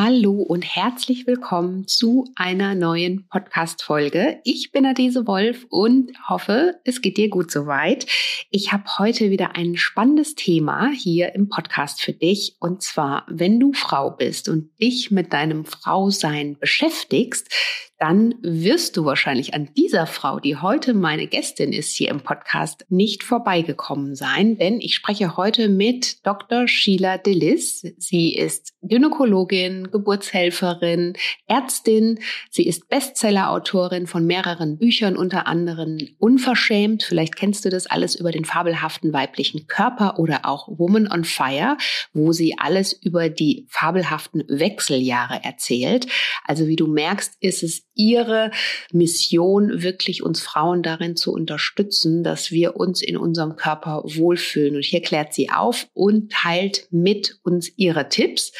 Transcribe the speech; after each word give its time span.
Hallo 0.00 0.42
und 0.42 0.62
herzlich 0.62 1.26
willkommen 1.26 1.88
zu 1.88 2.30
einer 2.36 2.76
neuen 2.76 3.26
Podcast-Folge. 3.26 4.38
Ich 4.44 4.70
bin 4.70 4.86
Adese 4.86 5.26
Wolf 5.26 5.66
und 5.70 6.12
hoffe, 6.28 6.78
es 6.84 7.02
geht 7.02 7.16
dir 7.16 7.28
gut 7.28 7.50
soweit. 7.50 8.06
Ich 8.52 8.72
habe 8.72 8.84
heute 8.98 9.30
wieder 9.30 9.56
ein 9.56 9.76
spannendes 9.76 10.36
Thema 10.36 10.92
hier 10.92 11.34
im 11.34 11.48
Podcast 11.48 12.00
für 12.00 12.12
dich. 12.12 12.54
Und 12.60 12.80
zwar, 12.80 13.26
wenn 13.28 13.58
du 13.58 13.72
Frau 13.72 14.12
bist 14.12 14.48
und 14.48 14.70
dich 14.80 15.10
mit 15.10 15.32
deinem 15.32 15.64
Frausein 15.64 16.56
beschäftigst, 16.60 17.52
dann 17.98 18.36
wirst 18.42 18.96
du 18.96 19.04
wahrscheinlich 19.04 19.54
an 19.54 19.70
dieser 19.76 20.06
Frau, 20.06 20.38
die 20.38 20.56
heute 20.56 20.94
meine 20.94 21.26
Gästin 21.26 21.72
ist 21.72 21.94
hier 21.96 22.10
im 22.10 22.20
Podcast, 22.20 22.86
nicht 22.88 23.24
vorbeigekommen 23.24 24.14
sein, 24.14 24.56
denn 24.56 24.80
ich 24.80 24.94
spreche 24.94 25.36
heute 25.36 25.68
mit 25.68 26.24
Dr. 26.24 26.68
Sheila 26.68 27.18
Delis. 27.18 27.84
Sie 27.98 28.36
ist 28.36 28.72
Gynäkologin, 28.82 29.90
Geburtshelferin, 29.90 31.14
Ärztin. 31.48 32.20
Sie 32.50 32.66
ist 32.66 32.88
Bestsellerautorin 32.88 34.06
von 34.06 34.24
mehreren 34.24 34.78
Büchern, 34.78 35.16
unter 35.16 35.48
anderem 35.48 35.98
Unverschämt. 36.18 37.02
Vielleicht 37.02 37.34
kennst 37.34 37.64
du 37.64 37.68
das 37.68 37.88
alles 37.88 38.14
über 38.14 38.30
den 38.30 38.44
fabelhaften 38.44 39.12
weiblichen 39.12 39.66
Körper 39.66 40.20
oder 40.20 40.46
auch 40.46 40.68
Woman 40.68 41.10
on 41.10 41.24
Fire, 41.24 41.76
wo 42.12 42.32
sie 42.32 42.56
alles 42.58 42.92
über 42.92 43.28
die 43.28 43.66
fabelhaften 43.68 44.44
Wechseljahre 44.48 45.40
erzählt. 45.42 46.06
Also 46.44 46.68
wie 46.68 46.76
du 46.76 46.86
merkst, 46.86 47.36
ist 47.40 47.64
es 47.64 47.87
ihre 47.98 48.50
Mission, 48.92 49.82
wirklich 49.82 50.22
uns 50.22 50.40
Frauen 50.40 50.82
darin 50.82 51.16
zu 51.16 51.32
unterstützen, 51.32 52.22
dass 52.22 52.50
wir 52.50 52.76
uns 52.76 53.02
in 53.02 53.18
unserem 53.18 53.56
Körper 53.56 54.02
wohlfühlen. 54.04 54.76
Und 54.76 54.84
hier 54.84 55.02
klärt 55.02 55.34
sie 55.34 55.50
auf 55.50 55.88
und 55.92 56.32
teilt 56.32 56.86
mit 56.90 57.38
uns 57.42 57.70
ihre 57.76 58.08
Tipps. 58.08 58.52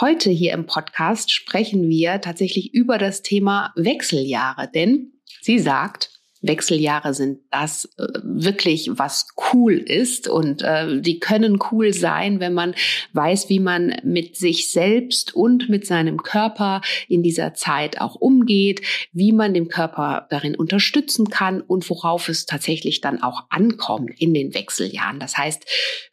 Heute 0.00 0.30
hier 0.30 0.52
im 0.52 0.66
Podcast 0.66 1.32
sprechen 1.32 1.88
wir 1.88 2.20
tatsächlich 2.20 2.72
über 2.72 2.96
das 2.96 3.22
Thema 3.22 3.72
Wechseljahre, 3.76 4.70
denn 4.72 5.12
sie 5.42 5.58
sagt, 5.58 6.15
Wechseljahre 6.48 7.14
sind 7.14 7.40
das 7.50 7.86
äh, 7.98 8.06
wirklich, 8.22 8.90
was 8.92 9.28
cool 9.52 9.74
ist. 9.74 10.28
Und 10.28 10.62
äh, 10.62 11.00
die 11.00 11.18
können 11.18 11.58
cool 11.70 11.92
sein, 11.92 12.40
wenn 12.40 12.54
man 12.54 12.74
weiß, 13.12 13.48
wie 13.48 13.60
man 13.60 13.96
mit 14.02 14.36
sich 14.36 14.70
selbst 14.70 15.34
und 15.34 15.68
mit 15.68 15.86
seinem 15.86 16.22
Körper 16.22 16.80
in 17.08 17.22
dieser 17.22 17.54
Zeit 17.54 18.00
auch 18.00 18.14
umgeht, 18.14 18.82
wie 19.12 19.32
man 19.32 19.54
den 19.54 19.68
Körper 19.68 20.26
darin 20.30 20.54
unterstützen 20.54 21.28
kann 21.28 21.60
und 21.60 21.88
worauf 21.90 22.28
es 22.28 22.46
tatsächlich 22.46 23.00
dann 23.00 23.22
auch 23.22 23.44
ankommt 23.50 24.10
in 24.18 24.34
den 24.34 24.54
Wechseljahren. 24.54 25.20
Das 25.20 25.36
heißt, 25.36 25.64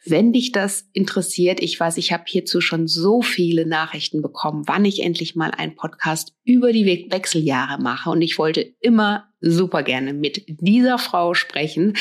wenn 0.05 0.33
dich 0.33 0.51
das 0.51 0.85
interessiert, 0.93 1.61
ich 1.61 1.79
weiß, 1.79 1.97
ich 1.97 2.11
habe 2.11 2.23
hierzu 2.27 2.61
schon 2.61 2.87
so 2.87 3.21
viele 3.21 3.65
Nachrichten 3.65 4.21
bekommen, 4.21 4.63
wann 4.67 4.85
ich 4.85 5.01
endlich 5.01 5.35
mal 5.35 5.51
einen 5.51 5.75
Podcast 5.75 6.33
über 6.45 6.71
die 6.73 6.85
Wechseljahre 6.85 7.81
mache. 7.81 8.09
Und 8.09 8.21
ich 8.21 8.37
wollte 8.37 8.61
immer 8.79 9.29
super 9.39 9.83
gerne 9.83 10.13
mit 10.13 10.43
dieser 10.47 10.97
Frau 10.97 11.33
sprechen. 11.33 11.93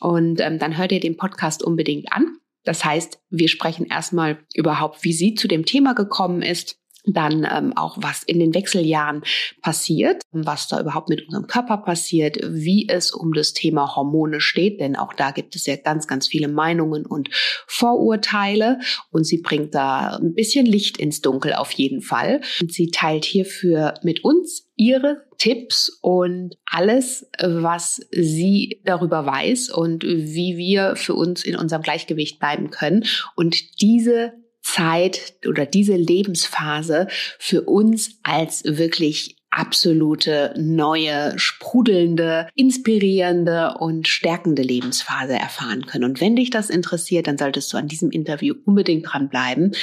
Und 0.00 0.40
ähm, 0.40 0.58
dann 0.58 0.76
hört 0.76 0.92
ihr 0.92 1.00
den 1.00 1.16
Podcast 1.16 1.62
unbedingt 1.62 2.12
an. 2.12 2.36
Das 2.64 2.84
heißt, 2.84 3.20
wir 3.30 3.48
sprechen 3.48 3.86
erstmal 3.86 4.38
überhaupt, 4.54 5.04
wie 5.04 5.12
sie 5.12 5.34
zu 5.34 5.48
dem 5.48 5.64
Thema 5.64 5.94
gekommen 5.94 6.42
ist 6.42 6.81
dann 7.04 7.46
ähm, 7.50 7.76
auch, 7.76 7.98
was 8.00 8.22
in 8.22 8.38
den 8.38 8.54
Wechseljahren 8.54 9.22
passiert, 9.60 10.22
was 10.30 10.68
da 10.68 10.80
überhaupt 10.80 11.08
mit 11.08 11.26
unserem 11.26 11.46
Körper 11.46 11.78
passiert, 11.78 12.38
wie 12.42 12.88
es 12.88 13.10
um 13.12 13.32
das 13.32 13.52
Thema 13.52 13.96
Hormone 13.96 14.40
steht, 14.40 14.80
denn 14.80 14.96
auch 14.96 15.12
da 15.12 15.30
gibt 15.32 15.56
es 15.56 15.66
ja 15.66 15.76
ganz, 15.76 16.06
ganz 16.06 16.28
viele 16.28 16.48
Meinungen 16.48 17.06
und 17.06 17.28
Vorurteile 17.66 18.78
und 19.10 19.24
sie 19.24 19.38
bringt 19.38 19.74
da 19.74 20.16
ein 20.16 20.34
bisschen 20.34 20.66
Licht 20.66 20.98
ins 20.98 21.20
Dunkel 21.20 21.54
auf 21.54 21.72
jeden 21.72 22.02
Fall. 22.02 22.40
Und 22.60 22.72
sie 22.72 22.90
teilt 22.90 23.24
hierfür 23.24 23.94
mit 24.02 24.24
uns 24.24 24.68
ihre 24.76 25.24
Tipps 25.38 25.98
und 26.00 26.56
alles, 26.66 27.28
was 27.40 28.00
sie 28.10 28.80
darüber 28.84 29.26
weiß 29.26 29.70
und 29.70 30.04
wie 30.04 30.56
wir 30.56 30.96
für 30.96 31.14
uns 31.14 31.44
in 31.44 31.56
unserem 31.56 31.82
Gleichgewicht 31.82 32.38
bleiben 32.38 32.70
können. 32.70 33.04
Und 33.34 33.80
diese 33.82 34.32
Zeit 34.62 35.34
oder 35.46 35.66
diese 35.66 35.96
Lebensphase 35.96 37.08
für 37.38 37.62
uns 37.62 38.18
als 38.22 38.62
wirklich 38.64 39.36
absolute, 39.52 40.54
neue, 40.56 41.38
sprudelnde, 41.38 42.48
inspirierende 42.54 43.74
und 43.78 44.08
stärkende 44.08 44.62
Lebensphase 44.62 45.34
erfahren 45.34 45.84
können. 45.84 46.04
Und 46.04 46.20
wenn 46.22 46.36
dich 46.36 46.48
das 46.48 46.70
interessiert, 46.70 47.26
dann 47.26 47.36
solltest 47.36 47.70
du 47.72 47.76
an 47.76 47.86
diesem 47.86 48.10
Interview 48.10 48.54
unbedingt 48.64 49.06
dranbleiben. 49.06 49.76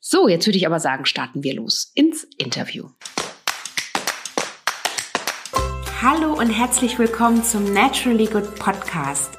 So, 0.00 0.28
jetzt 0.28 0.46
würde 0.46 0.58
ich 0.58 0.66
aber 0.66 0.80
sagen, 0.80 1.06
starten 1.06 1.42
wir 1.42 1.54
los 1.54 1.90
ins 1.94 2.24
Interview. 2.38 2.90
Hallo 6.02 6.34
und 6.34 6.50
herzlich 6.50 6.98
willkommen 6.98 7.42
zum 7.42 7.72
Naturally 7.72 8.26
Good 8.26 8.54
Podcast 8.56 9.38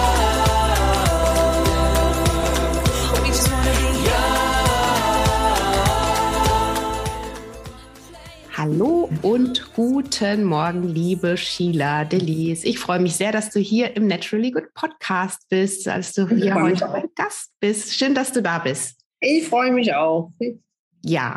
Hallo 8.63 9.09
und 9.23 9.73
guten 9.73 10.43
Morgen, 10.43 10.83
liebe 10.83 11.35
Sheila 11.35 12.05
Delis. 12.05 12.63
Ich 12.63 12.77
freue 12.77 12.99
mich 12.99 13.15
sehr, 13.15 13.31
dass 13.31 13.49
du 13.49 13.59
hier 13.59 13.95
im 13.97 14.05
Naturally 14.05 14.51
Good 14.51 14.75
Podcast 14.75 15.49
bist, 15.49 15.87
dass 15.87 16.13
du 16.13 16.29
hier 16.29 16.53
heute 16.53 16.87
mein 16.89 17.09
Gast 17.15 17.49
bist. 17.59 17.95
Schön, 17.95 18.13
dass 18.13 18.31
du 18.33 18.43
da 18.43 18.59
bist. 18.59 19.03
Ich 19.19 19.47
freue 19.47 19.71
mich 19.71 19.91
auch. 19.95 20.31
Ja. 21.01 21.35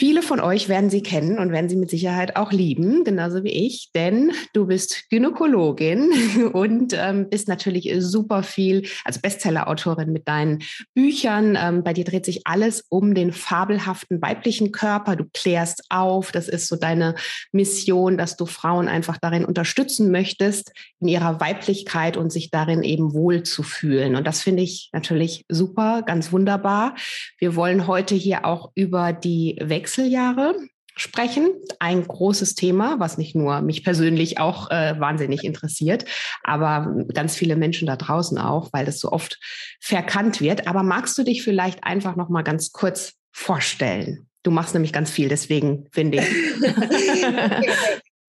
Viele 0.00 0.22
von 0.22 0.40
euch 0.40 0.70
werden 0.70 0.88
sie 0.88 1.02
kennen 1.02 1.38
und 1.38 1.52
werden 1.52 1.68
sie 1.68 1.76
mit 1.76 1.90
Sicherheit 1.90 2.36
auch 2.36 2.52
lieben, 2.52 3.04
genauso 3.04 3.44
wie 3.44 3.66
ich, 3.66 3.90
denn 3.94 4.32
du 4.54 4.64
bist 4.68 5.10
Gynäkologin 5.10 6.10
und 6.54 6.94
ähm, 6.96 7.28
bist 7.28 7.48
natürlich 7.48 7.92
super 7.98 8.42
viel, 8.42 8.88
also 9.04 9.20
Bestseller-Autorin 9.20 10.10
mit 10.10 10.26
deinen 10.26 10.62
Büchern. 10.94 11.54
Ähm, 11.60 11.84
bei 11.84 11.92
dir 11.92 12.04
dreht 12.04 12.24
sich 12.24 12.46
alles 12.46 12.86
um 12.88 13.14
den 13.14 13.30
fabelhaften 13.30 14.22
weiblichen 14.22 14.72
Körper. 14.72 15.16
Du 15.16 15.26
klärst 15.34 15.82
auf. 15.90 16.32
Das 16.32 16.48
ist 16.48 16.68
so 16.68 16.76
deine 16.76 17.14
Mission, 17.52 18.16
dass 18.16 18.38
du 18.38 18.46
Frauen 18.46 18.88
einfach 18.88 19.18
darin 19.20 19.44
unterstützen 19.44 20.10
möchtest, 20.10 20.72
in 21.00 21.08
ihrer 21.08 21.40
Weiblichkeit 21.40 22.16
und 22.16 22.32
sich 22.32 22.50
darin 22.50 22.82
eben 22.84 23.12
wohl 23.12 23.42
zu 23.42 23.62
fühlen. 23.62 24.16
Und 24.16 24.26
das 24.26 24.40
finde 24.40 24.62
ich 24.62 24.88
natürlich 24.94 25.44
super, 25.50 26.00
ganz 26.06 26.32
wunderbar. 26.32 26.94
Wir 27.36 27.54
wollen 27.54 27.86
heute 27.86 28.14
hier 28.14 28.46
auch 28.46 28.72
über 28.74 29.12
die 29.12 29.58
Wechseljahre 29.90 30.54
sprechen. 30.96 31.48
Ein 31.78 32.06
großes 32.06 32.54
Thema, 32.54 33.00
was 33.00 33.18
nicht 33.18 33.34
nur 33.34 33.60
mich 33.60 33.82
persönlich 33.84 34.38
auch 34.38 34.70
äh, 34.70 34.94
wahnsinnig 34.98 35.44
interessiert, 35.44 36.04
aber 36.44 37.04
ganz 37.12 37.34
viele 37.36 37.56
Menschen 37.56 37.86
da 37.86 37.96
draußen 37.96 38.38
auch, 38.38 38.72
weil 38.72 38.84
das 38.84 39.00
so 39.00 39.10
oft 39.10 39.38
verkannt 39.80 40.40
wird. 40.40 40.66
Aber 40.66 40.82
magst 40.82 41.16
du 41.18 41.22
dich 41.22 41.42
vielleicht 41.42 41.84
einfach 41.84 42.16
noch 42.16 42.28
mal 42.28 42.42
ganz 42.42 42.72
kurz 42.72 43.14
vorstellen? 43.32 44.26
Du 44.42 44.50
machst 44.50 44.74
nämlich 44.74 44.92
ganz 44.92 45.10
viel, 45.10 45.28
deswegen 45.28 45.86
finde 45.92 46.18
ich. 46.18 46.64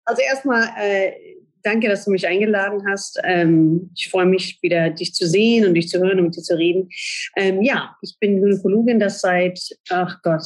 also 0.04 0.22
erstmal 0.22 0.68
äh, 0.78 1.12
danke, 1.62 1.88
dass 1.88 2.04
du 2.04 2.10
mich 2.10 2.26
eingeladen 2.26 2.82
hast. 2.88 3.20
Ähm, 3.24 3.90
ich 3.96 4.08
freue 4.10 4.26
mich 4.26 4.58
wieder, 4.62 4.90
dich 4.90 5.14
zu 5.14 5.26
sehen 5.26 5.66
und 5.66 5.74
dich 5.74 5.88
zu 5.88 5.98
hören 5.98 6.18
und 6.18 6.26
mit 6.26 6.36
dir 6.36 6.42
zu 6.42 6.56
reden. 6.56 6.88
Ähm, 7.36 7.62
ja, 7.62 7.96
ich 8.02 8.16
bin 8.20 8.40
Gynäkologin, 8.40 9.00
das 9.00 9.20
seit, 9.20 9.60
ach 9.90 10.20
Gott, 10.22 10.44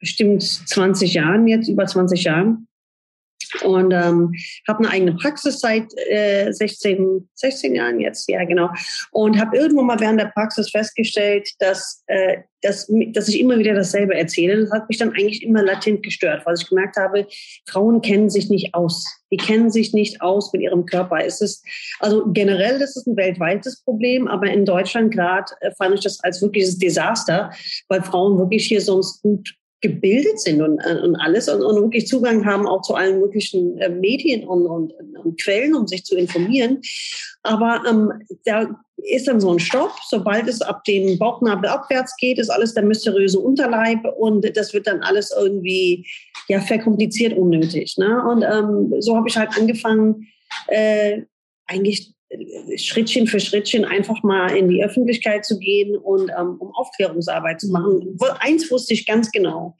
bestimmt 0.00 0.42
20 0.42 1.14
Jahren 1.14 1.46
jetzt, 1.48 1.68
über 1.68 1.86
20 1.86 2.24
Jahren. 2.24 2.68
Und 3.62 3.92
ähm, 3.92 4.32
habe 4.66 4.80
eine 4.80 4.90
eigene 4.90 5.14
Praxis 5.14 5.60
seit 5.60 5.86
äh, 6.08 6.52
16, 6.52 7.28
16 7.34 7.74
Jahren 7.74 7.98
jetzt, 7.98 8.28
ja 8.28 8.44
genau. 8.44 8.68
Und 9.10 9.40
habe 9.40 9.56
irgendwann 9.56 9.86
mal 9.86 10.00
während 10.00 10.20
der 10.20 10.32
Praxis 10.34 10.70
festgestellt, 10.70 11.48
dass, 11.58 12.02
äh, 12.08 12.38
dass, 12.60 12.90
dass 13.12 13.28
ich 13.28 13.40
immer 13.40 13.58
wieder 13.58 13.74
dasselbe 13.74 14.14
erzähle. 14.14 14.60
Das 14.60 14.70
hat 14.72 14.88
mich 14.88 14.98
dann 14.98 15.12
eigentlich 15.12 15.42
immer 15.42 15.62
latent 15.62 16.02
gestört, 16.02 16.44
weil 16.44 16.56
ich 16.58 16.68
gemerkt 16.68 16.96
habe, 16.96 17.26
Frauen 17.66 18.02
kennen 18.02 18.28
sich 18.28 18.50
nicht 18.50 18.74
aus. 18.74 19.06
Die 19.30 19.38
kennen 19.38 19.70
sich 19.70 19.94
nicht 19.94 20.20
aus 20.20 20.52
mit 20.52 20.62
ihrem 20.62 20.84
Körper. 20.84 21.24
Es 21.24 21.40
ist, 21.40 21.64
also 22.00 22.30
generell 22.32 22.78
das 22.78 22.96
ist 22.96 23.06
ein 23.06 23.16
weltweites 23.16 23.82
Problem, 23.82 24.28
aber 24.28 24.48
in 24.48 24.66
Deutschland 24.66 25.12
gerade 25.12 25.52
äh, 25.60 25.70
fand 25.76 25.94
ich 25.94 26.00
das 26.02 26.20
als 26.22 26.42
wirkliches 26.42 26.78
Desaster, 26.78 27.50
weil 27.88 28.02
Frauen 28.02 28.38
wirklich 28.38 28.66
hier 28.66 28.80
sonst 28.80 29.22
gut 29.22 29.54
gebildet 29.80 30.40
sind 30.40 30.60
und, 30.60 30.78
äh, 30.80 30.98
und 31.00 31.16
alles 31.16 31.48
und, 31.48 31.62
und 31.62 31.76
wirklich 31.76 32.06
Zugang 32.06 32.44
haben 32.44 32.66
auch 32.66 32.82
zu 32.82 32.94
allen 32.94 33.20
möglichen 33.20 33.78
äh, 33.78 33.88
Medien 33.88 34.46
und, 34.46 34.66
und, 34.66 34.92
und 35.24 35.40
Quellen, 35.40 35.74
um 35.74 35.86
sich 35.86 36.04
zu 36.04 36.16
informieren. 36.16 36.80
Aber 37.42 37.82
ähm, 37.88 38.12
da 38.44 38.68
ist 38.96 39.28
dann 39.28 39.40
so 39.40 39.52
ein 39.52 39.60
Stopp. 39.60 39.92
Sobald 40.08 40.48
es 40.48 40.60
ab 40.60 40.82
dem 40.84 41.18
Bauchnabel 41.18 41.70
abwärts 41.70 42.16
geht, 42.16 42.38
ist 42.38 42.50
alles 42.50 42.74
der 42.74 42.82
mysteriöse 42.82 43.38
Unterleib 43.38 44.00
und 44.16 44.44
das 44.56 44.74
wird 44.74 44.88
dann 44.88 45.00
alles 45.00 45.32
irgendwie 45.36 46.06
ja 46.48 46.60
verkompliziert 46.60 47.36
unnötig. 47.36 47.96
Ne? 47.98 48.22
Und 48.28 48.42
ähm, 48.42 49.00
so 49.00 49.16
habe 49.16 49.28
ich 49.28 49.36
halt 49.36 49.50
angefangen, 49.56 50.26
äh, 50.66 51.22
eigentlich 51.66 52.14
Schrittchen 52.76 53.26
für 53.26 53.40
Schrittchen 53.40 53.84
einfach 53.84 54.22
mal 54.22 54.54
in 54.54 54.68
die 54.68 54.84
Öffentlichkeit 54.84 55.44
zu 55.44 55.58
gehen 55.58 55.96
und 55.96 56.30
ähm, 56.30 56.56
um 56.58 56.74
Aufklärungsarbeit 56.74 57.60
zu 57.60 57.68
machen. 57.68 58.18
Eins 58.40 58.70
wusste 58.70 58.94
ich 58.94 59.06
ganz 59.06 59.30
genau. 59.30 59.76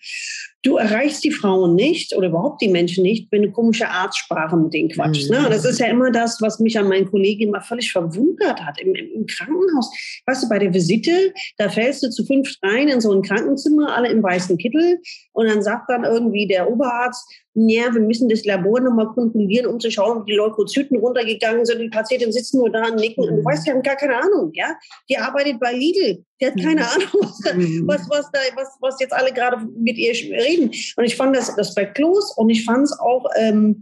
Du 0.63 0.77
erreichst 0.77 1.23
die 1.23 1.31
Frauen 1.31 1.77
nicht 1.77 2.17
oder 2.17 2.29
überhaupt 2.29 2.61
die 2.61 2.69
Menschen 2.69 3.05
nicht, 3.05 3.31
wenn 3.31 3.43
du 3.43 3.53
komische 3.53 3.89
Arztsprache 3.89 4.57
mit 4.57 4.75
denen 4.75 4.89
quatschst. 4.89 5.31
Mhm. 5.31 5.37
Ne? 5.37 5.47
Das 5.49 5.65
ist 5.65 5.79
ja 5.79 5.87
immer 5.87 6.11
das, 6.11 6.43
was 6.43 6.59
mich 6.59 6.77
an 6.77 6.89
meinen 6.89 7.09
Kollegen 7.09 7.49
immer 7.49 7.61
völlig 7.61 7.93
verwundert 7.93 8.61
hat. 8.65 8.81
Im, 8.81 8.93
Im, 8.95 9.27
Krankenhaus, 9.27 9.91
weißt 10.27 10.45
du, 10.45 10.49
bei 10.49 10.59
der 10.59 10.75
Visite, 10.75 11.33
da 11.59 11.69
fällst 11.69 12.03
du 12.03 12.11
zu 12.11 12.25
fünf 12.25 12.53
rein 12.63 12.89
in 12.89 13.01
so 13.01 13.13
ein 13.13 13.23
Krankenzimmer, 13.23 13.95
alle 13.95 14.09
im 14.09 14.23
weißen 14.23 14.59
Kittel 14.59 14.99
und 15.33 15.47
dann 15.47 15.63
sagt 15.63 15.91
dann 15.91 16.05
irgendwie 16.05 16.49
der 16.49 16.71
Oberarzt, 16.71 17.31
ja, 17.55 17.93
wir 17.93 18.01
müssen 18.01 18.29
das 18.29 18.45
Labor 18.45 18.81
nochmal 18.81 19.09
kontrollieren, 19.09 19.67
um 19.67 19.81
zu 19.81 19.91
schauen, 19.91 20.19
ob 20.19 20.27
die 20.27 20.35
Leukozyten 20.35 20.99
runtergegangen 20.99 21.65
sind. 21.67 21.81
Die 21.81 21.89
Patienten 21.89 22.33
sitzen 22.33 22.59
nur 22.59 22.71
da 22.71 22.89
und 22.89 22.97
nicken. 22.97 23.29
Und 23.29 23.37
du 23.37 23.45
weißt, 23.45 23.67
die 23.67 23.71
haben 23.71 23.83
gar 23.83 23.97
keine 23.97 24.17
Ahnung, 24.17 24.51
ja. 24.55 24.77
Die 25.09 25.19
arbeitet 25.19 25.59
bei 25.59 25.73
Lidl. 25.73 26.25
Die 26.41 26.47
hat 26.47 26.57
keine 26.57 26.83
mhm. 26.83 26.87
Ahnung, 26.87 27.09
was, 27.21 27.55
mhm. 27.55 27.89
was, 27.89 28.11
was, 28.11 28.31
da, 28.33 28.39
was, 28.55 28.77
was 28.81 29.01
jetzt 29.01 29.13
alle 29.13 29.33
gerade 29.33 29.67
mit 29.77 29.97
ihr 29.97 30.13
reden. 30.13 30.71
Und 30.97 31.05
ich 31.05 31.17
fand 31.17 31.35
das 31.35 31.57
respektlos 31.57 32.33
und 32.37 32.51
ich 32.51 32.65
fand 32.65 32.85
es 32.85 32.99
auch, 32.99 33.27
ähm, 33.37 33.81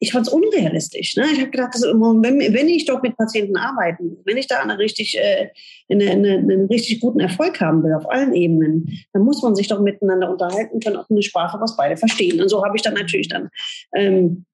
ich 0.00 0.10
fand 0.10 0.26
es 0.26 0.32
unrealistisch. 0.32 1.16
Ne? 1.16 1.26
Ich 1.32 1.40
habe 1.40 1.50
gedacht, 1.50 1.74
dass, 1.74 1.82
wenn, 1.82 2.40
wenn 2.40 2.68
ich 2.68 2.86
doch 2.86 3.02
mit 3.02 3.16
Patienten 3.16 3.56
arbeite, 3.56 4.02
wenn 4.24 4.36
ich 4.36 4.48
da 4.48 4.60
eine 4.60 4.76
richtig, 4.76 5.16
äh, 5.16 5.50
eine, 5.88 6.10
eine, 6.10 6.38
einen 6.38 6.66
richtig 6.66 7.00
guten 7.00 7.20
Erfolg 7.20 7.60
haben 7.60 7.84
will 7.84 7.94
auf 7.94 8.10
allen 8.10 8.34
Ebenen, 8.34 8.98
dann 9.12 9.22
muss 9.22 9.40
man 9.42 9.54
sich 9.54 9.68
doch 9.68 9.80
miteinander 9.80 10.28
unterhalten 10.28 10.80
können 10.80 10.96
auf 10.96 11.06
eine 11.08 11.22
Sprache, 11.22 11.60
was 11.60 11.76
beide 11.76 11.96
verstehen. 11.96 12.40
Und 12.40 12.48
so 12.48 12.64
habe 12.64 12.76
ich 12.76 12.82
dann 12.82 12.94
natürlich 12.94 13.28
dann 13.28 13.48
ähm, 13.94 14.44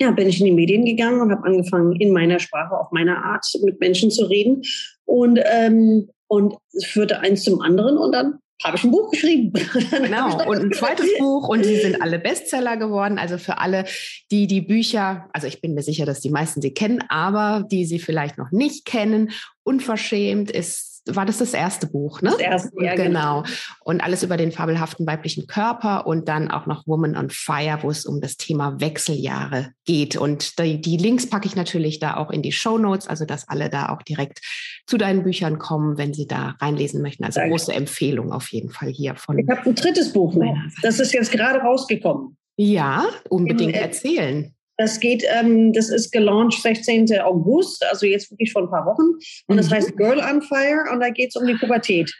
ja, 0.00 0.10
bin 0.10 0.28
ich 0.28 0.40
in 0.40 0.46
die 0.46 0.52
Medien 0.52 0.84
gegangen 0.84 1.20
und 1.20 1.30
habe 1.30 1.44
angefangen, 1.44 1.92
in 2.00 2.12
meiner 2.12 2.38
Sprache, 2.38 2.76
auf 2.76 2.90
meiner 2.92 3.24
Art 3.24 3.44
mit 3.62 3.80
Menschen 3.80 4.10
zu 4.10 4.24
reden. 4.24 4.62
Und, 5.04 5.40
ähm, 5.44 6.08
und 6.28 6.54
es 6.72 6.84
führte 6.84 7.20
eins 7.20 7.42
zum 7.42 7.60
anderen 7.60 7.98
und 7.98 8.12
dann 8.12 8.38
habe 8.62 8.76
ich 8.76 8.84
ein 8.84 8.90
Buch 8.90 9.10
geschrieben. 9.10 9.52
Genau, 9.90 10.48
und 10.48 10.58
ein 10.58 10.72
zweites 10.72 11.06
Buch 11.18 11.48
und 11.48 11.64
sie 11.64 11.76
sind 11.76 12.02
alle 12.02 12.18
Bestseller 12.18 12.76
geworden. 12.76 13.18
Also 13.18 13.38
für 13.38 13.58
alle, 13.58 13.84
die 14.30 14.46
die 14.46 14.60
Bücher, 14.60 15.28
also 15.32 15.46
ich 15.46 15.60
bin 15.60 15.74
mir 15.74 15.82
sicher, 15.82 16.06
dass 16.06 16.20
die 16.20 16.30
meisten 16.30 16.60
sie 16.60 16.74
kennen, 16.74 17.04
aber 17.08 17.64
die 17.70 17.84
sie 17.84 17.98
vielleicht 17.98 18.38
noch 18.38 18.50
nicht 18.50 18.84
kennen, 18.84 19.30
Unverschämt 19.62 20.50
ist 20.50 20.87
war 21.14 21.26
das 21.26 21.38
das 21.38 21.54
erste 21.54 21.86
Buch, 21.86 22.22
ne? 22.22 22.30
Das 22.30 22.40
erste, 22.40 22.84
ja, 22.84 22.94
genau. 22.94 23.42
genau. 23.42 23.54
Und 23.84 24.00
alles 24.02 24.22
über 24.22 24.36
den 24.36 24.52
fabelhaften 24.52 25.06
weiblichen 25.06 25.46
Körper 25.46 26.06
und 26.06 26.28
dann 26.28 26.50
auch 26.50 26.66
noch 26.66 26.86
Woman 26.86 27.16
on 27.16 27.30
Fire, 27.30 27.78
wo 27.82 27.90
es 27.90 28.06
um 28.06 28.20
das 28.20 28.36
Thema 28.36 28.80
Wechseljahre 28.80 29.72
geht. 29.84 30.16
Und 30.16 30.58
die, 30.58 30.80
die 30.80 30.96
Links 30.96 31.28
packe 31.28 31.46
ich 31.46 31.56
natürlich 31.56 31.98
da 31.98 32.16
auch 32.16 32.30
in 32.30 32.42
die 32.42 32.52
Show 32.52 32.78
Notes, 32.78 33.08
also 33.08 33.24
dass 33.24 33.48
alle 33.48 33.70
da 33.70 33.88
auch 33.88 34.02
direkt 34.02 34.40
zu 34.86 34.96
deinen 34.96 35.22
Büchern 35.22 35.58
kommen, 35.58 35.98
wenn 35.98 36.14
sie 36.14 36.26
da 36.26 36.56
reinlesen 36.60 37.02
möchten. 37.02 37.24
Also 37.24 37.40
Danke. 37.40 37.50
große 37.50 37.72
Empfehlung 37.72 38.32
auf 38.32 38.48
jeden 38.48 38.70
Fall 38.70 38.88
hier 38.88 39.14
von. 39.16 39.38
Ich 39.38 39.48
habe 39.48 39.68
ein 39.68 39.74
drittes 39.74 40.12
Buch 40.12 40.34
noch. 40.34 40.54
Das 40.82 41.00
ist 41.00 41.12
jetzt 41.12 41.32
gerade 41.32 41.60
rausgekommen. 41.60 42.36
Ja, 42.56 43.06
unbedingt 43.28 43.74
Im, 43.74 43.82
erzählen. 43.82 44.54
Das 44.78 45.00
geht, 45.00 45.24
ähm, 45.38 45.72
das 45.72 45.90
ist 45.90 46.12
gelauncht 46.12 46.62
16. 46.62 47.20
August, 47.20 47.84
also 47.90 48.06
jetzt 48.06 48.30
wirklich 48.30 48.52
vor 48.52 48.62
ein 48.62 48.70
paar 48.70 48.86
Wochen. 48.86 49.18
Und 49.48 49.56
das 49.56 49.68
mhm. 49.68 49.74
heißt 49.74 49.96
Girl 49.96 50.20
on 50.20 50.40
Fire 50.40 50.84
und 50.92 51.00
da 51.00 51.10
geht 51.10 51.30
es 51.30 51.36
um 51.36 51.46
die 51.46 51.54
Pubertät. 51.54 52.10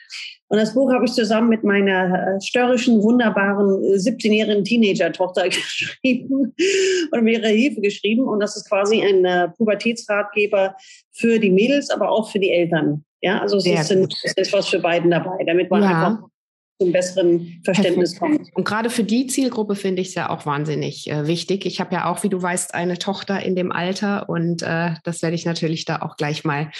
Und 0.48 0.58
das 0.58 0.74
Buch 0.74 0.92
habe 0.92 1.04
ich 1.04 1.12
zusammen 1.12 1.50
mit 1.50 1.62
meiner 1.62 2.36
äh, 2.36 2.40
störrischen, 2.40 3.02
wunderbaren 3.02 3.68
17-jährigen 3.94 4.64
Teenager-Tochter 4.64 5.44
geschrieben 5.48 6.54
und 7.12 7.22
mit 7.22 7.38
ihrer 7.38 7.48
Hilfe 7.48 7.80
geschrieben. 7.80 8.26
Und 8.26 8.40
das 8.40 8.56
ist 8.56 8.68
quasi 8.68 9.02
ein 9.02 9.24
äh, 9.24 9.48
Pubertätsratgeber 9.56 10.74
für 11.12 11.38
die 11.38 11.50
Mädels, 11.50 11.90
aber 11.90 12.10
auch 12.10 12.30
für 12.30 12.40
die 12.40 12.50
Eltern. 12.50 13.04
Ja, 13.20 13.40
also 13.40 13.58
es 13.58 13.66
ist, 13.66 13.90
es 14.24 14.32
ist 14.36 14.52
was 14.52 14.68
für 14.68 14.78
beiden 14.78 15.10
dabei, 15.10 15.44
damit 15.44 15.70
man 15.70 15.82
ja. 15.82 15.88
einfach 15.88 16.28
zum 16.78 16.92
besseren 16.92 17.60
Verständnis 17.64 18.18
kommt. 18.18 18.54
Und 18.54 18.64
gerade 18.64 18.90
für 18.90 19.04
die 19.04 19.26
Zielgruppe 19.26 19.74
finde 19.74 20.02
ich 20.02 20.08
es 20.08 20.14
ja 20.14 20.30
auch 20.30 20.46
wahnsinnig 20.46 21.10
äh, 21.10 21.26
wichtig. 21.26 21.66
Ich 21.66 21.80
habe 21.80 21.94
ja 21.94 22.10
auch, 22.10 22.22
wie 22.22 22.28
du 22.28 22.40
weißt, 22.40 22.74
eine 22.74 22.98
Tochter 22.98 23.42
in 23.42 23.56
dem 23.56 23.72
Alter 23.72 24.28
und 24.28 24.62
äh, 24.62 24.94
das 25.04 25.22
werde 25.22 25.34
ich 25.34 25.44
natürlich 25.44 25.84
da 25.84 26.02
auch 26.02 26.16
gleich 26.16 26.44
mal 26.44 26.70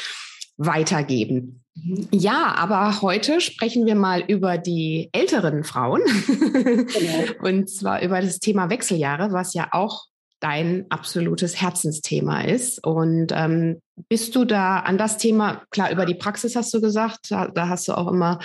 weitergeben. 0.56 1.64
Mhm. 1.74 2.08
Ja, 2.12 2.54
aber 2.56 3.02
heute 3.02 3.40
sprechen 3.40 3.86
wir 3.86 3.94
mal 3.94 4.20
über 4.20 4.58
die 4.58 5.08
älteren 5.12 5.64
Frauen 5.64 6.02
genau. 6.26 7.24
und 7.42 7.68
zwar 7.68 8.02
über 8.02 8.20
das 8.20 8.38
Thema 8.38 8.70
Wechseljahre, 8.70 9.32
was 9.32 9.54
ja 9.54 9.68
auch 9.72 10.06
dein 10.40 10.86
absolutes 10.88 11.60
Herzensthema 11.60 12.42
ist. 12.42 12.84
Und 12.84 13.32
ähm, 13.34 13.80
bist 14.08 14.36
du 14.36 14.44
da 14.44 14.80
an 14.80 14.98
das 14.98 15.18
Thema, 15.18 15.62
klar, 15.70 15.90
über 15.90 16.06
die 16.06 16.14
Praxis 16.14 16.54
hast 16.54 16.72
du 16.72 16.80
gesagt, 16.80 17.30
da, 17.30 17.48
da 17.48 17.68
hast 17.68 17.88
du 17.88 17.92
auch 17.92 18.08
immer 18.08 18.38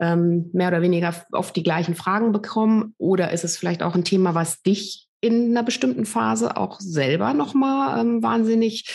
ähm, 0.00 0.50
mehr 0.52 0.68
oder 0.68 0.82
weniger 0.82 1.14
oft 1.32 1.54
die 1.54 1.62
gleichen 1.62 1.94
Fragen 1.94 2.32
bekommen, 2.32 2.94
oder 2.98 3.32
ist 3.32 3.44
es 3.44 3.56
vielleicht 3.56 3.82
auch 3.82 3.94
ein 3.94 4.04
Thema, 4.04 4.34
was 4.34 4.62
dich 4.62 5.06
in 5.20 5.50
einer 5.50 5.62
bestimmten 5.62 6.06
Phase 6.06 6.56
auch 6.56 6.80
selber 6.80 7.34
nochmal 7.34 8.00
ähm, 8.00 8.22
wahnsinnig 8.22 8.88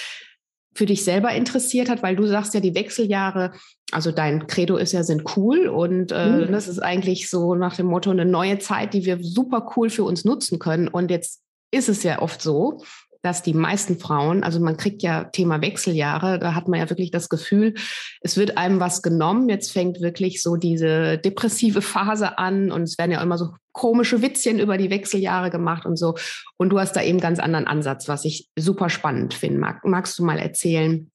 für 0.74 0.86
dich 0.86 1.04
selber 1.04 1.32
interessiert 1.34 1.90
hat, 1.90 2.02
weil 2.02 2.16
du 2.16 2.26
sagst 2.28 2.54
ja, 2.54 2.62
die 2.62 2.76
Wechseljahre, 2.76 3.52
also 3.92 4.12
dein 4.12 4.48
Credo 4.48 4.78
ist 4.78 4.94
ja, 4.94 5.04
sind 5.04 5.36
cool 5.36 5.68
und 5.68 6.14
äh, 6.14 6.46
mhm. 6.46 6.52
das 6.52 6.70
ist 6.70 6.80
eigentlich 6.80 7.30
so 7.30 7.56
nach 7.56 7.76
dem 7.76 7.88
Motto 7.88 8.10
eine 8.10 8.26
neue 8.26 8.60
Zeit, 8.60 8.94
die 8.94 9.06
wir 9.06 9.18
super 9.22 9.74
cool 9.76 9.90
für 9.90 10.06
uns 10.06 10.24
nutzen 10.24 10.60
können. 10.60 10.88
Und 10.88 11.12
jetzt 11.12 11.42
ist 11.72 11.90
es 11.90 12.04
ja 12.04 12.22
oft 12.22 12.42
so, 12.42 12.82
dass 13.22 13.44
die 13.44 13.54
meisten 13.54 14.00
Frauen, 14.00 14.44
also 14.44 14.60
man 14.60 14.78
kriegt 14.78 15.04
ja 15.04 15.26
Thema 15.26 15.62
Wechseljahre, 15.62 16.40
da 16.40 16.56
hat 16.56 16.68
man 16.68 16.80
ja 16.80 16.90
wirklich 16.90 17.12
das 17.12 17.30
Gefühl, 17.30 17.76
es 18.22 18.36
wird 18.36 18.58
einem 18.58 18.80
was 18.80 19.04
genommen. 19.04 19.48
Jetzt 19.48 19.72
fängt 19.72 20.02
wirklich 20.02 20.42
so 20.42 20.56
diese 20.56 21.18
depressive 21.20 21.82
Phase 21.82 22.38
an 22.40 22.72
und 22.72 22.84
es 22.84 22.98
werden 22.98 23.12
ja 23.12 23.22
immer 23.22 23.38
so 23.38 23.50
komische 23.74 24.22
Witzchen 24.22 24.60
über 24.60 24.78
die 24.78 24.90
Wechseljahre 24.90 25.52
gemacht 25.52 25.86
und 25.86 25.98
so. 25.98 26.16
Und 26.58 26.70
du 26.70 26.80
hast 26.80 26.96
da 26.96 27.04
eben 27.04 27.20
ganz 27.20 27.40
anderen 27.40 27.68
Ansatz, 27.68 28.08
was 28.08 28.26
ich 28.26 28.50
super 28.58 28.90
spannend 28.90 29.34
finde. 29.34 29.60
Mag, 29.60 29.86
magst 29.86 30.18
du 30.18 30.26
mal 30.26 30.40
erzählen, 30.40 31.12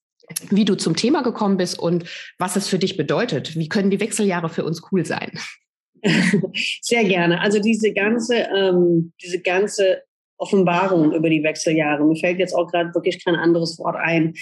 wie 0.51 0.65
du 0.65 0.77
zum 0.77 0.97
Thema 0.97 1.23
gekommen 1.23 1.57
bist 1.57 1.79
und 1.79 2.05
was 2.39 2.57
es 2.57 2.69
für 2.69 2.79
dich 2.79 2.97
bedeutet? 2.97 3.57
Wie 3.57 3.69
können 3.69 3.91
die 3.91 4.01
Wechseljahre 4.01 4.49
für 4.49 4.65
uns 4.65 4.83
cool 4.91 5.05
sein? 5.05 5.39
Sehr 6.83 7.05
gerne. 7.05 7.41
Also 7.41 7.61
diese 7.61 7.93
ganze, 7.93 8.47
ähm, 8.57 9.13
diese 9.23 9.41
ganze 9.41 10.03
Offenbarung 10.39 11.13
über 11.13 11.31
die 11.31 11.43
Wechseljahre. 11.43 12.05
Mir 12.05 12.17
fällt 12.17 12.39
jetzt 12.39 12.55
auch 12.55 12.71
gerade 12.71 12.95
wirklich 12.95 13.25
kein 13.25 13.37
anderes 13.37 13.79
Wort 13.79 13.97
ein. 13.97 14.35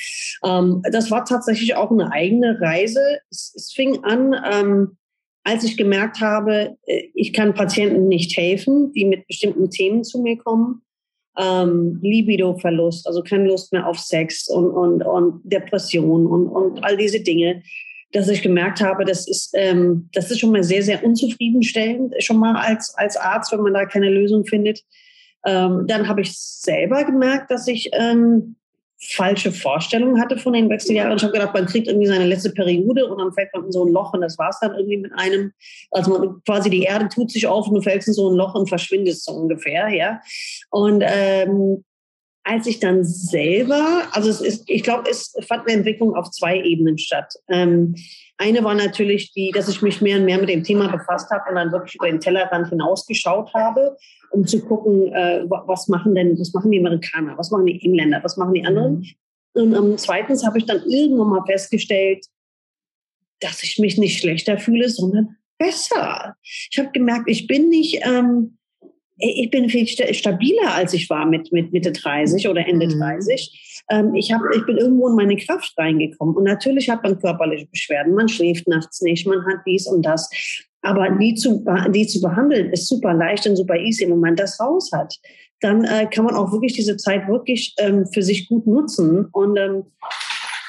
Ähm, 0.44 0.82
das 0.90 1.10
war 1.10 1.24
tatsächlich 1.24 1.74
auch 1.74 1.90
eine 1.90 2.10
eigene 2.12 2.60
Reise. 2.60 3.00
Es, 3.30 3.52
es 3.56 3.72
fing 3.72 4.02
an, 4.04 4.34
ähm, 4.50 4.96
als 5.44 5.64
ich 5.64 5.76
gemerkt 5.76 6.20
habe, 6.20 6.76
äh, 6.86 7.04
ich 7.14 7.32
kann 7.32 7.54
Patienten 7.54 8.08
nicht 8.08 8.36
helfen, 8.36 8.92
die 8.92 9.04
mit 9.04 9.26
bestimmten 9.26 9.70
Themen 9.70 10.04
zu 10.04 10.20
mir 10.20 10.36
kommen. 10.38 10.82
Ähm, 11.36 11.98
Libido-Verlust, 12.00 13.08
also 13.08 13.22
keine 13.22 13.48
Lust 13.48 13.72
mehr 13.72 13.88
auf 13.88 13.98
Sex 13.98 14.48
und, 14.48 14.70
und, 14.70 15.02
und 15.02 15.40
Depression 15.44 16.26
und, 16.26 16.46
und 16.46 16.84
all 16.84 16.96
diese 16.96 17.20
Dinge 17.20 17.62
dass 18.14 18.28
ich 18.28 18.42
gemerkt 18.42 18.80
habe, 18.80 19.04
das 19.04 19.26
ist, 19.26 19.50
ähm, 19.54 20.08
das 20.12 20.30
ist 20.30 20.38
schon 20.38 20.52
mal 20.52 20.62
sehr, 20.62 20.84
sehr 20.84 21.04
unzufriedenstellend, 21.04 22.14
schon 22.20 22.38
mal 22.38 22.54
als, 22.54 22.94
als 22.96 23.16
Arzt, 23.16 23.50
wenn 23.50 23.60
man 23.60 23.74
da 23.74 23.86
keine 23.86 24.08
Lösung 24.08 24.46
findet. 24.46 24.84
Ähm, 25.46 25.86
dann 25.86 26.08
habe 26.08 26.22
ich 26.22 26.36
selber 26.38 27.04
gemerkt, 27.04 27.50
dass 27.50 27.68
ich 27.68 27.90
ähm, 27.92 28.56
falsche 29.10 29.52
Vorstellungen 29.52 30.20
hatte 30.20 30.38
von 30.38 30.54
den 30.54 30.68
Wechseljahren. 30.70 31.16
Ich 31.16 31.22
habe 31.22 31.32
gedacht, 31.32 31.54
man 31.54 31.66
kriegt 31.66 31.88
irgendwie 31.88 32.06
seine 32.06 32.26
letzte 32.26 32.50
Periode 32.50 33.06
und 33.06 33.18
dann 33.18 33.32
fällt 33.32 33.52
man 33.52 33.66
in 33.66 33.72
so 33.72 33.84
ein 33.84 33.92
Loch 33.92 34.14
und 34.14 34.22
das 34.22 34.38
war 34.38 34.48
es 34.48 34.58
dann 34.60 34.74
irgendwie 34.74 34.96
mit 34.96 35.12
einem. 35.14 35.52
Also 35.90 36.18
man, 36.18 36.42
quasi 36.44 36.70
die 36.70 36.82
Erde 36.82 37.08
tut 37.08 37.30
sich 37.30 37.46
auf 37.46 37.68
und 37.68 37.74
du 37.74 37.82
fällst 37.82 38.08
in 38.08 38.14
so 38.14 38.30
ein 38.30 38.36
Loch 38.36 38.54
und 38.54 38.68
verschwindest 38.68 39.24
so 39.24 39.32
ungefähr, 39.32 39.88
ja. 39.88 40.20
Und 40.70 41.02
ähm, 41.06 41.84
als 42.44 42.66
ich 42.66 42.78
dann 42.78 43.04
selber, 43.04 44.02
also 44.12 44.28
es 44.28 44.40
ist, 44.40 44.64
ich 44.68 44.82
glaube, 44.82 45.08
es 45.10 45.34
fand 45.46 45.66
eine 45.66 45.78
Entwicklung 45.78 46.14
auf 46.14 46.30
zwei 46.30 46.60
Ebenen 46.60 46.98
statt. 46.98 47.34
Ähm, 47.48 47.94
eine 48.36 48.64
war 48.64 48.74
natürlich 48.74 49.32
die, 49.32 49.52
dass 49.52 49.68
ich 49.68 49.82
mich 49.82 50.00
mehr 50.00 50.18
und 50.18 50.24
mehr 50.24 50.38
mit 50.38 50.48
dem 50.48 50.64
Thema 50.64 50.88
befasst 50.88 51.30
habe 51.30 51.48
und 51.48 51.56
dann 51.56 51.72
wirklich 51.72 51.94
über 51.94 52.06
den 52.06 52.20
Tellerrand 52.20 52.68
hinausgeschaut 52.68 53.52
habe, 53.54 53.96
um 54.30 54.46
zu 54.46 54.60
gucken, 54.60 55.12
äh, 55.12 55.44
was 55.48 55.88
machen 55.88 56.14
denn, 56.14 56.38
was 56.38 56.52
machen 56.52 56.70
die 56.70 56.80
Amerikaner, 56.80 57.38
was 57.38 57.50
machen 57.50 57.66
die 57.66 57.80
Engländer, 57.84 58.20
was 58.22 58.36
machen 58.36 58.54
die 58.54 58.64
anderen. 58.64 58.98
Mhm. 59.54 59.62
Und 59.62 59.74
ähm, 59.74 59.98
zweitens 59.98 60.44
habe 60.44 60.58
ich 60.58 60.66
dann 60.66 60.82
irgendwann 60.84 61.28
mal 61.28 61.44
festgestellt, 61.46 62.26
dass 63.40 63.62
ich 63.62 63.78
mich 63.78 63.98
nicht 63.98 64.18
schlechter 64.18 64.58
fühle, 64.58 64.88
sondern 64.88 65.36
besser. 65.58 66.36
Ich 66.42 66.78
habe 66.78 66.90
gemerkt, 66.90 67.28
ich 67.28 67.46
bin 67.46 67.68
nicht 67.68 68.00
ähm, 68.04 68.58
ich 69.16 69.50
bin 69.50 69.68
viel 69.68 69.86
stabiler, 69.86 70.74
als 70.74 70.92
ich 70.92 71.08
war 71.08 71.26
mit, 71.26 71.52
mit 71.52 71.72
Mitte 71.72 71.92
30 71.92 72.48
oder 72.48 72.66
Ende 72.66 72.86
mhm. 72.86 72.98
30. 72.98 73.84
Ähm, 73.90 74.14
ich, 74.14 74.32
hab, 74.32 74.40
ich 74.54 74.64
bin 74.66 74.76
irgendwo 74.76 75.08
in 75.08 75.14
meine 75.14 75.36
Kraft 75.36 75.72
reingekommen. 75.76 76.34
Und 76.34 76.44
natürlich 76.44 76.90
hat 76.90 77.02
man 77.02 77.18
körperliche 77.18 77.66
Beschwerden. 77.66 78.14
Man 78.14 78.28
schläft 78.28 78.66
nachts 78.66 79.00
nicht, 79.02 79.26
man 79.26 79.44
hat 79.46 79.60
dies 79.66 79.86
und 79.86 80.04
das. 80.04 80.28
Aber 80.82 81.08
die 81.10 81.34
zu, 81.34 81.64
die 81.90 82.06
zu 82.06 82.20
behandeln 82.20 82.70
ist 82.70 82.88
super 82.88 83.14
leicht 83.14 83.46
und 83.46 83.56
super 83.56 83.76
easy. 83.76 84.08
Wenn 84.08 84.20
man 84.20 84.36
das 84.36 84.60
raus 84.60 84.90
hat, 84.92 85.14
dann 85.60 85.84
äh, 85.84 86.06
kann 86.06 86.24
man 86.24 86.34
auch 86.34 86.52
wirklich 86.52 86.74
diese 86.74 86.96
Zeit 86.96 87.26
wirklich 87.26 87.74
ähm, 87.78 88.06
für 88.12 88.22
sich 88.22 88.48
gut 88.48 88.66
nutzen. 88.66 89.28
Und 89.32 89.56
ähm, 89.56 89.84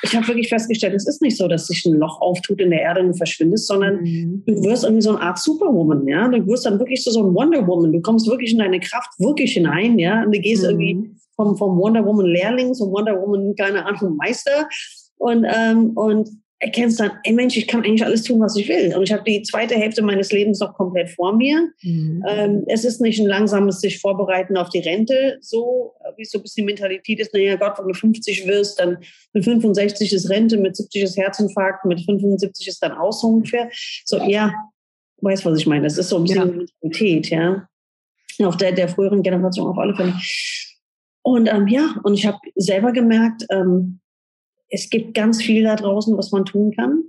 ich 0.06 0.16
habe 0.16 0.28
wirklich 0.28 0.50
festgestellt, 0.50 0.94
es 0.94 1.08
ist 1.08 1.22
nicht 1.22 1.38
so, 1.38 1.48
dass 1.48 1.68
sich 1.68 1.86
ein 1.86 1.94
Loch 1.94 2.22
auftut 2.22 2.62
in 2.62 2.70
der 2.70 2.82
Erde 2.82 3.02
und 3.02 3.08
du 3.08 3.14
verschwindest, 3.14 3.68
sondern 3.68 4.02
mhm. 4.02 4.44
du 4.46 4.64
wirst 4.64 4.84
irgendwie 4.84 5.02
so 5.02 5.10
eine 5.12 5.22
Art 5.22 5.40
Superwoman, 5.40 6.08
ja. 6.08 6.28
Du 6.28 6.46
wirst 6.48 6.66
dann 6.66 6.80
wirklich 6.80 7.04
so, 7.04 7.12
so 7.12 7.24
ein 7.24 7.34
Wonder 7.34 7.66
Woman. 7.68 7.92
Du 7.92 8.02
kommst 8.02 8.28
wirklich 8.28 8.54
in 8.54 8.60
deine 8.60 8.80
Kraft 8.80 9.10
wirklich 9.20 9.54
hinein, 9.54 9.98
ja. 10.00 10.24
Und 10.24 10.34
du 10.34 10.40
gehst 10.40 10.64
mhm. 10.64 10.70
irgendwie 10.70 11.16
vom, 11.36 11.58
vom 11.58 11.78
Wonder 11.78 12.06
Woman 12.06 12.28
Lehrling 12.28 12.74
zum 12.74 12.92
Wonder 12.92 13.20
Woman, 13.20 13.56
keine 13.56 13.86
Ahnung, 13.86 14.16
Meister. 14.18 14.68
Und, 15.18 15.46
ähm, 15.46 15.92
und 15.96 16.30
erkennst 16.60 17.00
dann, 17.00 17.12
ey 17.24 17.34
Mensch, 17.34 17.58
ich 17.58 17.68
kann 17.68 17.84
eigentlich 17.84 18.04
alles 18.04 18.24
tun, 18.24 18.40
was 18.40 18.56
ich 18.56 18.68
will. 18.70 18.96
Und 18.96 19.04
ich 19.04 19.12
habe 19.12 19.24
die 19.24 19.42
zweite 19.44 19.76
Hälfte 19.76 20.02
meines 20.02 20.32
Lebens 20.32 20.60
noch 20.60 20.74
komplett 20.74 21.10
vor 21.10 21.36
mir. 21.36 21.70
Mhm. 21.82 22.24
Ähm, 22.28 22.64
es 22.68 22.86
ist 22.86 23.02
nicht 23.02 23.20
ein 23.20 23.28
langsames 23.28 23.82
sich 23.82 24.00
vorbereiten 24.00 24.56
auf 24.56 24.70
die 24.70 24.80
Rente, 24.80 25.38
so 25.42 25.94
wie 26.16 26.24
so 26.24 26.40
ein 26.40 26.44
bisschen 26.44 26.66
die 26.66 26.74
Mentalität 26.74 27.20
ist, 27.20 27.34
naja 27.34 27.56
Gott, 27.58 27.78
wenn 27.78 27.88
du 27.88 27.94
50 27.94 28.48
wirst, 28.48 28.80
dann 28.80 28.98
mit 29.34 29.44
65 29.44 30.14
ist 30.14 30.30
Rente, 30.30 30.58
mit 30.58 30.78
70 30.78 31.04
ist 31.04 31.18
Herzinfarkt, 31.18 31.86
mit 31.86 32.02
75 32.02 32.68
ist 32.68 32.82
dann 32.82 32.94
aus 32.94 33.22
so 33.22 33.28
ungefähr. 33.28 33.70
So, 34.06 34.18
ja, 34.24 34.54
weißt 35.22 35.46
was 35.46 35.60
ich 35.60 35.68
meine. 35.68 35.84
Das 35.84 35.98
ist 35.98 36.10
so 36.10 36.18
ein 36.18 36.24
bisschen 36.24 36.50
ja. 36.50 36.68
Mentalität, 36.82 37.30
ja. 37.30 37.68
Auf 38.44 38.58
der, 38.58 38.72
der 38.72 38.88
früheren 38.88 39.24
Generation 39.24 39.68
auf 39.68 39.78
alle 39.78 39.96
Fälle. 39.96 40.14
Und 41.22 41.48
ähm, 41.52 41.68
ja, 41.68 41.96
und 42.04 42.14
ich 42.14 42.26
habe 42.26 42.38
selber 42.56 42.92
gemerkt, 42.92 43.46
ähm, 43.50 44.00
es 44.70 44.90
gibt 44.90 45.14
ganz 45.14 45.42
viel 45.42 45.64
da 45.64 45.76
draußen, 45.76 46.18
was 46.18 46.32
man 46.32 46.46
tun 46.46 46.72
kann. 46.76 47.04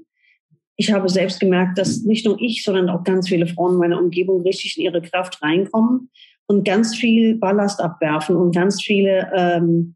Ich 0.76 0.92
habe 0.92 1.08
selbst 1.08 1.40
gemerkt, 1.40 1.78
dass 1.78 2.02
nicht 2.02 2.26
nur 2.26 2.40
ich, 2.40 2.62
sondern 2.62 2.90
auch 2.90 3.02
ganz 3.02 3.28
viele 3.28 3.46
Frauen 3.46 3.74
in 3.74 3.78
meiner 3.78 3.98
Umgebung 3.98 4.42
richtig 4.42 4.76
in 4.76 4.84
ihre 4.84 5.00
Kraft 5.00 5.42
reinkommen 5.42 6.10
und 6.46 6.64
ganz 6.64 6.94
viel 6.94 7.36
Ballast 7.36 7.80
abwerfen 7.80 8.36
und 8.36 8.54
ganz 8.54 8.82
viele, 8.82 9.30
ähm, 9.34 9.94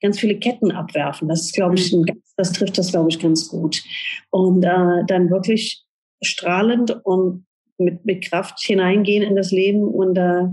ganz 0.00 0.18
viele 0.18 0.38
Ketten 0.38 0.72
abwerfen. 0.72 1.28
Das 1.28 1.42
ist, 1.42 1.54
glaube 1.54 1.76
ich, 1.76 1.92
ein, 1.92 2.04
das 2.36 2.52
trifft 2.52 2.78
das, 2.78 2.90
glaube 2.90 3.10
ich, 3.10 3.20
ganz 3.20 3.48
gut. 3.48 3.82
Und 4.30 4.64
äh, 4.64 5.04
dann 5.06 5.30
wirklich 5.30 5.84
strahlend 6.20 7.04
und 7.04 7.46
mit, 7.78 8.04
mit 8.04 8.24
Kraft 8.24 8.60
hineingehen 8.60 9.22
in 9.22 9.36
das 9.36 9.50
Leben 9.50 9.84
und 9.84 10.16
äh, 10.16 10.44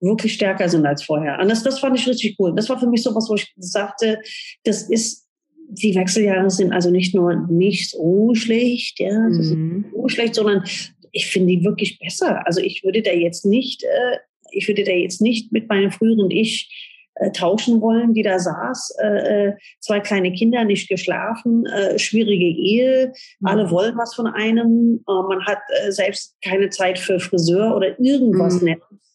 wirklich 0.00 0.34
stärker 0.34 0.68
sind 0.68 0.86
als 0.86 1.02
vorher. 1.02 1.38
Und 1.40 1.48
das, 1.48 1.62
das 1.62 1.78
fand 1.78 1.98
ich 1.98 2.06
richtig 2.06 2.36
cool. 2.38 2.54
Das 2.54 2.68
war 2.68 2.78
für 2.78 2.88
mich 2.88 3.02
so 3.02 3.14
was, 3.14 3.28
wo 3.28 3.34
ich 3.34 3.52
sagte, 3.56 4.20
das 4.64 4.88
ist, 4.88 5.26
die 5.70 5.94
Wechseljahre 5.94 6.50
sind 6.50 6.72
also 6.72 6.90
nicht 6.90 7.14
nur 7.14 7.34
nicht 7.48 7.90
so 7.90 8.34
schlecht, 8.34 9.00
ja, 9.00 9.18
mhm. 9.18 9.86
so 9.92 10.08
schlecht, 10.08 10.34
sondern 10.34 10.64
ich 11.12 11.26
finde 11.26 11.56
die 11.56 11.64
wirklich 11.64 11.98
besser. 11.98 12.46
Also 12.46 12.60
ich 12.60 12.84
würde 12.84 13.02
da 13.02 13.12
jetzt 13.12 13.44
nicht, 13.44 13.82
äh, 13.84 14.18
ich 14.52 14.68
würde 14.68 14.84
da 14.84 14.92
jetzt 14.92 15.20
nicht 15.20 15.52
mit 15.52 15.68
meinem 15.68 15.90
früheren 15.90 16.30
Ich 16.30 16.70
äh, 17.16 17.32
tauschen 17.32 17.80
wollen, 17.80 18.14
die 18.14 18.22
da 18.22 18.38
saß, 18.38 18.96
äh, 19.02 19.48
äh 19.48 19.52
zwei 19.80 20.00
kleine 20.00 20.32
Kinder, 20.32 20.64
nicht 20.64 20.88
geschlafen, 20.88 21.66
äh, 21.66 21.98
schwierige 21.98 22.44
Ehe, 22.44 23.12
mhm. 23.40 23.46
alle 23.46 23.70
wollen 23.70 23.96
was 23.96 24.14
von 24.14 24.26
einem, 24.26 25.04
äh, 25.08 25.22
man 25.28 25.44
hat 25.44 25.58
äh, 25.82 25.90
selbst 25.90 26.36
keine 26.42 26.70
Zeit 26.70 26.98
für 26.98 27.18
Friseur 27.18 27.74
oder 27.76 27.98
irgendwas 27.98 28.60
mhm. 28.60 28.68
Nettes. 28.68 29.07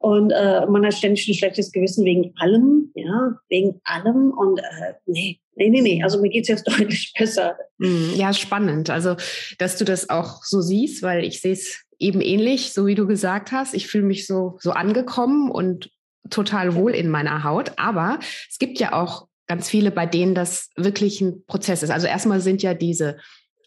Und 0.00 0.30
äh, 0.30 0.64
man 0.66 0.86
hat 0.86 0.94
ständig 0.94 1.28
ein 1.28 1.34
schlechtes 1.34 1.72
Gewissen 1.72 2.06
wegen 2.06 2.32
allem, 2.38 2.90
ja, 2.94 3.36
wegen 3.50 3.82
allem. 3.84 4.30
Und 4.30 4.58
äh, 4.58 4.94
nee, 5.04 5.38
nee, 5.56 5.68
nee, 5.68 5.82
nee. 5.82 6.02
Also 6.02 6.22
mir 6.22 6.30
geht's 6.30 6.48
jetzt 6.48 6.66
deutlich 6.78 7.12
besser. 7.18 7.54
Mm, 7.76 8.14
ja, 8.14 8.32
spannend. 8.32 8.88
Also, 8.88 9.16
dass 9.58 9.76
du 9.76 9.84
das 9.84 10.08
auch 10.08 10.42
so 10.42 10.62
siehst, 10.62 11.02
weil 11.02 11.22
ich 11.22 11.42
sehe 11.42 11.52
es 11.52 11.84
eben 11.98 12.22
ähnlich, 12.22 12.72
so 12.72 12.86
wie 12.86 12.94
du 12.94 13.06
gesagt 13.06 13.52
hast. 13.52 13.74
Ich 13.74 13.88
fühle 13.88 14.04
mich 14.04 14.26
so, 14.26 14.56
so 14.60 14.70
angekommen 14.70 15.50
und 15.50 15.90
total 16.30 16.74
wohl 16.74 16.92
in 16.92 17.10
meiner 17.10 17.44
Haut. 17.44 17.72
Aber 17.76 18.20
es 18.48 18.56
gibt 18.56 18.80
ja 18.80 18.94
auch 18.94 19.26
ganz 19.48 19.68
viele, 19.68 19.90
bei 19.90 20.06
denen 20.06 20.34
das 20.34 20.70
wirklich 20.76 21.20
ein 21.20 21.44
Prozess 21.44 21.82
ist. 21.82 21.90
Also 21.90 22.06
erstmal 22.06 22.40
sind 22.40 22.62
ja 22.62 22.72
diese 22.72 23.18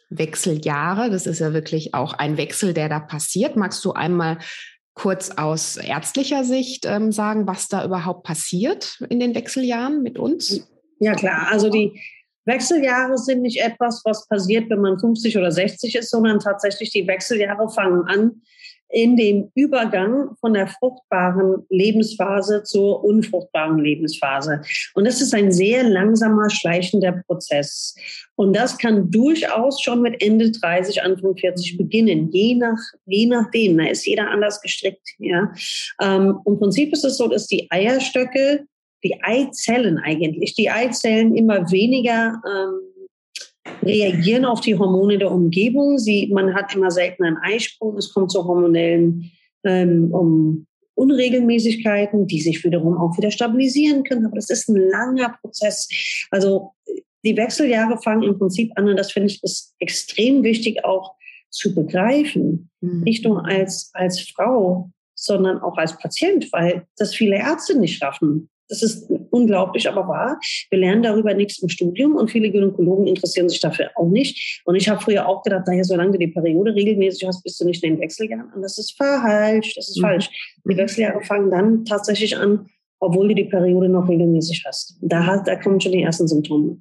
Wechseljahre, 0.09 1.11
das 1.11 1.27
ist 1.27 1.39
ja 1.39 1.53
wirklich 1.53 1.93
auch 1.93 2.13
ein 2.13 2.37
Wechsel, 2.37 2.73
der 2.73 2.89
da 2.89 2.99
passiert. 2.99 3.55
Magst 3.55 3.85
du 3.85 3.93
einmal 3.93 4.39
kurz 4.93 5.31
aus 5.31 5.77
ärztlicher 5.77 6.43
Sicht 6.43 6.85
ähm, 6.85 7.11
sagen, 7.11 7.47
was 7.47 7.67
da 7.67 7.83
überhaupt 7.83 8.23
passiert 8.23 8.99
in 9.09 9.19
den 9.19 9.35
Wechseljahren 9.35 10.03
mit 10.03 10.19
uns? 10.19 10.67
Ja, 10.99 11.13
klar. 11.13 11.47
Also 11.51 11.69
die 11.69 11.99
Wechseljahre 12.45 13.17
sind 13.17 13.41
nicht 13.41 13.61
etwas, 13.61 14.01
was 14.05 14.27
passiert, 14.27 14.69
wenn 14.69 14.81
man 14.81 14.99
50 14.99 15.37
oder 15.37 15.51
60 15.51 15.95
ist, 15.95 16.09
sondern 16.09 16.39
tatsächlich 16.39 16.91
die 16.91 17.07
Wechseljahre 17.07 17.69
fangen 17.69 18.03
an, 18.07 18.41
in 18.93 19.17
dem 19.17 19.51
Übergang 19.55 20.35
von 20.39 20.53
der 20.53 20.67
fruchtbaren 20.67 21.65
Lebensphase 21.69 22.61
zur 22.63 23.03
unfruchtbaren 23.03 23.79
Lebensphase. 23.79 24.61
Und 24.93 25.05
das 25.05 25.19
ist 25.19 25.33
ein 25.33 25.51
sehr 25.51 25.83
langsamer, 25.83 26.51
schleichender 26.51 27.23
Prozess. 27.25 27.95
Und 28.35 28.55
das 28.55 28.77
kann 28.77 29.09
durchaus 29.09 29.81
schon 29.81 30.03
mit 30.03 30.21
Ende 30.21 30.51
30, 30.51 31.01
Anfang 31.01 31.35
40 31.35 31.75
beginnen, 31.77 32.29
je 32.31 32.53
nach, 32.53 32.79
je 33.07 33.25
nachdem. 33.25 33.79
Da 33.79 33.85
ist 33.87 34.05
jeder 34.05 34.29
anders 34.29 34.61
gestrickt, 34.61 35.09
ja. 35.17 35.51
Ähm, 35.99 36.39
Im 36.45 36.59
Prinzip 36.59 36.93
ist 36.93 37.03
es 37.03 37.17
so, 37.17 37.27
dass 37.27 37.47
die 37.47 37.67
Eierstöcke, 37.71 38.65
die 39.03 39.19
Eizellen 39.23 39.97
eigentlich, 39.97 40.53
die 40.53 40.69
Eizellen 40.69 41.35
immer 41.35 41.71
weniger, 41.71 42.41
ähm, 42.47 42.92
reagieren 43.81 44.45
auf 44.45 44.61
die 44.61 44.77
Hormone 44.77 45.17
der 45.17 45.31
Umgebung. 45.31 45.97
Sie, 45.97 46.29
man 46.33 46.53
hat 46.53 46.75
immer 46.75 46.91
selten 46.91 47.23
einen 47.23 47.37
Eisprung, 47.37 47.97
es 47.97 48.13
kommt 48.13 48.31
zu 48.31 48.43
hormonellen 48.45 49.31
ähm, 49.63 50.13
um 50.13 50.67
Unregelmäßigkeiten, 50.95 52.27
die 52.27 52.41
sich 52.41 52.63
wiederum 52.63 52.97
auch 52.97 53.17
wieder 53.17 53.31
stabilisieren 53.31 54.03
können. 54.03 54.25
Aber 54.25 54.35
das 54.35 54.49
ist 54.49 54.69
ein 54.69 54.75
langer 54.75 55.35
Prozess. 55.41 55.89
Also 56.29 56.73
die 57.23 57.35
Wechseljahre 57.35 57.97
fangen 58.01 58.23
im 58.23 58.37
Prinzip 58.37 58.71
an, 58.75 58.89
und 58.89 58.97
das 58.97 59.11
finde 59.11 59.27
ich 59.27 59.41
ist 59.43 59.73
extrem 59.79 60.43
wichtig 60.43 60.83
auch 60.85 61.15
zu 61.49 61.73
begreifen, 61.73 62.69
mhm. 62.81 63.01
nicht 63.01 63.23
nur 63.25 63.45
als, 63.45 63.91
als 63.93 64.19
Frau, 64.19 64.91
sondern 65.15 65.59
auch 65.59 65.77
als 65.77 65.97
Patient, 65.97 66.51
weil 66.51 66.85
das 66.97 67.15
viele 67.15 67.37
Ärzte 67.37 67.79
nicht 67.79 67.97
schaffen. 67.97 68.49
Das 68.69 68.81
ist 68.81 69.09
unglaublich, 69.29 69.89
aber 69.89 70.07
wahr. 70.07 70.39
Wir 70.69 70.79
lernen 70.79 71.03
darüber 71.03 71.33
nichts 71.33 71.61
im 71.61 71.69
Studium 71.69 72.15
und 72.15 72.31
viele 72.31 72.49
Gynäkologen 72.49 73.07
interessieren 73.07 73.49
sich 73.49 73.59
dafür 73.59 73.91
auch 73.95 74.09
nicht. 74.09 74.61
Und 74.65 74.75
ich 74.75 74.87
habe 74.89 75.01
früher 75.01 75.27
auch 75.27 75.43
gedacht, 75.43 75.67
naja, 75.67 75.83
solange 75.83 76.13
du 76.13 76.17
die 76.17 76.27
Periode 76.27 76.73
regelmäßig 76.73 77.27
hast, 77.27 77.43
bist 77.43 77.59
du 77.59 77.65
nicht 77.65 77.83
in 77.83 77.95
den 77.95 78.01
Wechseljahren. 78.01 78.51
Und 78.55 78.61
das 78.61 78.77
ist 78.77 78.95
falsch, 78.97 79.75
das 79.75 79.89
ist 79.89 79.97
mhm. 79.97 80.01
falsch. 80.01 80.29
Die 80.65 80.77
Wechseljahre 80.77 81.21
fangen 81.23 81.51
dann 81.51 81.85
tatsächlich 81.85 82.37
an, 82.37 82.67
obwohl 83.03 83.27
du 83.27 83.35
die 83.35 83.43
Periode 83.43 83.89
noch 83.89 84.07
regelmäßig 84.07 84.63
hast. 84.65 84.97
Da, 85.01 85.25
hast, 85.25 85.47
da 85.47 85.57
kommen 85.57 85.81
schon 85.81 85.91
die 85.91 86.03
ersten 86.03 86.27
Symptome. 86.27 86.77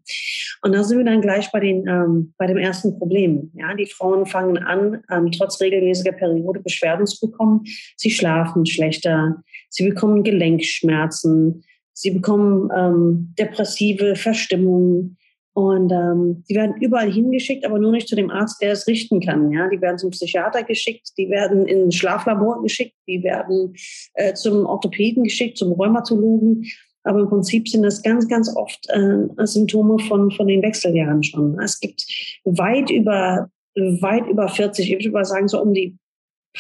Und 0.62 0.72
da 0.72 0.84
sind 0.84 0.98
wir 0.98 1.04
dann 1.04 1.20
gleich 1.20 1.50
bei, 1.50 1.58
den, 1.58 1.86
ähm, 1.88 2.32
bei 2.38 2.46
dem 2.46 2.58
ersten 2.58 2.96
Problem. 2.96 3.50
Ja, 3.54 3.74
die 3.74 3.86
Frauen 3.86 4.24
fangen 4.26 4.58
an, 4.58 5.02
ähm, 5.10 5.32
trotz 5.32 5.60
regelmäßiger 5.60 6.12
Periode 6.12 6.60
Beschwerden 6.60 7.06
zu 7.06 7.26
bekommen. 7.26 7.64
Sie 7.96 8.10
schlafen 8.10 8.64
schlechter, 8.66 9.42
sie 9.68 9.88
bekommen 9.88 10.22
Gelenkschmerzen, 10.22 11.64
sie 11.92 12.10
bekommen 12.10 12.70
ähm, 12.74 13.34
depressive 13.38 14.16
Verstimmungen, 14.16 15.16
und 15.54 15.92
ähm, 15.92 16.44
die 16.48 16.54
werden 16.54 16.80
überall 16.80 17.12
hingeschickt, 17.12 17.66
aber 17.66 17.78
nur 17.78 17.92
nicht 17.92 18.08
zu 18.08 18.16
dem 18.16 18.30
Arzt, 18.30 18.62
der 18.62 18.72
es 18.72 18.86
richten 18.86 19.20
kann. 19.20 19.52
Ja, 19.52 19.68
die 19.68 19.80
werden 19.82 19.98
zum 19.98 20.10
Psychiater 20.10 20.62
geschickt, 20.62 21.10
die 21.18 21.28
werden 21.28 21.66
in 21.66 21.92
Schlaflabor 21.92 22.62
geschickt, 22.62 22.94
die 23.06 23.22
werden 23.22 23.74
äh, 24.14 24.32
zum 24.32 24.64
Orthopäden 24.64 25.24
geschickt, 25.24 25.58
zum 25.58 25.72
Rheumatologen. 25.72 26.64
Aber 27.04 27.20
im 27.20 27.28
Prinzip 27.28 27.68
sind 27.68 27.82
das 27.82 28.02
ganz, 28.02 28.28
ganz 28.28 28.54
oft 28.56 28.88
äh, 28.88 29.46
Symptome 29.46 29.98
von 29.98 30.30
von 30.30 30.46
den 30.46 30.62
Wechseljahren 30.62 31.22
schon. 31.22 31.58
Es 31.60 31.80
gibt 31.80 32.06
weit 32.44 32.90
über 32.90 33.50
weit 33.74 34.26
über 34.28 34.48
40, 34.48 34.90
ich 34.90 34.98
würde 34.98 35.10
mal 35.10 35.24
sagen 35.24 35.48
so 35.48 35.60
um 35.60 35.74
die 35.74 35.98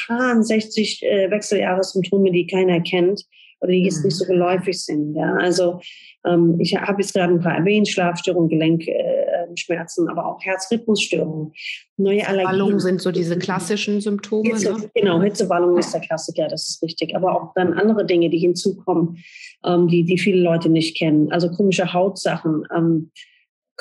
paar 0.06 0.42
60 0.42 1.02
äh, 1.02 1.30
Wechseljahressymptome, 1.30 2.30
die 2.30 2.46
keiner 2.46 2.80
kennt 2.80 3.24
oder 3.62 3.70
die 3.70 3.84
jetzt 3.84 4.04
nicht 4.04 4.16
so 4.16 4.24
mhm. 4.24 4.28
geläufig 4.28 4.82
sind. 4.82 5.14
Ja, 5.14 5.34
also 5.34 5.80
ähm, 6.26 6.56
ich 6.58 6.74
habe 6.76 7.00
jetzt 7.00 7.14
gerade 7.14 7.32
ein 7.32 7.40
paar 7.40 7.56
erwähnt, 7.56 7.88
Schlafstörungen, 7.88 8.48
Gelenkschmerzen, 8.48 10.06
äh, 10.06 10.10
aber 10.10 10.26
auch 10.26 10.40
Herzrhythmusstörungen, 10.42 11.52
neue 11.96 12.26
Allergien. 12.26 12.52
Wallungen 12.52 12.80
sind 12.80 13.00
so 13.00 13.12
diese 13.12 13.38
klassischen 13.38 14.00
Symptome. 14.00 14.50
Hitze, 14.50 14.72
ne? 14.72 14.90
Genau, 14.94 15.22
Hitzewallung 15.22 15.78
ist 15.78 15.94
der 15.94 16.00
Klassiker, 16.00 16.48
das 16.48 16.68
ist 16.68 16.82
richtig. 16.82 17.14
Aber 17.14 17.40
auch 17.40 17.54
dann 17.54 17.74
andere 17.74 18.04
Dinge, 18.04 18.28
die 18.30 18.38
hinzukommen, 18.38 19.18
ähm, 19.64 19.86
die, 19.86 20.04
die 20.04 20.18
viele 20.18 20.42
Leute 20.42 20.68
nicht 20.68 20.96
kennen. 20.96 21.30
Also 21.30 21.48
komische 21.48 21.92
Hautsachen, 21.92 22.66
ähm, 22.76 23.10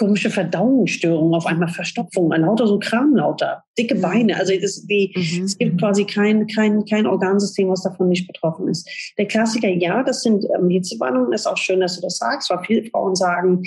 komische 0.01 0.31
Verdauungsstörungen, 0.31 1.36
auf 1.36 1.46
einmal 1.46 1.70
Verstopfung, 1.70 2.31
lauter 2.31 2.65
so 2.65 2.79
Kram 2.79 3.15
lauter, 3.15 3.63
dicke 3.77 3.93
mhm. 3.93 4.01
Beine. 4.01 4.36
Also 4.36 4.51
die, 4.51 5.13
mhm. 5.15 5.43
es 5.43 5.55
gibt 5.60 5.79
quasi 5.79 6.05
kein, 6.05 6.48
kein, 6.48 6.84
kein 6.86 7.05
Organsystem, 7.05 7.70
was 7.70 7.84
davon 7.84 8.10
nicht 8.10 8.25
betroffen 8.25 8.67
ist. 8.67 8.89
Der 9.20 9.27
Klassiker, 9.27 9.70
ja, 9.70 10.01
das 10.01 10.24
sind 10.24 10.43
ähm, 10.58 10.70
Hitzewallungen, 10.70 11.34
ist 11.34 11.46
auch 11.46 11.58
schön, 11.58 11.81
dass 11.81 11.98
du 11.98 12.01
das 12.01 12.17
sagst, 12.17 12.50
weil 12.50 12.63
viele 12.65 12.89
Frauen 12.89 13.15
sagen, 13.15 13.62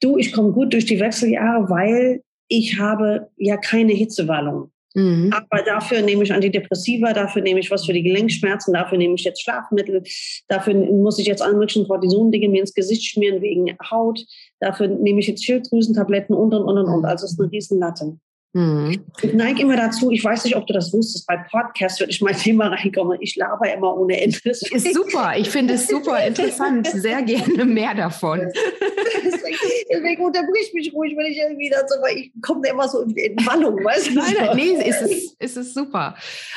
du, 0.00 0.16
ich 0.16 0.32
komme 0.32 0.52
gut 0.52 0.72
durch 0.72 0.84
die 0.84 1.00
Wechseljahre, 1.00 1.68
weil 1.68 2.22
ich 2.46 2.78
habe 2.78 3.30
ja 3.36 3.56
keine 3.56 3.94
Hitzewallung. 3.94 4.70
Mhm. 4.94 5.32
Aber 5.32 5.62
dafür 5.64 6.02
nehme 6.02 6.22
ich 6.22 6.32
Antidepressiva, 6.32 7.12
dafür 7.12 7.42
nehme 7.42 7.58
ich 7.58 7.70
was 7.70 7.84
für 7.84 7.92
die 7.92 8.04
Gelenkschmerzen, 8.04 8.72
dafür 8.74 8.96
nehme 8.96 9.16
ich 9.16 9.24
jetzt 9.24 9.42
Schlafmittel, 9.42 10.04
dafür 10.46 10.74
muss 10.74 11.18
ich 11.18 11.26
jetzt 11.26 11.42
alle 11.42 11.54
möglichen 11.54 11.86
Cortison-Dinge 11.88 12.48
mir 12.48 12.60
ins 12.60 12.74
Gesicht 12.74 13.04
schmieren 13.04 13.42
wegen 13.42 13.76
Haut, 13.90 14.24
dafür 14.64 14.88
nehme 14.88 15.20
ich 15.20 15.26
jetzt 15.26 15.44
Schilddrüsentabletten 15.44 16.34
und 16.34 16.54
und 16.54 16.64
und 16.64 16.78
und. 16.78 16.88
und. 16.88 17.04
Also 17.04 17.26
es 17.26 17.32
ist 17.32 17.40
eine 17.40 17.50
Riesenlatte. 17.50 18.16
Mhm. 18.54 19.04
Ich 19.20 19.34
neige 19.34 19.62
immer 19.62 19.76
dazu, 19.76 20.12
ich 20.12 20.22
weiß 20.22 20.44
nicht, 20.44 20.56
ob 20.56 20.64
du 20.68 20.72
das 20.72 20.92
wusstest, 20.92 21.26
bei 21.26 21.36
Podcasts 21.50 21.98
würde 21.98 22.12
ich 22.12 22.20
mein 22.22 22.36
Thema 22.36 22.68
reinkommen. 22.68 23.18
Ich 23.20 23.34
laber 23.34 23.72
immer 23.72 23.96
ohne 23.96 24.20
Ende. 24.20 24.38
Ist 24.44 24.94
super, 24.94 25.34
ich 25.36 25.50
finde 25.50 25.74
es 25.74 25.88
super 25.88 26.24
interessant. 26.24 26.86
Sehr 26.86 27.22
gerne 27.22 27.64
mehr 27.64 27.94
davon. 27.94 28.40
deswegen, 29.24 29.56
deswegen 29.92 30.24
unterbrich 30.24 30.72
mich 30.72 30.94
ruhig, 30.94 31.16
wenn 31.16 31.26
ich 31.26 31.38
irgendwie 31.38 31.68
dazu, 31.68 31.94
weil 32.00 32.16
ich 32.16 32.32
komme 32.42 32.68
immer 32.68 32.88
so 32.88 33.00
in 33.00 33.36
Wallung, 33.44 33.84
weißt 33.84 34.10
du? 34.10 34.14
Nein, 34.14 34.34
nein, 34.38 34.56
nee, 34.56 34.88
ist 34.88 35.02
es, 35.02 35.34
ist 35.38 35.56
es 35.56 35.74
super. 35.74 36.14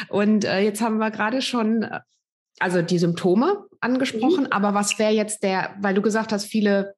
Und 0.10 0.46
äh, 0.46 0.60
jetzt 0.60 0.82
haben 0.82 1.00
wir 1.00 1.10
gerade 1.10 1.42
schon 1.42 1.82
äh, 1.82 2.00
also 2.60 2.84
die 2.84 3.00
Symptome 3.00 3.66
angesprochen, 3.82 4.46
mhm. 4.46 4.52
aber 4.52 4.74
was 4.74 5.00
wäre 5.00 5.12
jetzt 5.12 5.44
der, 5.44 5.76
weil 5.80 5.96
du 5.96 6.02
gesagt 6.02 6.32
hast, 6.32 6.46
viele 6.46 6.96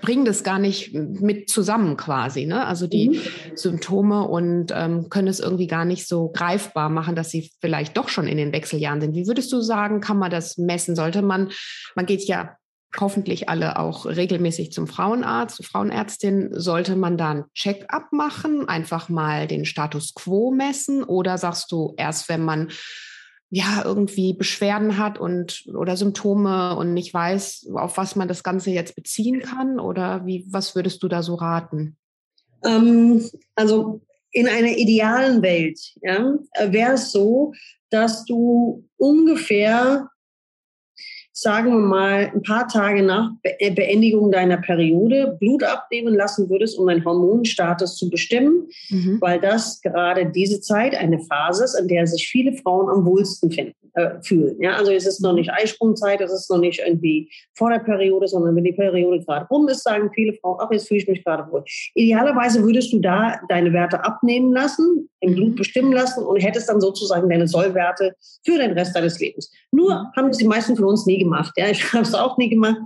bringen 0.00 0.24
das 0.24 0.42
gar 0.44 0.58
nicht 0.58 0.94
mit 0.94 1.50
zusammen 1.50 1.96
quasi, 1.96 2.46
ne? 2.46 2.66
Also 2.66 2.86
die 2.86 3.10
mhm. 3.10 3.56
Symptome 3.56 4.26
und 4.26 4.72
ähm, 4.74 5.10
können 5.10 5.28
es 5.28 5.40
irgendwie 5.40 5.66
gar 5.66 5.84
nicht 5.84 6.08
so 6.08 6.30
greifbar 6.30 6.88
machen, 6.88 7.14
dass 7.14 7.30
sie 7.30 7.50
vielleicht 7.60 7.96
doch 7.96 8.08
schon 8.08 8.26
in 8.26 8.38
den 8.38 8.52
Wechseljahren 8.52 9.00
sind. 9.00 9.14
Wie 9.14 9.26
würdest 9.26 9.52
du 9.52 9.60
sagen, 9.60 10.00
kann 10.00 10.18
man 10.18 10.30
das 10.30 10.56
messen? 10.56 10.96
Sollte 10.96 11.20
man, 11.20 11.50
man 11.94 12.06
geht 12.06 12.26
ja 12.26 12.56
hoffentlich 12.98 13.50
alle 13.50 13.78
auch 13.78 14.06
regelmäßig 14.06 14.72
zum 14.72 14.86
Frauenarzt, 14.86 15.64
Frauenärztin. 15.64 16.48
Sollte 16.52 16.96
man 16.96 17.18
da 17.18 17.30
ein 17.32 17.44
Check-up 17.54 18.10
machen, 18.12 18.66
einfach 18.68 19.10
mal 19.10 19.46
den 19.46 19.66
Status 19.66 20.14
quo 20.14 20.50
messen 20.50 21.04
oder 21.04 21.36
sagst 21.36 21.70
du 21.72 21.92
erst, 21.98 22.30
wenn 22.30 22.42
man 22.42 22.70
ja 23.50 23.82
irgendwie 23.84 24.34
Beschwerden 24.34 24.98
hat 24.98 25.18
und 25.18 25.66
oder 25.74 25.96
Symptome 25.96 26.76
und 26.76 26.92
nicht 26.92 27.14
weiß, 27.14 27.68
auf 27.74 27.96
was 27.96 28.16
man 28.16 28.28
das 28.28 28.42
Ganze 28.42 28.70
jetzt 28.70 28.94
beziehen 28.94 29.40
kann? 29.40 29.80
Oder 29.80 30.26
wie, 30.26 30.46
was 30.50 30.74
würdest 30.74 31.02
du 31.02 31.08
da 31.08 31.22
so 31.22 31.34
raten? 31.34 31.96
Ähm, 32.64 33.28
also 33.54 34.02
in 34.30 34.48
einer 34.48 34.76
idealen 34.76 35.42
Welt 35.42 35.78
ja, 36.02 36.34
wäre 36.60 36.94
es 36.94 37.10
so, 37.10 37.52
dass 37.90 38.24
du 38.24 38.86
ungefähr 38.98 40.10
sagen 41.40 41.70
wir 41.70 41.78
mal, 41.78 42.30
ein 42.34 42.42
paar 42.42 42.66
Tage 42.66 43.02
nach 43.02 43.30
äh, 43.42 43.70
Beendigung 43.70 44.32
deiner 44.32 44.56
Periode 44.56 45.36
Blut 45.38 45.62
abnehmen 45.62 46.14
lassen 46.14 46.50
würdest, 46.50 46.78
um 46.78 46.88
deinen 46.88 47.04
Hormonstatus 47.04 47.96
zu 47.96 48.10
bestimmen, 48.10 48.68
mhm. 48.90 49.18
weil 49.20 49.40
das 49.40 49.80
gerade 49.80 50.26
diese 50.26 50.60
Zeit 50.60 50.96
eine 50.96 51.20
Phase 51.20 51.64
ist, 51.64 51.78
in 51.78 51.86
der 51.86 52.06
sich 52.06 52.26
viele 52.26 52.54
Frauen 52.54 52.88
am 52.88 53.06
wohlsten 53.06 53.52
finden 53.52 53.74
äh, 53.94 54.22
fühlen. 54.22 54.56
Ja, 54.60 54.76
also 54.76 54.92
es 54.92 55.06
ist 55.06 55.20
noch 55.20 55.32
nicht 55.32 55.50
Eisprungzeit, 55.50 56.20
es 56.20 56.32
ist 56.32 56.50
noch 56.50 56.58
nicht 56.58 56.80
irgendwie 56.84 57.30
vor 57.54 57.70
der 57.70 57.80
Periode, 57.80 58.28
sondern 58.28 58.56
wenn 58.56 58.64
die 58.64 58.72
Periode 58.72 59.20
gerade 59.24 59.46
rum 59.46 59.68
ist, 59.68 59.82
sagen 59.82 60.10
viele 60.14 60.34
Frauen, 60.34 60.58
ach, 60.60 60.70
jetzt 60.70 60.88
fühle 60.88 61.00
ich 61.00 61.08
mich 61.08 61.24
gerade 61.24 61.50
wohl. 61.50 61.64
Idealerweise 61.94 62.62
würdest 62.62 62.92
du 62.92 63.00
da 63.00 63.40
deine 63.48 63.72
Werte 63.72 64.04
abnehmen 64.04 64.52
lassen, 64.52 65.08
im 65.20 65.34
Blut 65.34 65.50
mhm. 65.50 65.54
bestimmen 65.56 65.92
lassen 65.92 66.24
und 66.24 66.40
hättest 66.40 66.68
dann 66.68 66.80
sozusagen 66.80 67.28
deine 67.28 67.48
Sollwerte 67.48 68.14
für 68.44 68.58
den 68.58 68.72
Rest 68.72 68.94
deines 68.94 69.18
Lebens. 69.18 69.50
Nur 69.72 69.90
mhm. 69.90 70.06
haben 70.16 70.28
das 70.28 70.38
die 70.38 70.46
meisten 70.46 70.76
von 70.76 70.84
uns 70.84 71.06
nie 71.06 71.18
gemacht. 71.18 71.27
Ja, 71.56 71.68
ich 71.68 71.82
habe 71.92 72.02
es 72.02 72.14
auch 72.14 72.38
nie 72.38 72.48
gemacht. 72.48 72.78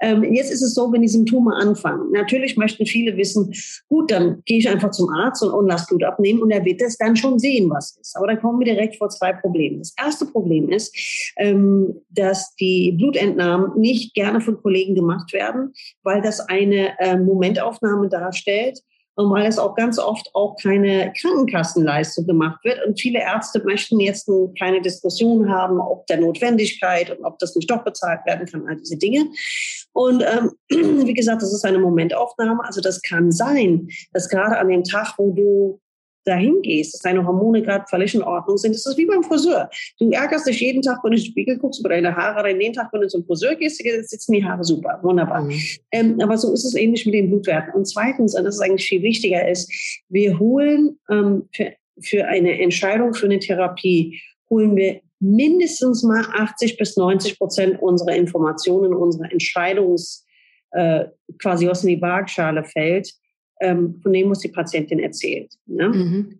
Ähm, 0.00 0.22
jetzt 0.34 0.50
ist 0.50 0.62
es 0.62 0.74
so, 0.74 0.92
wenn 0.92 1.02
die 1.02 1.08
Symptome 1.08 1.54
anfangen. 1.54 2.12
Natürlich 2.12 2.56
möchten 2.56 2.86
viele 2.86 3.16
wissen, 3.16 3.52
gut, 3.88 4.10
dann 4.10 4.42
gehe 4.44 4.58
ich 4.58 4.68
einfach 4.68 4.90
zum 4.90 5.08
Arzt 5.10 5.42
und, 5.42 5.50
und 5.50 5.66
lass 5.66 5.86
Blut 5.86 6.04
abnehmen 6.04 6.40
und 6.40 6.50
er 6.50 6.64
wird 6.64 6.80
es 6.82 6.96
dann 6.96 7.16
schon 7.16 7.38
sehen, 7.38 7.70
was 7.70 7.96
ist. 7.96 8.16
Aber 8.16 8.26
dann 8.26 8.40
kommen 8.40 8.58
wir 8.60 8.66
direkt 8.66 8.96
vor 8.96 9.08
zwei 9.08 9.32
Problemen. 9.32 9.78
Das 9.78 9.94
erste 9.98 10.26
Problem 10.26 10.68
ist, 10.68 10.94
ähm, 11.36 11.94
dass 12.10 12.54
die 12.56 12.92
Blutentnahmen 12.92 13.78
nicht 13.78 14.14
gerne 14.14 14.40
von 14.40 14.60
Kollegen 14.60 14.94
gemacht 14.94 15.32
werden, 15.32 15.72
weil 16.02 16.22
das 16.22 16.40
eine 16.40 16.98
äh, 16.98 17.16
Momentaufnahme 17.16 18.08
darstellt 18.08 18.80
weil 19.18 19.46
es 19.46 19.58
auch 19.58 19.74
ganz 19.74 19.98
oft 19.98 20.30
auch 20.34 20.56
keine 20.62 21.12
Krankenkassenleistung 21.20 22.26
gemacht 22.26 22.64
wird. 22.64 22.78
Und 22.86 23.00
viele 23.00 23.20
Ärzte 23.20 23.62
möchten 23.64 23.98
jetzt 23.98 24.28
eine 24.28 24.52
kleine 24.56 24.80
Diskussion 24.80 25.50
haben, 25.50 25.80
ob 25.80 26.06
der 26.06 26.18
Notwendigkeit 26.18 27.10
und 27.10 27.24
ob 27.24 27.38
das 27.40 27.56
nicht 27.56 27.70
doch 27.70 27.82
bezahlt 27.82 28.20
werden 28.26 28.46
kann, 28.46 28.66
all 28.68 28.76
diese 28.76 28.96
Dinge. 28.96 29.26
Und 29.92 30.22
ähm, 30.22 30.52
wie 31.06 31.14
gesagt, 31.14 31.42
das 31.42 31.52
ist 31.52 31.64
eine 31.64 31.80
Momentaufnahme. 31.80 32.64
Also 32.64 32.80
das 32.80 33.02
kann 33.02 33.32
sein, 33.32 33.88
dass 34.12 34.28
gerade 34.28 34.58
an 34.58 34.68
dem 34.68 34.84
Tag, 34.84 35.14
wo 35.18 35.32
du 35.32 35.80
dahin 36.28 36.62
gehst, 36.62 36.94
dass 36.94 37.00
deine 37.00 37.26
Hormone 37.26 37.62
gerade 37.62 37.84
völlig 37.88 38.14
in 38.14 38.22
Ordnung 38.22 38.56
sind, 38.56 38.72
ist 38.72 38.86
das 38.86 38.96
wie 38.96 39.06
beim 39.06 39.22
Friseur. 39.22 39.68
Du 39.98 40.10
ärgerst 40.10 40.46
dich 40.46 40.60
jeden 40.60 40.82
Tag, 40.82 41.02
wenn 41.02 41.10
du 41.10 41.16
in 41.16 41.22
den 41.22 41.30
Spiegel 41.30 41.58
guckst 41.58 41.80
über 41.80 41.88
deine 41.88 42.14
Haare, 42.14 42.40
oder 42.40 42.50
jeden 42.50 42.74
Tag, 42.74 42.92
wenn 42.92 43.00
du 43.00 43.08
zum 43.08 43.24
Friseur 43.24 43.54
gehst, 43.56 43.82
sitzen 44.08 44.32
die 44.32 44.44
Haare 44.44 44.62
super, 44.62 45.00
wunderbar. 45.02 45.42
Mhm. 45.42 45.60
Ähm, 45.92 46.20
aber 46.20 46.38
so 46.38 46.52
ist 46.52 46.64
es 46.64 46.74
ähnlich 46.74 47.04
mit 47.06 47.14
den 47.14 47.30
Blutwerten. 47.30 47.74
Und 47.74 47.86
zweitens, 47.86 48.36
und 48.36 48.44
das 48.44 48.56
ist 48.56 48.60
eigentlich 48.60 48.88
viel 48.88 49.02
wichtiger, 49.02 49.48
ist, 49.48 49.72
wir 50.08 50.38
holen 50.38 50.98
ähm, 51.10 51.48
für, 51.54 51.72
für 52.00 52.26
eine 52.26 52.60
Entscheidung, 52.60 53.14
für 53.14 53.26
eine 53.26 53.38
Therapie, 53.38 54.20
holen 54.50 54.76
wir 54.76 55.00
mindestens 55.20 56.02
mal 56.02 56.24
80 56.32 56.76
bis 56.76 56.96
90 56.96 57.38
Prozent 57.38 57.82
unserer 57.82 58.14
Informationen, 58.14 58.94
unserer 58.94 59.32
Entscheidungs, 59.32 60.24
äh, 60.72 61.06
quasi 61.38 61.66
was 61.66 61.82
in 61.82 61.90
die 61.90 62.02
Waagschale 62.02 62.64
fällt, 62.64 63.12
ähm, 63.60 64.00
von 64.02 64.12
dem, 64.12 64.30
was 64.30 64.40
die 64.40 64.48
Patientin 64.48 64.98
erzählt. 64.98 65.52
Ne? 65.66 65.88
Mhm. 65.88 66.38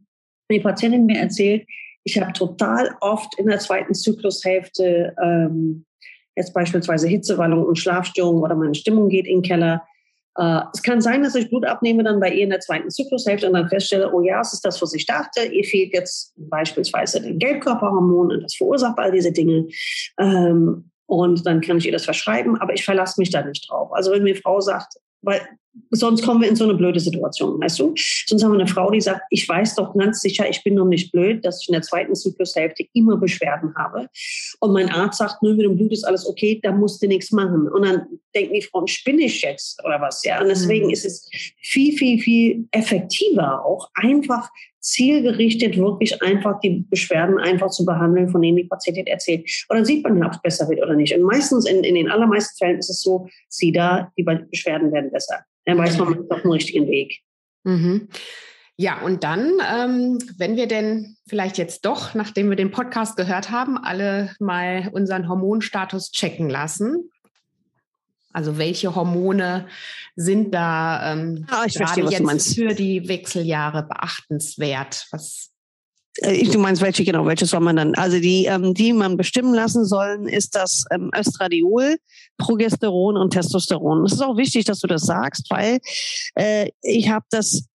Die 0.51 0.61
Patientin 0.61 1.07
mir 1.07 1.19
erzählt, 1.19 1.67
ich 2.05 2.19
habe 2.21 2.33
total 2.33 2.97
oft 3.01 3.39
in 3.39 3.47
der 3.47 3.59
zweiten 3.59 3.95
Zyklushälfte 3.95 5.15
ähm, 5.23 5.85
jetzt 6.37 6.55
beispielsweise 6.55 7.09
Hitzewallung 7.09 7.65
und 7.65 7.79
Schlafstörungen 7.79 8.43
oder 8.43 8.55
meine 8.55 8.75
Stimmung 8.75 9.09
geht 9.09 9.27
in 9.27 9.39
den 9.39 9.43
Keller. 9.43 9.83
Äh, 10.39 10.61
es 10.73 10.83
kann 10.83 11.01
sein, 11.01 11.23
dass 11.23 11.35
ich 11.35 11.51
Blut 11.51 11.67
abnehme 11.67 12.05
dann 12.05 12.21
bei 12.21 12.33
ihr 12.33 12.45
in 12.45 12.51
der 12.51 12.61
zweiten 12.61 12.91
Zyklushälfte 12.91 13.49
und 13.49 13.55
dann 13.55 13.69
feststelle, 13.69 14.13
oh 14.13 14.23
ja, 14.23 14.41
es 14.41 14.53
ist 14.53 14.65
das, 14.65 14.81
was 14.81 14.95
ich 14.95 15.05
dachte. 15.05 15.45
Ihr 15.45 15.65
fehlt 15.65 15.93
jetzt 15.93 16.33
beispielsweise 16.37 17.21
den 17.21 17.39
Gelbkörperhormon 17.39 18.31
und 18.31 18.43
das 18.43 18.55
verursacht 18.55 18.99
all 18.99 19.13
diese 19.13 19.33
Dinge. 19.33 19.69
Ähm, 20.19 20.91
und 21.07 21.47
dann 21.47 21.61
kann 21.61 21.79
ich 21.79 21.87
ihr 21.87 21.93
das 21.93 22.05
verschreiben, 22.05 22.61
aber 22.61 22.75
ich 22.75 22.85
verlasse 22.85 23.21
mich 23.21 23.31
da 23.31 23.43
nicht 23.43 23.69
drauf. 23.69 23.91
Also 23.93 24.13
wenn 24.13 24.23
mir 24.23 24.37
Frau 24.37 24.61
sagt, 24.61 24.95
weil 25.23 25.41
sonst 25.91 26.25
kommen 26.25 26.43
wir 26.43 26.49
in 26.49 26.57
so 26.57 26.65
eine 26.65 26.75
blöde 26.75 27.01
Situation, 27.01 27.61
weißt 27.61 27.79
du? 27.81 27.95
Sonst 28.27 28.43
haben 28.43 28.53
wir 28.53 28.61
eine 28.61 28.69
Frau, 28.69 28.91
die 28.91 29.01
sagt, 29.01 29.23
ich 29.31 29.49
weiß 29.49 29.77
doch 29.77 29.95
ganz 29.97 30.21
sicher, 30.21 30.49
ich 30.49 30.63
bin 30.65 30.75
noch 30.75 30.87
nicht 30.87 31.13
blöd, 31.13 31.45
dass 31.45 31.63
ich 31.63 31.69
in 31.69 31.73
der 31.73 31.83
zweiten 31.83 32.15
Zyklushälfte 32.15 32.87
immer 32.93 33.17
Beschwerden 33.17 33.75
habe. 33.77 34.09
Und 34.61 34.73
mein 34.73 34.91
Arzt 34.91 35.19
sagt, 35.19 35.43
nö, 35.43 35.55
mit 35.55 35.65
dem 35.65 35.77
Blut 35.77 35.93
ist 35.93 36.05
alles 36.05 36.27
okay, 36.27 36.61
da 36.63 36.73
musst 36.73 37.03
du 37.03 37.07
nichts 37.07 37.33
machen. 37.33 37.69
Und 37.69 37.83
dann 37.85 38.07
denken 38.35 38.55
die 38.55 38.63
Frauen, 38.63 38.87
spinne 38.87 39.23
ich 39.23 39.43
jetzt 39.43 39.83
oder 39.85 40.01
was? 40.01 40.25
Ja, 40.25 40.41
und 40.41 40.49
deswegen 40.49 40.87
mhm. 40.87 40.93
ist 40.93 41.05
es 41.05 41.29
viel, 41.63 41.97
viel, 41.97 42.21
viel 42.21 42.69
effektiver 42.73 43.65
auch 43.65 43.91
einfach 43.95 44.49
zielgerichtet 44.81 45.77
wirklich 45.77 46.23
einfach 46.23 46.61
die 46.61 46.85
Beschwerden 46.89 47.39
einfach 47.39 47.71
zu 47.71 47.85
behandeln, 47.85 48.29
von 48.29 48.43
denen 48.43 48.57
die 48.57 48.65
Patientin 48.65 49.07
erzählt. 49.07 49.41
Und 49.69 49.77
dann 49.77 49.85
sieht 49.85 50.05
man 50.05 50.23
ob 50.25 50.33
es 50.33 50.43
besser 50.43 50.69
wird 50.69 50.83
oder 50.83 50.95
nicht. 50.95 51.15
Und 51.15 51.23
meistens, 51.23 51.69
in, 51.69 51.85
in 51.85 51.95
den 51.95 52.11
allermeisten 52.11 52.57
Fällen 52.57 52.79
ist 52.79 52.91
es 52.91 53.03
so, 53.03 53.29
sieh 53.49 53.73
da, 53.73 54.13
die 54.17 54.23
Beschwerden 54.23 54.93
werden 54.93 55.11
besser. 55.11 55.45
Dann 55.65 55.79
weiß 55.79 55.99
man, 55.99 56.11
man 56.11 56.23
ist 56.23 56.31
auf 56.31 56.43
dem 56.43 56.51
richtigen 56.51 56.87
Weg. 56.89 57.21
Mhm. 57.65 58.09
Ja, 58.81 59.01
und 59.03 59.25
dann, 59.25 59.55
ähm, 59.75 60.19
wenn 60.37 60.57
wir 60.57 60.69
denn 60.69 61.17
vielleicht 61.29 61.59
jetzt 61.59 61.85
doch, 61.85 62.15
nachdem 62.15 62.49
wir 62.49 62.57
den 62.57 62.71
Podcast 62.71 63.17
gehört 63.17 63.51
haben, 63.51 63.77
alle 63.77 64.31
mal 64.39 64.89
unseren 64.93 65.29
Hormonstatus 65.29 66.13
checken 66.13 66.49
lassen, 66.49 67.11
also 68.39 68.57
welche 68.57 68.95
Hormone 68.95 69.67
sind 70.15 70.55
da 70.55 71.13
ähm, 71.13 71.45
ah, 71.51 71.65
ich 71.67 71.75
gerade 71.75 72.03
verstehe, 72.03 72.25
jetzt 72.25 72.55
für 72.55 72.73
die 72.73 73.09
Wechseljahre 73.09 73.83
beachtenswert? 73.83 75.09
Was 75.11 75.51
äh, 76.19 76.45
du 76.45 76.61
meinst 76.61 76.81
welche 76.81 77.05
genau? 77.05 77.27
Welche 77.27 77.47
soll 77.47 77.59
man 77.59 77.75
dann? 77.75 77.97
Also 77.97 78.21
die, 78.21 78.45
ähm, 78.45 78.75
die 78.75 78.93
man 78.93 79.17
bestimmen 79.17 79.55
lassen 79.55 79.85
sollen, 79.85 80.29
ist 80.29 80.55
das 80.55 80.85
ähm, 80.93 81.11
Östradiol, 81.17 81.97
Progesteron 82.39 83.17
und 83.17 83.31
Testosteron. 83.33 84.05
Es 84.05 84.13
ist 84.13 84.23
auch 84.23 84.37
wichtig, 84.37 84.65
dass 84.67 84.79
du 84.79 84.87
das 84.87 85.03
sagst, 85.03 85.51
weil 85.51 85.81
äh, 86.37 86.71
ich 86.83 87.09
habe 87.09 87.27
das 87.31 87.68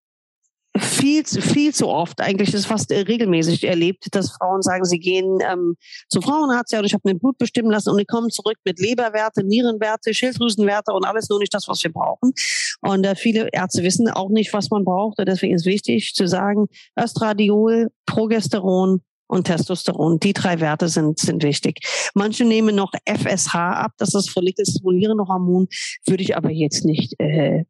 viel, 0.78 1.24
viel 1.24 1.74
zu 1.74 1.88
oft, 1.88 2.20
eigentlich 2.20 2.54
ist 2.54 2.66
fast 2.66 2.92
regelmäßig 2.92 3.64
erlebt, 3.64 4.08
dass 4.12 4.32
Frauen 4.32 4.62
sagen, 4.62 4.86
sie 4.86 5.00
gehen 5.00 5.40
ähm, 5.48 5.76
zu 6.10 6.20
Frauenarzt 6.22 6.74
ja, 6.74 6.80
und 6.80 6.86
ich 6.86 6.94
habe 6.94 7.02
mir 7.06 7.18
Blut 7.18 7.38
bestimmen 7.38 7.70
lassen 7.70 7.90
und 7.90 8.00
die 8.00 8.06
kommen 8.06 8.30
zurück 8.32 8.58
mit 8.66 8.80
Leberwerte, 8.80 9.44
Nierenwerte, 9.44 10.14
Schilddrüsenwerte 10.14 10.94
und 10.94 11.06
alles 11.06 11.30
nur 11.30 11.40
nicht 11.40 11.54
das, 11.54 11.68
was 11.68 11.84
wir 11.84 11.92
brauchen. 11.92 12.34
Und 12.82 13.06
äh, 13.06 13.16
viele 13.16 13.50
Ärzte 13.52 13.84
wissen 13.84 14.10
auch 14.10 14.30
nicht, 14.30 14.52
was 14.54 14.72
man 14.72 14.84
braucht. 14.84 15.20
Und 15.20 15.28
deswegen 15.28 15.54
ist 15.54 15.66
wichtig 15.66 16.14
zu 16.16 16.28
sagen, 16.28 16.68
Östradiol, 17.00 17.90
Progesteron, 18.06 19.02
und 19.28 19.46
Testosteron. 19.46 20.20
Die 20.20 20.34
drei 20.34 20.60
Werte 20.60 20.90
sind, 20.90 21.20
sind 21.20 21.44
wichtig. 21.44 21.80
Manche 22.14 22.46
nehmen 22.46 22.76
noch 22.76 22.92
FSH 23.06 23.56
ab, 23.56 23.92
das 23.98 24.14
ist 24.14 24.30
follikelstimulierende 24.30 25.26
Hormon, 25.28 25.68
würde 26.06 26.24
ich 26.24 26.38
aber 26.38 26.52
jetzt 26.52 26.86
nicht, 26.86 27.20
äh, 27.20 27.64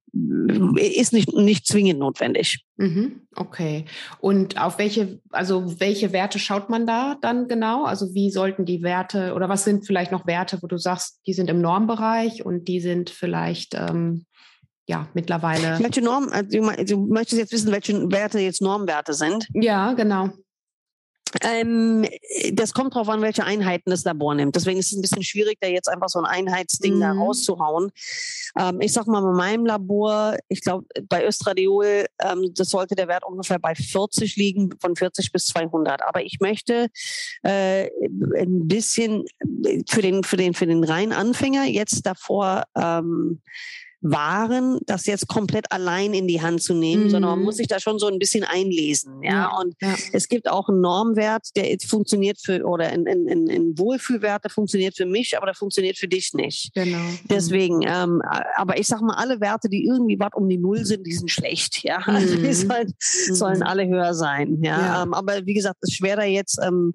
ist 0.75 1.13
nicht, 1.13 1.33
nicht 1.33 1.67
zwingend 1.67 1.99
notwendig. 1.99 2.65
Mhm, 2.77 3.21
okay. 3.35 3.85
Und 4.19 4.61
auf 4.61 4.77
welche, 4.77 5.21
also 5.29 5.79
welche 5.79 6.11
Werte 6.11 6.39
schaut 6.39 6.69
man 6.69 6.85
da 6.85 7.17
dann 7.21 7.47
genau? 7.47 7.85
Also 7.85 8.13
wie 8.13 8.31
sollten 8.31 8.65
die 8.65 8.83
Werte 8.83 9.33
oder 9.33 9.49
was 9.49 9.63
sind 9.63 9.85
vielleicht 9.85 10.11
noch 10.11 10.27
Werte, 10.27 10.59
wo 10.61 10.67
du 10.67 10.77
sagst, 10.77 11.21
die 11.27 11.33
sind 11.33 11.49
im 11.49 11.61
Normbereich 11.61 12.45
und 12.45 12.67
die 12.67 12.79
sind 12.79 13.09
vielleicht 13.09 13.75
ähm, 13.75 14.25
ja, 14.85 15.07
mittlerweile. 15.13 15.79
Welche 15.79 16.01
Norm, 16.01 16.29
also 16.29 16.95
du 16.95 17.07
möchtest 17.07 17.39
jetzt 17.39 17.53
wissen, 17.53 17.71
welche 17.71 18.11
Werte 18.11 18.39
jetzt 18.39 18.61
Normwerte 18.61 19.13
sind? 19.13 19.47
Ja, 19.53 19.93
genau. 19.93 20.29
Ähm, 21.41 22.07
das 22.53 22.73
kommt 22.73 22.95
drauf 22.95 23.09
an, 23.09 23.21
welche 23.21 23.43
Einheiten 23.43 23.89
das 23.89 24.03
Labor 24.03 24.35
nimmt. 24.35 24.55
Deswegen 24.55 24.79
ist 24.79 24.91
es 24.91 24.97
ein 24.97 25.01
bisschen 25.01 25.23
schwierig, 25.23 25.57
da 25.61 25.67
jetzt 25.67 25.89
einfach 25.89 26.09
so 26.09 26.19
ein 26.19 26.25
Einheitsding 26.25 26.95
mhm. 26.95 27.01
da 27.01 27.11
rauszuhauen. 27.11 27.91
Ähm, 28.59 28.81
ich 28.81 28.93
sag 28.93 29.07
mal, 29.07 29.21
bei 29.21 29.31
meinem 29.31 29.65
Labor, 29.65 30.37
ich 30.47 30.61
glaube, 30.61 30.85
bei 31.09 31.25
Östradiol, 31.25 32.05
ähm, 32.21 32.53
das 32.55 32.69
sollte 32.69 32.95
der 32.95 33.07
Wert 33.07 33.23
ungefähr 33.25 33.59
bei 33.59 33.75
40 33.75 34.35
liegen, 34.35 34.69
von 34.79 34.95
40 34.95 35.31
bis 35.31 35.45
200. 35.47 36.01
Aber 36.03 36.23
ich 36.23 36.39
möchte 36.39 36.87
äh, 37.43 37.89
ein 38.37 38.67
bisschen 38.67 39.25
für 39.87 40.01
den, 40.01 40.23
für 40.23 40.37
den, 40.37 40.53
für 40.53 40.67
den 40.67 40.83
reinen 40.83 41.13
Anfänger 41.13 41.65
jetzt 41.65 42.05
davor 42.05 42.63
ähm, 42.75 43.41
waren, 44.03 44.79
das 44.85 45.05
jetzt 45.05 45.27
komplett 45.27 45.71
allein 45.71 46.13
in 46.13 46.27
die 46.27 46.41
Hand 46.41 46.61
zu 46.61 46.73
nehmen, 46.73 47.05
mhm. 47.05 47.09
sondern 47.09 47.31
man 47.31 47.41
muss 47.41 47.55
mhm. 47.55 47.57
sich 47.57 47.67
da 47.67 47.79
schon 47.79 47.99
so 47.99 48.07
ein 48.07 48.19
bisschen 48.19 48.43
einlesen. 48.43 49.23
Ja, 49.23 49.57
und 49.57 49.75
ja. 49.81 49.95
es 50.11 50.27
gibt 50.27 50.49
auch 50.49 50.67
einen 50.67 50.81
Normwert, 50.81 51.47
der 51.55 51.77
funktioniert 51.87 52.37
für, 52.41 52.63
oder 52.65 52.87
ein, 52.87 53.07
ein, 53.07 53.27
ein, 53.29 53.49
ein 53.49 53.77
Wohlfühlwert, 53.77 54.43
der 54.43 54.51
funktioniert 54.51 54.97
für 54.97 55.05
mich, 55.05 55.37
aber 55.37 55.45
der 55.45 55.55
funktioniert 55.55 55.97
für 55.97 56.09
dich 56.09 56.33
nicht. 56.33 56.73
Genau. 56.73 56.99
Deswegen, 57.29 57.77
mhm. 57.77 57.87
ähm, 57.87 58.21
aber 58.57 58.77
ich 58.77 58.87
sag 58.87 59.01
mal, 59.01 59.15
alle 59.15 59.39
Werte, 59.39 59.69
die 59.69 59.85
irgendwie 59.85 60.19
was 60.19 60.33
um 60.33 60.49
die 60.49 60.57
Null 60.57 60.85
sind, 60.85 61.07
die 61.07 61.13
sind 61.13 61.31
schlecht. 61.31 61.83
Ja, 61.83 61.97
also 62.05 62.35
die 62.35 62.53
sollen, 62.53 62.93
sollen 62.99 63.59
mhm. 63.59 63.63
alle 63.63 63.87
höher 63.87 64.13
sein. 64.13 64.61
Ja, 64.61 64.79
ja. 64.79 65.03
Ähm, 65.03 65.13
aber 65.13 65.45
wie 65.45 65.53
gesagt, 65.53 65.77
es 65.81 65.89
ist 65.89 65.97
schwer 65.97 66.17
da 66.17 66.23
jetzt 66.23 66.59
ähm, 66.61 66.93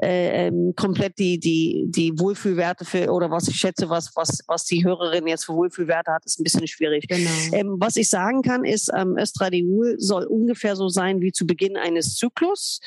äh, 0.00 0.46
ähm, 0.46 0.72
komplett 0.76 1.18
die, 1.18 1.40
die, 1.40 1.86
die 1.88 2.16
Wohlfühlwerte 2.16 2.84
für, 2.84 3.10
oder 3.10 3.30
was 3.30 3.48
ich 3.48 3.56
schätze, 3.56 3.90
was, 3.90 4.12
was, 4.14 4.38
was 4.46 4.64
die 4.64 4.84
Hörerin 4.84 5.26
jetzt 5.26 5.46
für 5.46 5.54
Wohlfühlwerte 5.54 6.12
hat, 6.12 6.24
ist 6.24 6.43
ein 6.44 6.50
bisschen 6.52 6.68
schwierig. 6.68 7.08
Genau. 7.08 7.30
Ähm, 7.52 7.76
was 7.78 7.96
ich 7.96 8.08
sagen 8.08 8.42
kann, 8.42 8.64
ist, 8.64 8.90
ähm, 8.94 9.16
Östradiol 9.16 9.96
soll 9.98 10.24
ungefähr 10.24 10.76
so 10.76 10.88
sein 10.88 11.20
wie 11.20 11.32
zu 11.32 11.46
Beginn 11.46 11.76
eines 11.76 12.16
Zyklus. 12.16 12.80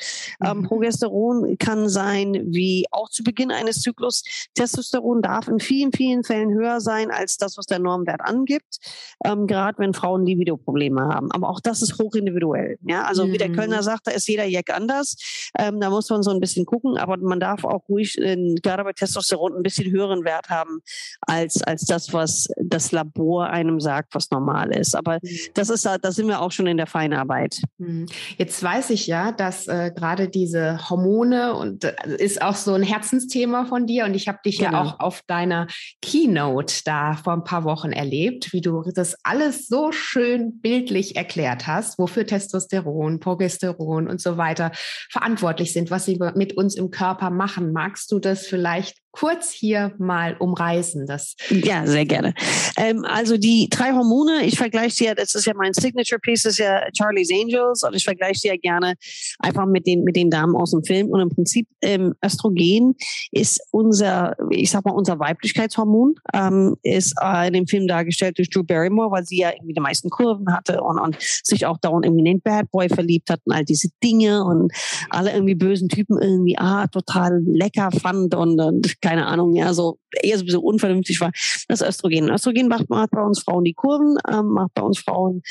Ähm, 0.44 0.58
mhm. 0.58 0.62
Progesteron 0.64 1.58
kann 1.58 1.88
sein 1.88 2.40
wie 2.46 2.86
auch 2.92 3.08
zu 3.10 3.24
Beginn 3.24 3.50
eines 3.50 3.80
Zyklus. 3.80 4.22
Testosteron 4.54 5.22
darf 5.22 5.48
in 5.48 5.58
vielen, 5.58 5.92
vielen 5.92 6.24
Fällen 6.24 6.52
höher 6.52 6.80
sein 6.80 7.10
als 7.10 7.36
das, 7.36 7.56
was 7.56 7.66
der 7.66 7.78
Normwert 7.78 8.20
angibt, 8.20 8.78
ähm, 9.24 9.46
gerade 9.46 9.78
wenn 9.78 9.94
Frauen 9.94 10.24
Libido-Probleme 10.24 11.02
haben. 11.02 11.32
Aber 11.32 11.48
auch 11.48 11.60
das 11.60 11.82
ist 11.82 11.98
hochindividuell. 11.98 12.78
Ja? 12.82 13.04
Also 13.04 13.26
mhm. 13.26 13.32
wie 13.32 13.38
der 13.38 13.52
Kölner 13.52 13.78
mhm. 13.78 13.82
sagt, 13.82 14.06
da 14.06 14.12
ist 14.12 14.28
jeder 14.28 14.44
Jack 14.44 14.70
anders. 14.70 15.16
Ähm, 15.58 15.80
da 15.80 15.90
muss 15.90 16.08
man 16.10 16.22
so 16.22 16.30
ein 16.30 16.40
bisschen 16.40 16.66
gucken, 16.66 16.96
aber 16.96 17.16
man 17.16 17.40
darf 17.40 17.64
auch 17.64 17.88
ruhig 17.88 18.16
äh, 18.18 18.54
gerade 18.62 18.84
bei 18.84 18.92
Testosteron 18.92 19.56
ein 19.56 19.62
bisschen 19.62 19.90
höheren 19.90 20.24
Wert 20.24 20.48
haben 20.48 20.80
als, 21.22 21.62
als 21.62 21.84
das, 21.84 22.12
was 22.12 22.48
das 22.56 22.92
Labor 22.92 23.47
einem 23.48 23.80
sagt, 23.80 24.14
was 24.14 24.30
normal 24.30 24.74
ist. 24.74 24.94
Aber 24.94 25.18
mhm. 25.22 25.28
das 25.54 25.70
ist, 25.70 25.86
da 25.86 26.12
sind 26.12 26.28
wir 26.28 26.40
auch 26.40 26.52
schon 26.52 26.66
in 26.66 26.76
der 26.76 26.86
Feinarbeit. 26.86 27.60
Mhm. 27.78 28.06
Jetzt 28.36 28.62
weiß 28.62 28.90
ich 28.90 29.06
ja, 29.06 29.32
dass 29.32 29.66
äh, 29.68 29.90
gerade 29.94 30.28
diese 30.28 30.88
Hormone 30.88 31.54
und 31.54 31.84
äh, 31.84 31.94
ist 32.18 32.42
auch 32.42 32.54
so 32.54 32.74
ein 32.74 32.82
Herzensthema 32.82 33.66
von 33.66 33.86
dir. 33.86 34.04
Und 34.04 34.14
ich 34.14 34.28
habe 34.28 34.38
dich 34.44 34.58
genau. 34.58 34.72
ja 34.72 34.82
auch 34.82 35.00
auf 35.00 35.22
deiner 35.26 35.66
Keynote 36.02 36.82
da 36.84 37.14
vor 37.14 37.32
ein 37.32 37.44
paar 37.44 37.64
Wochen 37.64 37.92
erlebt, 37.92 38.52
wie 38.52 38.60
du 38.60 38.82
das 38.94 39.16
alles 39.22 39.68
so 39.68 39.92
schön 39.92 40.60
bildlich 40.60 41.16
erklärt 41.16 41.66
hast, 41.66 41.98
wofür 41.98 42.26
Testosteron, 42.26 43.20
Progesteron 43.20 44.08
und 44.08 44.20
so 44.20 44.36
weiter 44.36 44.72
verantwortlich 45.10 45.72
sind, 45.72 45.90
was 45.90 46.04
sie 46.04 46.18
mit 46.34 46.56
uns 46.56 46.76
im 46.76 46.90
Körper 46.90 47.30
machen. 47.30 47.72
Magst 47.72 48.10
du 48.12 48.18
das 48.18 48.46
vielleicht 48.46 48.98
kurz 49.10 49.50
hier 49.50 49.94
mal 49.98 50.36
umreißen? 50.38 51.06
Das 51.06 51.34
ja, 51.50 51.86
sehr 51.86 52.06
gerne. 52.06 52.34
Ähm, 52.76 53.04
also 53.04 53.36
die 53.36 53.68
drei 53.70 53.92
Hormone, 53.92 54.44
ich 54.44 54.56
vergleiche 54.56 54.94
sie 54.94 55.04
ja, 55.04 55.14
das 55.14 55.34
ist 55.34 55.46
ja 55.46 55.54
mein 55.56 55.72
Signature 55.72 56.20
Piece, 56.20 56.42
das 56.44 56.52
ist 56.52 56.58
ja 56.58 56.82
Charlie's 56.96 57.30
Angels 57.32 57.82
und 57.82 57.94
ich 57.94 58.04
vergleiche 58.04 58.38
sie 58.38 58.48
ja 58.48 58.56
gerne 58.56 58.94
einfach 59.38 59.66
mit 59.66 59.86
den, 59.86 60.04
mit 60.04 60.16
den 60.16 60.30
Damen 60.30 60.54
aus 60.54 60.70
dem 60.70 60.84
Film 60.84 61.08
und 61.08 61.20
im 61.20 61.30
Prinzip 61.30 61.66
ähm, 61.82 62.14
Östrogen 62.24 62.94
ist 63.32 63.60
unser, 63.70 64.36
ich 64.50 64.70
sag 64.70 64.84
mal, 64.84 64.92
unser 64.92 65.18
Weiblichkeitshormon, 65.18 66.14
ähm, 66.34 66.76
ist 66.82 67.14
äh, 67.22 67.48
in 67.48 67.54
dem 67.54 67.66
Film 67.66 67.86
dargestellt 67.86 68.38
durch 68.38 68.50
Drew 68.50 68.62
Barrymore, 68.62 69.10
weil 69.10 69.24
sie 69.24 69.38
ja 69.38 69.50
irgendwie 69.50 69.74
die 69.74 69.80
meisten 69.80 70.10
Kurven 70.10 70.52
hatte 70.52 70.80
und, 70.82 70.98
und 70.98 71.16
sich 71.20 71.66
auch 71.66 71.78
dauernd 71.78 72.04
irgendwie 72.04 72.20
in 72.20 72.36
den 72.36 72.40
Bad 72.40 72.70
Boy 72.70 72.88
verliebt 72.88 73.30
hat 73.30 73.40
und 73.44 73.52
all 73.52 73.64
diese 73.64 73.88
Dinge 74.02 74.44
und 74.44 74.72
alle 75.10 75.32
irgendwie 75.32 75.54
bösen 75.54 75.88
Typen 75.88 76.20
irgendwie, 76.20 76.58
ah, 76.58 76.86
total 76.86 77.42
lecker 77.44 77.90
fand 77.90 78.34
und, 78.34 78.60
und 78.60 78.97
keine 79.00 79.26
Ahnung, 79.26 79.54
ja, 79.54 79.72
so 79.74 79.98
eher 80.22 80.38
so 80.38 80.60
unvernünftig 80.60 81.20
war, 81.20 81.30
das 81.68 81.82
Östrogen. 81.82 82.30
Östrogen 82.30 82.68
macht, 82.68 82.90
macht 82.90 83.10
bei 83.10 83.22
uns 83.22 83.42
Frauen 83.42 83.64
die 83.64 83.74
Kurven, 83.74 84.18
ähm, 84.30 84.48
macht 84.48 84.74
bei 84.74 84.82
uns 84.82 84.98
Frauen 84.98 85.42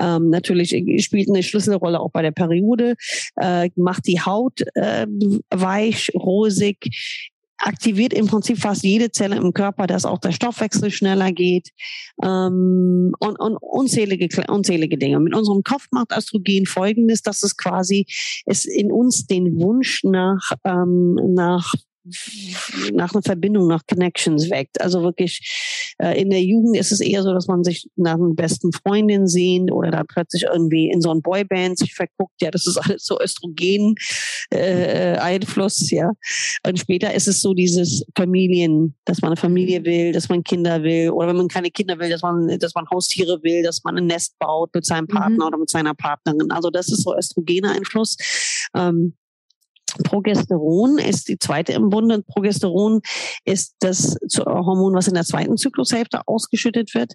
ähm, 0.00 0.30
natürlich 0.30 0.70
spielt 1.04 1.28
eine 1.28 1.42
Schlüsselrolle 1.42 2.00
auch 2.00 2.10
bei 2.10 2.22
der 2.22 2.32
Periode, 2.32 2.94
äh, 3.36 3.70
macht 3.76 4.06
die 4.06 4.20
Haut 4.20 4.60
äh, 4.74 5.06
weich, 5.50 6.10
rosig, 6.14 6.90
aktiviert 7.58 8.12
im 8.12 8.26
Prinzip 8.26 8.58
fast 8.58 8.82
jede 8.82 9.10
Zelle 9.10 9.36
im 9.36 9.52
Körper, 9.52 9.86
dass 9.86 10.04
auch 10.04 10.18
der 10.18 10.32
Stoffwechsel 10.32 10.90
schneller 10.90 11.32
geht 11.32 11.70
ähm, 12.22 13.12
und, 13.18 13.40
und 13.40 13.56
unzählige, 13.56 14.28
unzählige 14.48 14.98
Dinge. 14.98 15.20
Mit 15.20 15.34
unserem 15.34 15.62
Kopf 15.62 15.86
macht 15.90 16.12
Östrogen 16.16 16.66
Folgendes, 16.66 17.22
dass 17.22 17.42
es 17.42 17.56
quasi 17.56 18.06
es 18.44 18.64
in 18.64 18.92
uns 18.92 19.26
den 19.26 19.58
Wunsch 19.58 20.04
nach, 20.04 20.52
ähm, 20.64 21.18
nach 21.34 21.72
nach 22.92 23.12
einer 23.12 23.22
Verbindung, 23.22 23.66
nach 23.66 23.86
Connections 23.86 24.50
weckt. 24.50 24.80
Also 24.80 25.02
wirklich 25.02 25.94
äh, 25.98 26.20
in 26.20 26.30
der 26.30 26.42
Jugend 26.42 26.76
ist 26.76 26.92
es 26.92 27.00
eher 27.00 27.22
so, 27.22 27.32
dass 27.32 27.46
man 27.46 27.64
sich 27.64 27.88
nach 27.96 28.14
einer 28.14 28.34
besten 28.34 28.72
Freundin 28.72 29.26
sehnt 29.26 29.72
oder 29.72 29.90
da 29.90 30.04
plötzlich 30.04 30.44
irgendwie 30.44 30.90
in 30.90 31.00
so 31.00 31.10
ein 31.10 31.22
Boyband 31.22 31.78
sich 31.78 31.94
verguckt. 31.94 32.40
Ja, 32.40 32.50
das 32.50 32.66
ist 32.66 32.76
alles 32.76 33.04
so 33.04 33.20
Östrogen 33.20 33.94
äh, 34.50 35.16
Einfluss, 35.18 35.90
ja. 35.90 36.12
Und 36.66 36.78
später 36.78 37.12
ist 37.14 37.28
es 37.28 37.40
so 37.40 37.54
dieses 37.54 38.04
Familien, 38.16 38.94
dass 39.04 39.20
man 39.22 39.30
eine 39.30 39.40
Familie 39.40 39.84
will, 39.84 40.12
dass 40.12 40.28
man 40.28 40.44
Kinder 40.44 40.82
will 40.82 41.10
oder 41.10 41.28
wenn 41.28 41.36
man 41.36 41.48
keine 41.48 41.70
Kinder 41.70 41.98
will, 41.98 42.10
dass 42.10 42.22
man, 42.22 42.58
dass 42.58 42.74
man 42.74 42.88
Haustiere 42.90 43.42
will, 43.42 43.62
dass 43.62 43.82
man 43.84 43.98
ein 43.98 44.06
Nest 44.06 44.38
baut 44.38 44.74
mit 44.74 44.84
seinem 44.84 45.06
Partner 45.08 45.44
mhm. 45.44 45.48
oder 45.48 45.58
mit 45.58 45.70
seiner 45.70 45.94
Partnerin. 45.94 46.50
Also 46.50 46.70
das 46.70 46.88
ist 46.88 47.02
so 47.02 47.16
Östrogene 47.16 47.70
Einfluss. 47.70 48.16
Ähm, 48.74 49.14
Progesteron 50.04 50.98
ist 50.98 51.28
die 51.28 51.38
zweite 51.38 51.72
im 51.72 51.90
Bunde. 51.90 52.22
Progesteron 52.22 53.00
ist 53.44 53.74
das 53.80 54.16
Hormon, 54.38 54.94
was 54.94 55.08
in 55.08 55.14
der 55.14 55.24
zweiten 55.24 55.56
Zyklushälfte 55.56 56.20
ausgeschüttet 56.26 56.94
wird 56.94 57.14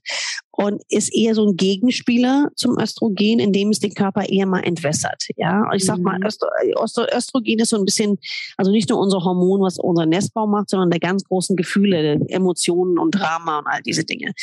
und 0.52 0.82
ist 0.90 1.14
eher 1.16 1.34
so 1.34 1.48
ein 1.48 1.56
Gegenspieler 1.56 2.50
zum 2.56 2.78
Östrogen, 2.78 3.40
indem 3.40 3.70
es 3.70 3.80
den 3.80 3.94
Körper 3.94 4.28
eher 4.28 4.46
mal 4.46 4.62
entwässert. 4.62 5.24
Ja, 5.38 5.64
ich 5.74 5.86
sag 5.86 6.00
mal, 6.00 6.20
mhm. 6.20 6.26
Östrogen 6.26 7.60
ist 7.60 7.70
so 7.70 7.78
ein 7.78 7.86
bisschen, 7.86 8.18
also 8.58 8.72
nicht 8.72 8.90
nur 8.90 9.00
unser 9.00 9.24
Hormon, 9.24 9.62
was 9.62 9.80
unser 9.80 10.06
Nestbau 10.06 10.48
macht, 10.48 10.70
sondern 10.70 10.90
der 10.90 11.00
ganz 11.00 11.24
großen 11.24 11.56
Gefühle, 11.56 12.20
Emotionen 12.28 13.00
und 13.00 13.12
Drama 13.12 13.60
und 13.60 13.68
all 13.68 13.82
diese 13.82 14.04
Dinge. 14.04 14.34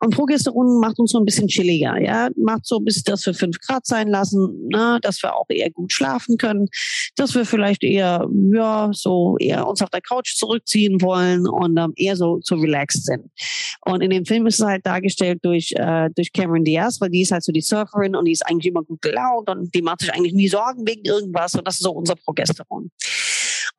Und 0.00 0.14
Progesteron 0.14 0.80
macht 0.80 0.98
uns 0.98 1.12
so 1.12 1.18
ein 1.18 1.24
bisschen 1.24 1.48
chilliger, 1.48 2.00
ja, 2.00 2.28
macht 2.36 2.66
so 2.66 2.80
bisschen, 2.80 3.04
dass 3.04 3.26
wir 3.26 3.34
fünf 3.34 3.58
Grad 3.60 3.86
sein 3.86 4.08
lassen, 4.08 4.68
ne, 4.68 4.98
dass 5.02 5.22
wir 5.22 5.36
auch 5.36 5.46
eher 5.48 5.70
gut 5.70 5.92
schlafen 5.92 6.38
können, 6.38 6.68
dass 7.16 7.34
wir 7.34 7.44
vielleicht 7.44 7.82
eher, 7.88 8.28
ja, 8.52 8.90
so 8.92 9.36
eher 9.38 9.66
uns 9.66 9.82
auf 9.82 9.90
der 9.90 10.00
Couch 10.00 10.36
zurückziehen 10.36 11.00
wollen 11.00 11.48
und 11.48 11.78
ähm, 11.78 11.92
eher 11.96 12.16
so, 12.16 12.38
so 12.42 12.56
relaxed 12.56 13.06
sind. 13.06 13.30
Und 13.86 14.02
in 14.02 14.10
dem 14.10 14.24
Film 14.24 14.46
ist 14.46 14.60
es 14.60 14.66
halt 14.66 14.84
dargestellt 14.84 15.40
durch 15.42 15.72
äh, 15.76 16.10
durch 16.14 16.32
Cameron 16.32 16.64
Diaz, 16.64 17.00
weil 17.00 17.10
die 17.10 17.22
ist 17.22 17.32
halt 17.32 17.44
so 17.44 17.52
die 17.52 17.60
Surferin 17.60 18.14
und 18.14 18.24
die 18.26 18.32
ist 18.32 18.46
eigentlich 18.46 18.66
immer 18.66 18.82
gut 18.82 19.02
gelaunt 19.02 19.48
und 19.48 19.74
die 19.74 19.82
macht 19.82 20.00
sich 20.00 20.12
eigentlich 20.12 20.34
nie 20.34 20.48
Sorgen 20.48 20.86
wegen 20.86 21.04
irgendwas 21.04 21.54
und 21.54 21.66
das 21.66 21.74
ist 21.74 21.82
so 21.82 21.92
unser 21.92 22.16
Progesteron. 22.16 22.90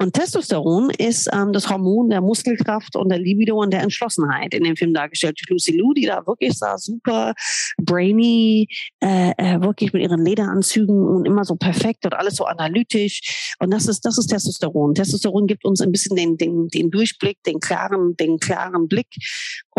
Und 0.01 0.13
Testosteron 0.13 0.89
ist 0.91 1.29
ähm, 1.33 1.51
das 1.51 1.69
Hormon 1.69 2.09
der 2.09 2.21
Muskelkraft 2.21 2.95
und 2.95 3.09
der 3.09 3.19
Libido 3.19 3.61
und 3.61 3.73
der 3.73 3.81
Entschlossenheit 3.81 4.53
in 4.53 4.63
dem 4.63 4.77
Film 4.77 4.93
dargestellt 4.93 5.37
Lucy 5.49 5.73
Liu, 5.73 5.93
die 5.93 6.05
da 6.05 6.25
wirklich 6.25 6.57
sah 6.57 6.77
super 6.77 7.33
brainy, 7.77 8.69
äh, 9.01 9.31
äh, 9.37 9.61
wirklich 9.61 9.91
mit 9.91 10.01
ihren 10.01 10.23
Lederanzügen 10.23 11.05
und 11.05 11.25
immer 11.25 11.43
so 11.43 11.55
perfekt 11.55 12.05
und 12.05 12.13
alles 12.13 12.37
so 12.37 12.45
analytisch. 12.45 13.53
Und 13.59 13.71
das 13.71 13.87
ist 13.87 14.05
das 14.05 14.17
ist 14.17 14.27
Testosteron. 14.27 14.95
Testosteron 14.95 15.47
gibt 15.47 15.65
uns 15.65 15.81
ein 15.81 15.91
bisschen 15.91 16.15
den 16.15 16.37
den, 16.37 16.69
den 16.69 16.91
Durchblick, 16.91 17.43
den 17.43 17.59
klaren 17.59 18.15
den 18.15 18.39
klaren 18.39 18.87
Blick 18.87 19.07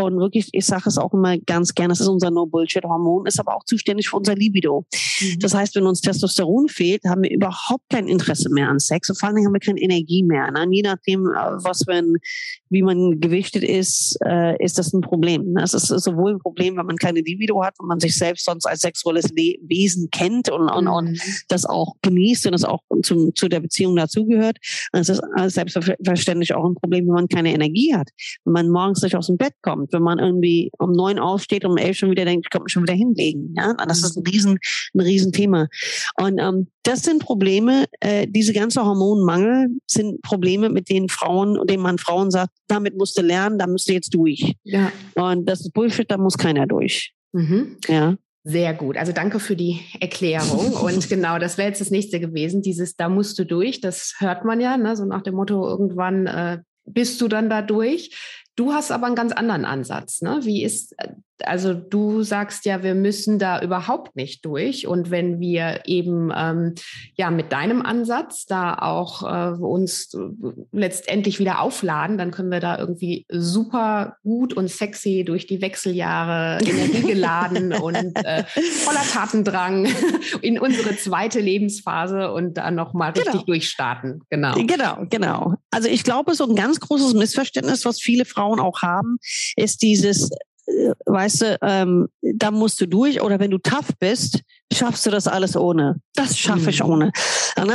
und 0.03 0.19
wirklich, 0.19 0.49
ich 0.53 0.67
sage 0.67 0.85
es 0.87 0.99
auch 0.99 1.13
immer 1.13 1.39
ganz 1.39 1.75
gerne, 1.75 1.93
das 1.93 2.01
ist 2.01 2.09
unser 2.09 2.31
No-Bullshit-Hormon, 2.31 3.27
ist 3.27 3.41
aber 3.41 3.55
auch 3.57 3.65
zuständig 3.65 4.09
für 4.09 4.17
unser 4.17 4.35
Libido. 4.35 4.87
Mhm. 5.21 5.39
Das 5.41 5.55
heißt, 5.55 5.75
wenn 5.77 5.87
uns 5.87 6.01
Testosteron 6.01 6.69
fehlt, 6.69 7.05
haben 7.05 7.23
wir 7.23 7.31
überhaupt 7.31 7.89
kein 7.91 8.09
Interesse 8.09 8.51
mehr 8.51 8.69
an 8.69 8.79
Sex 8.79 9.11
und 9.11 9.19
vor 9.19 9.29
allen 9.29 9.37
Dingen 9.37 9.47
haben 9.47 9.55
wir 9.55 9.61
keine 9.61 9.81
Energie 9.81 10.10
Energie 10.11 10.23
mehr. 10.23 10.51
Ne? 10.51 10.67
Je 10.71 10.83
nachdem, 10.83 11.27
äh, 11.27 11.65
was 11.65 11.87
wenn, 11.87 12.17
wie 12.69 12.83
man 12.83 13.21
gewichtet 13.21 13.63
ist, 13.63 14.19
äh, 14.25 14.63
ist 14.63 14.79
das 14.79 14.93
ein 14.93 15.01
Problem. 15.01 15.53
Ne? 15.53 15.63
Es 15.63 15.75
ist 15.75 15.89
sowohl 15.89 16.33
ein 16.33 16.39
Problem, 16.39 16.77
wenn 16.77 16.87
man 16.87 16.97
keine 16.97 17.21
Libido 17.21 17.63
hat 17.63 17.75
und 17.79 17.89
man 17.89 18.01
sich 18.01 18.17
selbst 18.17 18.45
sonst 18.45 18.67
als 18.67 18.81
sexuelles 18.81 19.29
Le 19.31 19.57
Wesen 19.63 20.11
kennt 20.11 20.51
und, 20.51 20.69
und, 20.69 20.85
mhm. 20.85 20.91
und 20.91 21.21
das 21.49 21.65
auch 21.65 21.95
genießt 22.03 22.47
und 22.47 22.53
das 22.53 22.65
auch 22.65 22.81
zum, 23.03 23.35
zu 23.35 23.49
der 23.49 23.61
Beziehung 23.61 23.97
dazugehört. 23.97 24.59
Es 24.93 25.09
ist 25.09 25.23
selbstverständlich 25.47 26.55
auch 26.55 26.65
ein 26.65 26.75
Problem, 26.75 27.07
wenn 27.07 27.15
man 27.15 27.29
keine 27.29 27.53
Energie 27.53 27.95
hat. 27.95 28.09
Wenn 28.45 28.53
man 28.53 28.69
morgens 28.69 29.03
nicht 29.03 29.17
aus 29.17 29.27
dem 29.27 29.37
Bett 29.37 29.55
kommt, 29.63 29.93
wenn 29.93 30.03
man 30.03 30.19
irgendwie 30.19 30.71
um 30.79 30.93
neun 30.93 31.19
aufsteht 31.19 31.65
und 31.65 31.73
um 31.73 31.77
elf 31.77 31.97
schon 31.97 32.11
wieder 32.11 32.25
denkt, 32.25 32.47
ich 32.47 32.51
kann 32.51 32.63
mich 32.63 32.73
schon 32.73 32.83
wieder 32.83 32.95
hinlegen. 32.95 33.55
Ja? 33.57 33.75
Das 33.87 34.03
ist 34.03 34.17
ein 34.17 34.27
riesen, 34.27 34.59
ein 34.95 35.01
riesen 35.01 35.33
Thema. 35.33 35.69
Und 36.17 36.39
ähm, 36.39 36.69
das 36.83 37.03
sind 37.03 37.23
Probleme, 37.23 37.85
äh, 38.01 38.27
diese 38.29 38.53
ganze 38.53 38.85
Hormonmangel 38.85 39.69
sind 40.01 40.23
Probleme, 40.23 40.69
mit 40.69 40.89
denen 40.89 41.09
Frauen, 41.09 41.67
denen 41.67 41.83
man 41.83 41.99
Frauen 41.99 42.31
sagt, 42.31 42.53
damit 42.69 42.97
musst 42.97 43.17
du 43.19 43.23
lernen, 43.23 43.59
da 43.59 43.67
musst 43.67 43.89
du 43.89 43.93
jetzt 43.93 44.15
durch. 44.15 44.55
Ja. 44.65 44.93
Und 45.15 45.47
das 45.47 45.61
ist 45.61 45.73
Bullshit, 45.73 46.11
da 46.11 46.17
muss 46.17 46.39
keiner 46.39 46.67
durch. 46.67 47.13
Mhm. 47.33 47.77
Ja. 47.87 48.17
Sehr 48.43 48.73
gut. 48.73 48.97
Also 48.97 49.13
danke 49.13 49.39
für 49.39 49.55
die 49.55 49.81
Erklärung. 50.01 50.73
Und 50.83 51.09
genau, 51.09 51.39
das 51.39 51.59
wäre 51.59 51.69
jetzt 51.69 51.81
das 51.81 51.91
nächste 51.91 52.21
gewesen. 52.21 52.63
Dieses, 52.63 52.97
da 52.97 53.09
musst 53.09 53.39
du 53.39 53.45
durch. 53.45 53.81
Das 53.81 54.15
hört 54.19 54.45
man 54.45 54.61
ja, 54.61 54.77
ne? 54.77 54.97
so 54.97 55.05
nach 55.05 55.23
dem 55.23 55.35
Motto, 55.35 55.69
irgendwann 55.69 56.27
äh, 56.27 56.59
bist 56.87 57.21
du 57.21 57.29
dann 57.29 57.51
da 57.51 57.61
durch. 57.61 58.17
Du 58.57 58.73
hast 58.73 58.93
aber 58.93 59.07
einen 59.07 59.17
ganz 59.17 59.33
anderen 59.33 59.65
Ansatz. 59.65 60.23
Ne? 60.23 60.41
Wie 60.43 60.65
ist 60.65 60.95
äh, 60.99 61.09
also 61.47 61.75
du 61.75 62.23
sagst 62.23 62.65
ja, 62.65 62.83
wir 62.83 62.95
müssen 62.95 63.39
da 63.39 63.61
überhaupt 63.63 64.17
nicht 64.17 64.45
durch. 64.45 64.87
Und 64.87 65.11
wenn 65.11 65.41
wir 65.41 65.83
eben 65.87 66.33
ähm, 66.35 66.75
ja 67.17 67.31
mit 67.31 67.53
deinem 67.53 67.83
Ansatz 67.83 68.47
da 68.47 68.75
auch 68.75 69.23
äh, 69.23 69.57
uns 69.57 70.17
letztendlich 70.73 71.39
wieder 71.39 71.61
aufladen, 71.61 72.19
dann 72.19 72.31
können 72.31 72.51
wir 72.51 72.61
da 72.61 72.79
irgendwie 72.79 73.27
super 73.29 74.17
gut 74.23 74.55
und 74.55 74.69
sexy 74.69 75.25
durch 75.25 75.47
die 75.47 75.61
Wechseljahre 75.61 76.59
energiegeladen 76.65 77.73
und 77.81 78.17
äh, 78.25 78.45
voller 78.85 79.03
Tatendrang 79.13 79.89
in 80.43 80.59
unsere 80.59 80.97
zweite 80.97 81.41
Lebensphase 81.41 82.33
und 82.33 82.55
dann 82.55 82.75
nochmal 82.75 83.11
richtig 83.11 83.33
genau. 83.33 83.45
durchstarten. 83.45 84.23
Genau. 84.31 84.55
Genau, 84.55 84.99
genau. 85.09 85.55
Also 85.71 85.89
ich 85.89 86.05
glaube, 86.05 86.35
so 86.35 86.49
ein 86.49 86.57
ganz 86.57 86.81
großes 86.81 87.15
Missverständnis, 87.15 87.85
was 87.85 88.01
viele 88.01 88.25
Frauen 88.25 88.61
auch 88.61 88.83
haben, 88.83 89.19
ist 89.57 89.83
dieses 89.83 90.31
weißt 91.07 91.43
du, 91.43 91.59
ähm, 91.63 92.09
da 92.21 92.51
musst 92.51 92.81
du 92.81 92.87
durch 92.87 93.21
oder 93.21 93.39
wenn 93.39 93.51
du 93.51 93.59
tough 93.59 93.91
bist, 93.99 94.43
schaffst 94.73 95.07
du 95.07 95.11
das 95.11 95.27
alles 95.27 95.57
ohne. 95.57 96.01
Das 96.15 96.39
schaffe 96.39 96.71
ich 96.71 96.83
mhm. 96.83 96.91
ohne. 96.91 97.13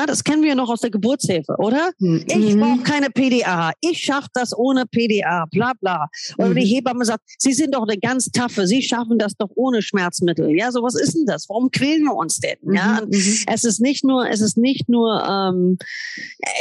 Das 0.08 0.24
kennen 0.24 0.44
wir 0.44 0.56
noch 0.56 0.70
aus 0.70 0.82
der 0.82 0.90
Geburtshilfe, 0.90 1.56
oder? 1.58 1.92
Mhm. 2.00 2.26
Ich 2.28 2.58
brauche 2.58 2.82
keine 2.84 3.10
PDA. 3.10 3.72
Ich 3.82 4.00
schaffe 4.00 4.28
das 4.34 4.58
ohne 4.58 4.86
PDA. 4.86 5.46
Bla 5.52 5.74
bla. 5.80 6.08
Oder 6.38 6.50
mhm. 6.50 6.56
die 6.56 6.66
Hebamme 6.66 7.06
sagt, 7.06 7.24
Sie 7.38 7.54
sind 7.54 7.76
doch 7.76 7.84
eine 7.84 7.98
ganz 7.98 8.32
taffe. 8.32 8.68
Sie 8.68 8.82
schaffen 8.82 9.18
das 9.18 9.36
doch 9.36 9.50
ohne 9.56 9.82
Schmerzmittel. 9.82 10.52
Ja, 10.56 10.72
so 10.72 10.84
was 10.84 10.96
ist 10.96 11.16
denn 11.16 11.26
das? 11.26 11.50
Warum 11.50 11.72
quälen 11.72 12.04
wir 12.04 12.16
uns 12.16 12.40
denn? 12.40 12.58
Ja, 12.74 13.02
mhm. 13.02 13.10
mhm. 13.10 13.44
es 13.48 13.64
ist 13.64 13.82
nicht 13.82 14.04
nur, 14.04 14.30
es 14.30 14.42
ist 14.42 14.58
nicht 14.58 14.90
nur, 14.90 15.24
ähm, 15.28 15.78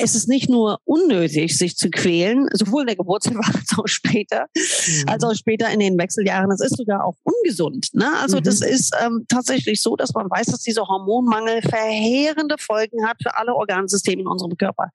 es 0.03 0.15
ist 0.15 0.29
nicht 0.29 0.49
nur 0.49 0.79
unnötig, 0.85 1.57
sich 1.57 1.77
zu 1.77 1.91
quälen, 1.91 2.49
sowohl 2.53 2.83
in 2.83 2.87
der 2.89 2.97
Geburtshilfe 2.97 3.41
als 3.55 3.79
auch 3.79 3.89
später, 3.89 4.47
mhm. 4.57 5.09
als 5.09 5.25
auch 5.25 5.35
später 5.35 5.71
in 5.71 5.81
den 5.81 5.99
Wechseljahren. 5.99 6.51
Das 6.51 6.61
ist 6.61 6.77
sogar 6.77 7.05
auch 7.05 7.17
ungesund. 7.23 7.89
Ne? 7.93 8.07
Also 8.21 8.41
das 8.41 8.61
ist 8.61 8.95
ähm, 9.05 9.25
tatsächlich 9.29 9.81
so, 9.81 9.97
dass 9.97 10.13
man 10.15 10.24
man 10.25 10.39
weiß, 10.39 10.47
dass 10.47 10.61
dieser 10.61 10.87
Hormonmangel 10.87 11.63
verheerende 11.63 12.57
Folgen 12.59 13.07
hat 13.07 13.17
für 13.23 13.37
alle 13.37 13.55
Organsysteme 13.55 14.23
in 14.23 14.27
unserem 14.27 14.57
Körper. 14.57 14.91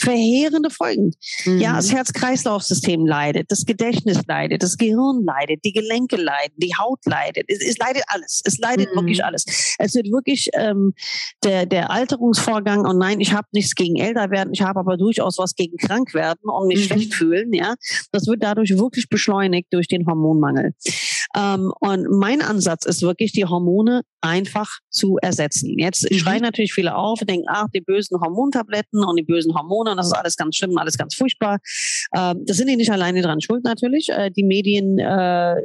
Verheerende 0.00 0.70
Folgen. 0.70 1.12
Mhm. 1.44 1.60
Ja, 1.60 1.76
das 1.76 1.92
Herz-Kreislauf-System 1.92 3.06
leidet, 3.06 3.50
das 3.50 3.64
Gedächtnis 3.64 4.20
leidet, 4.26 4.62
das 4.62 4.76
Gehirn 4.76 5.24
leidet, 5.24 5.64
die 5.64 5.72
Gelenke 5.72 6.16
leiden, 6.16 6.54
die 6.56 6.72
Haut 6.76 6.98
leidet. 7.06 7.44
Es, 7.48 7.62
es 7.62 7.78
leidet 7.78 8.02
alles. 8.08 8.42
Es 8.44 8.58
leidet 8.58 8.90
mhm. 8.92 9.00
wirklich 9.00 9.24
alles. 9.24 9.44
Es 9.78 9.94
wird 9.94 10.06
wirklich 10.10 10.50
ähm, 10.54 10.94
der, 11.44 11.66
der 11.66 11.90
Alterungsvorgang, 11.90 12.84
und 12.84 12.98
nein, 12.98 13.20
ich 13.20 13.32
habe 13.32 13.46
nichts 13.52 13.74
gegen 13.74 13.96
älter 13.96 14.30
werden, 14.30 14.52
ich 14.52 14.62
habe 14.62 14.80
aber 14.80 14.96
durchaus 14.96 15.38
was 15.38 15.54
gegen 15.54 15.76
krank 15.76 16.14
werden 16.14 16.40
und 16.42 16.66
mich 16.66 16.80
mhm. 16.80 16.94
schlecht 16.94 17.14
fühlen. 17.14 17.52
Ja, 17.52 17.74
Das 18.10 18.26
wird 18.26 18.42
dadurch 18.42 18.76
wirklich 18.76 19.08
beschleunigt 19.08 19.72
durch 19.72 19.86
den 19.86 20.06
Hormonmangel. 20.06 20.74
Ähm, 21.36 21.72
und 21.80 22.10
mein 22.10 22.42
Ansatz 22.42 22.84
ist 22.86 23.02
wirklich, 23.02 23.32
die 23.32 23.44
Hormone 23.44 24.02
einfach 24.20 24.78
zu 24.90 25.18
ersetzen. 25.20 25.78
Jetzt 25.78 26.10
mhm. 26.10 26.16
schreien 26.16 26.42
natürlich 26.42 26.72
viele 26.72 26.94
auf 26.94 27.20
und 27.20 27.28
denken, 27.28 27.46
ach, 27.48 27.66
die 27.74 27.80
bösen 27.80 28.20
Hormontabletten 28.20 29.04
und 29.04 29.16
die 29.16 29.24
bösen 29.24 29.54
Hormone, 29.54 29.90
und 29.90 29.96
das 29.96 30.06
ist 30.06 30.12
alles 30.12 30.36
ganz 30.36 30.56
schlimm, 30.56 30.78
alles 30.78 30.96
ganz 30.96 31.14
furchtbar. 31.14 31.58
Ähm, 32.14 32.44
das 32.46 32.56
sind 32.56 32.68
die 32.68 32.76
nicht 32.76 32.92
alleine 32.92 33.22
dran 33.22 33.40
schuld 33.40 33.64
natürlich. 33.64 34.08
Äh, 34.10 34.30
die 34.30 34.44
Medien 34.44 34.98
äh, 34.98 35.56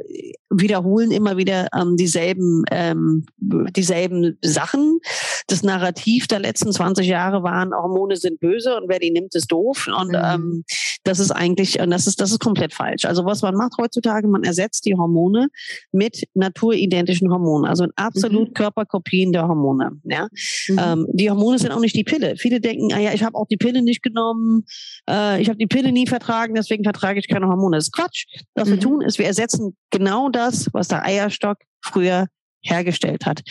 wiederholen 0.50 1.10
immer 1.10 1.36
wieder 1.36 1.68
ähm, 1.74 1.96
dieselben, 1.96 2.64
ähm, 2.70 3.26
dieselben 3.38 4.38
Sachen. 4.42 4.98
Das 5.46 5.62
Narrativ 5.62 6.26
der 6.26 6.40
letzten 6.40 6.72
20 6.72 7.06
Jahre 7.06 7.42
waren, 7.42 7.72
Hormone 7.74 8.16
sind 8.16 8.40
böse 8.40 8.76
und 8.76 8.88
wer 8.88 8.98
die 8.98 9.10
nimmt, 9.10 9.34
ist 9.34 9.52
doof. 9.52 9.88
Und 9.94 10.08
mhm. 10.08 10.14
ähm, 10.22 10.64
das 11.04 11.20
ist 11.20 11.30
eigentlich, 11.30 11.80
und 11.80 11.90
das 11.90 12.06
ist, 12.06 12.20
das 12.20 12.30
ist 12.30 12.40
komplett 12.40 12.74
falsch. 12.74 13.04
Also 13.04 13.24
was 13.24 13.42
man 13.42 13.54
macht 13.54 13.72
heutzutage, 13.78 14.28
man 14.28 14.44
ersetzt 14.44 14.84
die 14.86 14.94
Hormone 14.94 15.48
mit 15.92 16.24
naturidentischen 16.34 17.30
Hormonen, 17.30 17.66
also 17.68 17.86
absolut 17.96 18.50
mhm. 18.50 18.54
Körperkopien 18.54 19.32
der 19.32 19.48
Hormone. 19.48 19.92
Ja? 20.04 20.28
Mhm. 20.68 20.78
Ähm, 20.78 21.06
die 21.12 21.30
Hormone 21.30 21.58
sind 21.58 21.72
auch 21.72 21.80
nicht 21.80 21.96
die 21.96 22.04
Pille. 22.04 22.36
Viele 22.36 22.60
denken, 22.60 22.92
ah 22.92 22.98
ja, 22.98 23.12
ich 23.12 23.22
habe 23.22 23.36
auch 23.36 23.46
die 23.46 23.56
Pille 23.56 23.82
nicht 23.82 24.02
genommen, 24.02 24.64
äh, 25.08 25.40
ich 25.40 25.48
habe 25.48 25.58
die 25.58 25.66
Pille 25.66 25.92
nie 25.92 26.06
vertragen, 26.06 26.54
deswegen 26.54 26.84
vertrage 26.84 27.18
ich 27.18 27.28
keine 27.28 27.48
Hormone. 27.48 27.76
Das 27.76 27.86
ist 27.86 27.92
Quatsch. 27.92 28.26
Was 28.54 28.68
wir 28.68 28.76
mhm. 28.76 28.80
tun, 28.80 29.00
ist, 29.02 29.18
wir 29.18 29.26
ersetzen 29.26 29.76
genau 29.90 30.28
das, 30.28 30.37
was 30.72 30.88
der 30.88 31.04
Eierstock 31.04 31.58
früher 31.84 32.26
hergestellt 32.62 33.26
hat. 33.26 33.42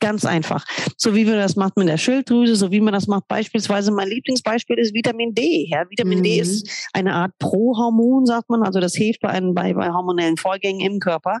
Ganz 0.00 0.24
einfach. 0.24 0.64
So 0.96 1.14
wie 1.14 1.26
man 1.26 1.36
das 1.36 1.56
macht 1.56 1.76
mit 1.76 1.86
der 1.86 1.98
Schilddrüse, 1.98 2.56
so 2.56 2.70
wie 2.70 2.80
man 2.80 2.94
das 2.94 3.06
macht 3.06 3.28
beispielsweise, 3.28 3.92
mein 3.92 4.08
Lieblingsbeispiel 4.08 4.78
ist 4.78 4.94
Vitamin 4.94 5.34
D. 5.34 5.68
Ja, 5.68 5.84
Vitamin 5.90 6.20
mhm. 6.20 6.22
D 6.22 6.38
ist 6.40 6.88
eine 6.94 7.14
Art 7.14 7.32
Prohormon, 7.38 8.24
sagt 8.24 8.48
man. 8.48 8.62
Also 8.62 8.80
das 8.80 8.94
hilft 8.94 9.20
bei, 9.20 9.28
einem, 9.28 9.54
bei, 9.54 9.74
bei 9.74 9.90
hormonellen 9.90 10.38
Vorgängen 10.38 10.80
im 10.80 11.00
Körper. 11.00 11.38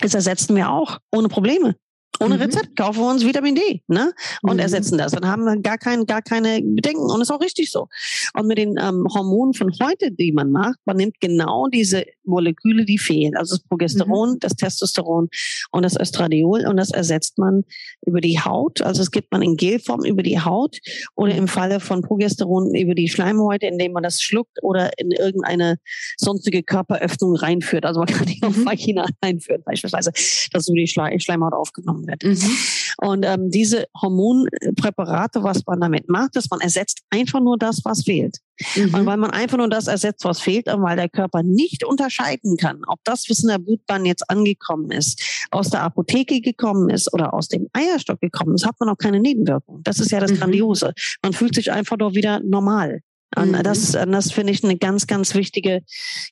Das 0.00 0.14
ersetzen 0.14 0.54
wir 0.54 0.70
auch 0.70 0.98
ohne 1.10 1.28
Probleme. 1.28 1.74
Ohne 2.22 2.36
mhm. 2.36 2.42
Rezept 2.42 2.76
kaufen 2.76 3.00
wir 3.00 3.10
uns 3.10 3.24
Vitamin 3.24 3.54
D 3.54 3.82
ne? 3.88 4.12
und 4.42 4.54
mhm. 4.54 4.58
ersetzen 4.58 4.98
das. 4.98 5.12
Dann 5.12 5.26
haben 5.26 5.44
wir 5.44 5.56
gar, 5.60 5.78
kein, 5.78 6.06
gar 6.06 6.22
keine 6.22 6.60
Bedenken 6.62 7.10
und 7.10 7.20
ist 7.20 7.30
auch 7.30 7.40
richtig 7.40 7.70
so. 7.70 7.88
Und 8.34 8.46
mit 8.46 8.58
den 8.58 8.76
ähm, 8.80 9.06
Hormonen 9.12 9.54
von 9.54 9.70
heute, 9.82 10.10
die 10.10 10.32
man 10.32 10.50
macht, 10.50 10.78
man 10.84 10.96
nimmt 10.96 11.20
genau 11.20 11.68
diese 11.68 12.04
Moleküle, 12.24 12.84
die 12.84 12.98
fehlen. 12.98 13.36
Also 13.36 13.56
das 13.56 13.64
Progesteron, 13.64 14.32
mhm. 14.32 14.38
das 14.40 14.54
Testosteron 14.54 15.28
und 15.70 15.82
das 15.82 15.98
Östradiol 15.98 16.66
und 16.66 16.76
das 16.76 16.90
ersetzt 16.90 17.38
man 17.38 17.64
über 18.04 18.20
die 18.20 18.40
Haut. 18.40 18.82
Also 18.82 19.02
es 19.02 19.10
gibt 19.10 19.32
man 19.32 19.42
in 19.42 19.56
Gelform 19.56 20.04
über 20.04 20.22
die 20.22 20.40
Haut 20.40 20.78
oder 21.14 21.34
im 21.34 21.48
Falle 21.48 21.80
von 21.80 22.02
Progesteron 22.02 22.74
über 22.74 22.94
die 22.94 23.08
Schleimhäute, 23.08 23.66
indem 23.66 23.92
man 23.92 24.02
das 24.02 24.22
schluckt 24.22 24.62
oder 24.62 24.90
in 24.98 25.10
irgendeine 25.12 25.78
sonstige 26.16 26.62
Körperöffnung 26.62 27.36
reinführt. 27.36 27.84
Also 27.84 28.00
man 28.00 28.08
kann 28.08 28.26
die 28.26 28.40
auch 28.42 28.50
mhm. 28.50 28.66
Vagina 28.66 29.06
reinführen 29.22 29.62
beispielsweise, 29.64 30.12
dass 30.52 30.68
über 30.68 30.76
die 30.76 30.86
Schleimhaut 30.86 31.52
aufgenommen 31.52 31.82
genommen 31.82 32.06
wird. 32.20 32.24
Mhm. 32.24 32.56
Und 32.98 33.24
ähm, 33.26 33.50
diese 33.50 33.86
Hormonpräparate, 34.00 35.42
was 35.42 35.62
man 35.66 35.80
damit 35.80 36.08
macht, 36.08 36.36
ist, 36.36 36.50
man 36.50 36.60
ersetzt 36.60 37.00
einfach 37.10 37.40
nur 37.40 37.58
das, 37.58 37.84
was 37.84 38.04
fehlt. 38.04 38.38
Mhm. 38.76 38.94
Und 38.94 39.06
weil 39.06 39.16
man 39.16 39.30
einfach 39.30 39.58
nur 39.58 39.68
das 39.68 39.86
ersetzt, 39.86 40.24
was 40.24 40.40
fehlt, 40.40 40.72
und 40.72 40.82
weil 40.82 40.96
der 40.96 41.08
Körper 41.08 41.42
nicht 41.42 41.84
unterscheiden 41.84 42.56
kann, 42.56 42.82
ob 42.86 43.00
das, 43.04 43.28
was 43.28 43.40
in 43.40 43.48
der 43.48 43.58
Blutbahn 43.58 44.04
jetzt 44.04 44.28
angekommen 44.30 44.90
ist, 44.90 45.22
aus 45.50 45.70
der 45.70 45.82
Apotheke 45.82 46.40
gekommen 46.40 46.90
ist 46.90 47.12
oder 47.12 47.34
aus 47.34 47.48
dem 47.48 47.68
Eierstock 47.72 48.20
gekommen 48.20 48.54
ist, 48.54 48.66
hat 48.66 48.78
man 48.78 48.88
auch 48.88 48.98
keine 48.98 49.20
Nebenwirkung. 49.20 49.80
Das 49.82 49.98
ist 49.98 50.10
ja 50.10 50.20
das 50.20 50.32
mhm. 50.32 50.36
Grandiose. 50.36 50.92
Man 51.22 51.32
fühlt 51.32 51.54
sich 51.54 51.72
einfach 51.72 51.98
nur 51.98 52.14
wieder 52.14 52.40
normal. 52.40 53.00
Und 53.34 53.52
mhm. 53.52 53.62
das, 53.62 53.92
das 53.92 54.30
finde 54.30 54.52
ich 54.52 54.62
eine 54.62 54.76
ganz, 54.76 55.06
ganz 55.06 55.34
wichtige, 55.34 55.80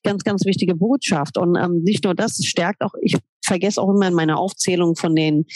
ganz, 0.02 0.22
ganz 0.22 0.44
wichtige 0.44 0.74
Botschaft. 0.74 1.38
Und 1.38 1.56
ähm, 1.56 1.82
nicht 1.82 2.04
nur 2.04 2.14
das, 2.14 2.44
stärkt 2.44 2.82
auch, 2.82 2.92
ich 3.00 3.16
vergesse 3.50 3.82
auch 3.82 3.90
immer 3.90 4.06
in 4.06 4.14
meiner 4.14 4.38
Aufzählung 4.38 4.94
von 4.94 5.16
den, 5.16 5.46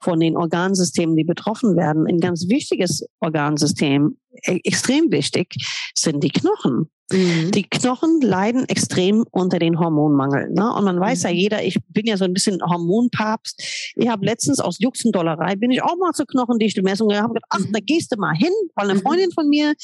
von 0.00 0.18
den 0.18 0.38
Organsystemen, 0.38 1.16
die 1.16 1.24
betroffen 1.24 1.76
werden. 1.76 2.06
Ein 2.06 2.18
ganz 2.18 2.48
wichtiges 2.48 3.06
Organsystem, 3.20 4.16
e, 4.46 4.58
extrem 4.64 5.10
wichtig, 5.10 5.54
sind 5.94 6.24
die 6.24 6.30
Knochen. 6.30 6.90
Mhm. 7.12 7.50
Die 7.50 7.64
Knochen 7.64 8.20
leiden 8.20 8.68
extrem 8.68 9.24
unter 9.30 9.58
den 9.58 9.78
Hormonmangel. 9.78 10.50
Ne? 10.50 10.72
Und 10.74 10.84
man 10.84 10.98
weiß 10.98 11.22
mhm. 11.22 11.28
ja 11.28 11.34
jeder, 11.34 11.62
ich 11.64 11.78
bin 11.88 12.06
ja 12.06 12.16
so 12.16 12.24
ein 12.24 12.32
bisschen 12.32 12.60
Hormonpapst. 12.62 13.92
Ich 13.96 14.08
habe 14.08 14.24
letztens 14.24 14.60
aus 14.60 14.78
Jux 14.78 15.04
und 15.04 15.14
Dollerei 15.14 15.56
bin 15.56 15.70
ich 15.70 15.82
auch 15.82 15.96
mal 15.96 16.12
zur 16.12 16.26
Knochendichte-Messung 16.26 17.08
gegangen 17.08 17.24
habe 17.24 17.34
gedacht, 17.34 17.50
ach, 17.50 17.58
mhm. 17.60 17.72
da 17.72 17.80
gehst 17.80 18.12
du 18.12 18.16
mal 18.18 18.34
hin, 18.34 18.52
weil 18.74 18.90
eine 18.90 18.98
mhm. 18.98 19.02
Freundin 19.02 19.30
von 19.32 19.48
mir, 19.48 19.74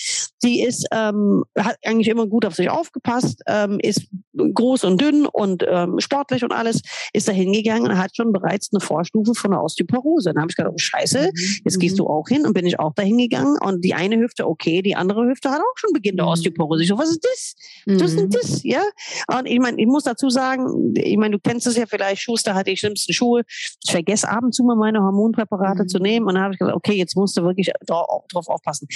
die 0.43 0.63
ist, 0.63 0.87
ähm, 0.93 1.45
hat 1.59 1.77
eigentlich 1.85 2.09
immer 2.09 2.27
gut 2.27 2.45
auf 2.45 2.55
sich 2.55 2.71
aufgepasst, 2.71 3.43
ähm, 3.47 3.79
ist 3.81 4.09
groß 4.37 4.85
und 4.85 5.01
dünn 5.01 5.27
und 5.27 5.65
ähm, 5.69 5.99
sportlich 6.01 6.45
und 6.45 6.53
alles, 6.53 6.83
ist 7.13 7.29
da 7.29 7.33
hingegangen 7.33 7.91
und 7.91 7.99
hat 7.99 8.15
schon 8.17 8.33
bereits 8.33 8.71
eine 8.73 8.81
Vorstufe 8.81 9.35
von 9.35 9.51
der 9.51 9.63
Osteoporose. 9.63 10.33
Dann 10.33 10.43
habe 10.43 10.51
ich 10.51 10.57
gedacht, 10.57 10.73
oh 10.75 10.79
Scheiße, 10.79 11.31
jetzt 11.65 11.81
gehst 11.81 11.99
du 11.99 12.07
auch 12.07 12.29
hin 12.29 12.47
und 12.47 12.55
bin 12.55 12.67
ich 12.67 12.79
auch 12.79 12.93
da 12.95 13.03
hingegangen 13.03 13.59
und 13.63 13.85
die 13.85 13.95
eine 13.95 14.19
Hüfte 14.19 14.47
okay, 14.47 14.83
die 14.83 14.97
andere 14.97 15.27
Hüfte 15.27 15.51
hat 15.51 15.61
auch 15.61 15.77
schon 15.77 15.93
Beginn 15.93 16.17
der 16.17 16.27
Osteoporose. 16.27 16.83
Ich 16.83 16.89
so, 16.89 16.99
was 16.99 17.11
ist 17.11 17.18
das? 17.25 17.55
Mhm. 17.87 17.99
Das 17.99 18.13
ist 18.13 18.35
das, 18.35 18.63
ja. 18.63 18.83
Und 19.29 19.47
ich 19.47 19.59
meine, 19.59 19.81
ich 19.81 19.87
muss 19.87 20.05
dazu 20.05 20.31
sagen, 20.31 20.95
ich 20.97 21.17
meine, 21.17 21.37
du 21.37 21.41
kennst 21.41 21.67
es 21.67 21.77
ja 21.77 21.87
vielleicht, 21.87 22.23
Schuster 22.23 22.55
hat 22.55 22.67
die 22.67 22.77
schlimmsten 22.77 23.13
Schuhe. 23.13 23.43
Ich 23.49 23.91
vergesse 23.91 24.29
ab 24.29 24.43
und 24.43 24.55
zu 24.55 24.65
mal 24.65 24.77
meine 24.77 25.01
Hormonpräparate 25.01 25.85
mhm. 25.85 25.89
zu 25.89 25.99
nehmen 25.99 26.27
und 26.27 26.35
dann 26.35 26.45
habe 26.45 26.55
ich 26.55 26.59
gesagt, 26.59 26.77
okay, 26.77 26.95
jetzt 26.95 27.17
musst 27.17 27.37
du 27.37 27.43
wirklich 27.43 27.71
drauf, 27.87 28.25
drauf 28.31 28.49
aufpassen. 28.49 28.89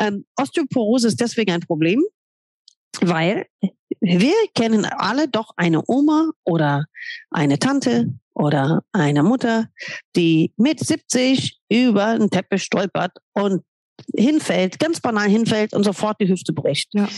Ähm, 0.00 0.24
Osteoporose 0.36 1.08
ist 1.08 1.20
deswegen 1.20 1.52
ein 1.52 1.60
Problem, 1.60 2.02
weil 3.00 3.46
wir 4.00 4.34
kennen 4.54 4.84
alle 4.84 5.28
doch 5.28 5.50
eine 5.56 5.82
Oma 5.86 6.30
oder 6.44 6.86
eine 7.30 7.58
Tante 7.58 8.12
oder 8.34 8.82
eine 8.92 9.22
Mutter, 9.22 9.68
die 10.14 10.52
mit 10.56 10.80
70 10.80 11.58
über 11.70 12.06
einen 12.06 12.30
Teppich 12.30 12.62
stolpert 12.62 13.12
und 13.32 13.62
hinfällt, 14.14 14.78
ganz 14.78 15.00
banal 15.00 15.28
hinfällt 15.28 15.72
und 15.72 15.84
sofort 15.84 16.20
die 16.20 16.28
Hüfte 16.28 16.52
bricht. 16.52 16.94
Ja. 16.94 17.08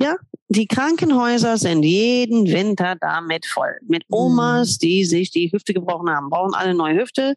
ja, 0.00 0.16
die 0.48 0.66
Krankenhäuser 0.66 1.56
sind 1.58 1.82
jeden 1.82 2.46
Winter 2.46 2.96
damit 3.00 3.46
voll. 3.46 3.76
Mit 3.86 4.04
Omas, 4.10 4.74
mhm. 4.74 4.78
die 4.82 5.04
sich 5.04 5.30
die 5.30 5.50
Hüfte 5.52 5.74
gebrochen 5.74 6.10
haben, 6.10 6.30
brauchen 6.30 6.54
alle 6.54 6.74
neue 6.74 7.00
Hüfte. 7.00 7.34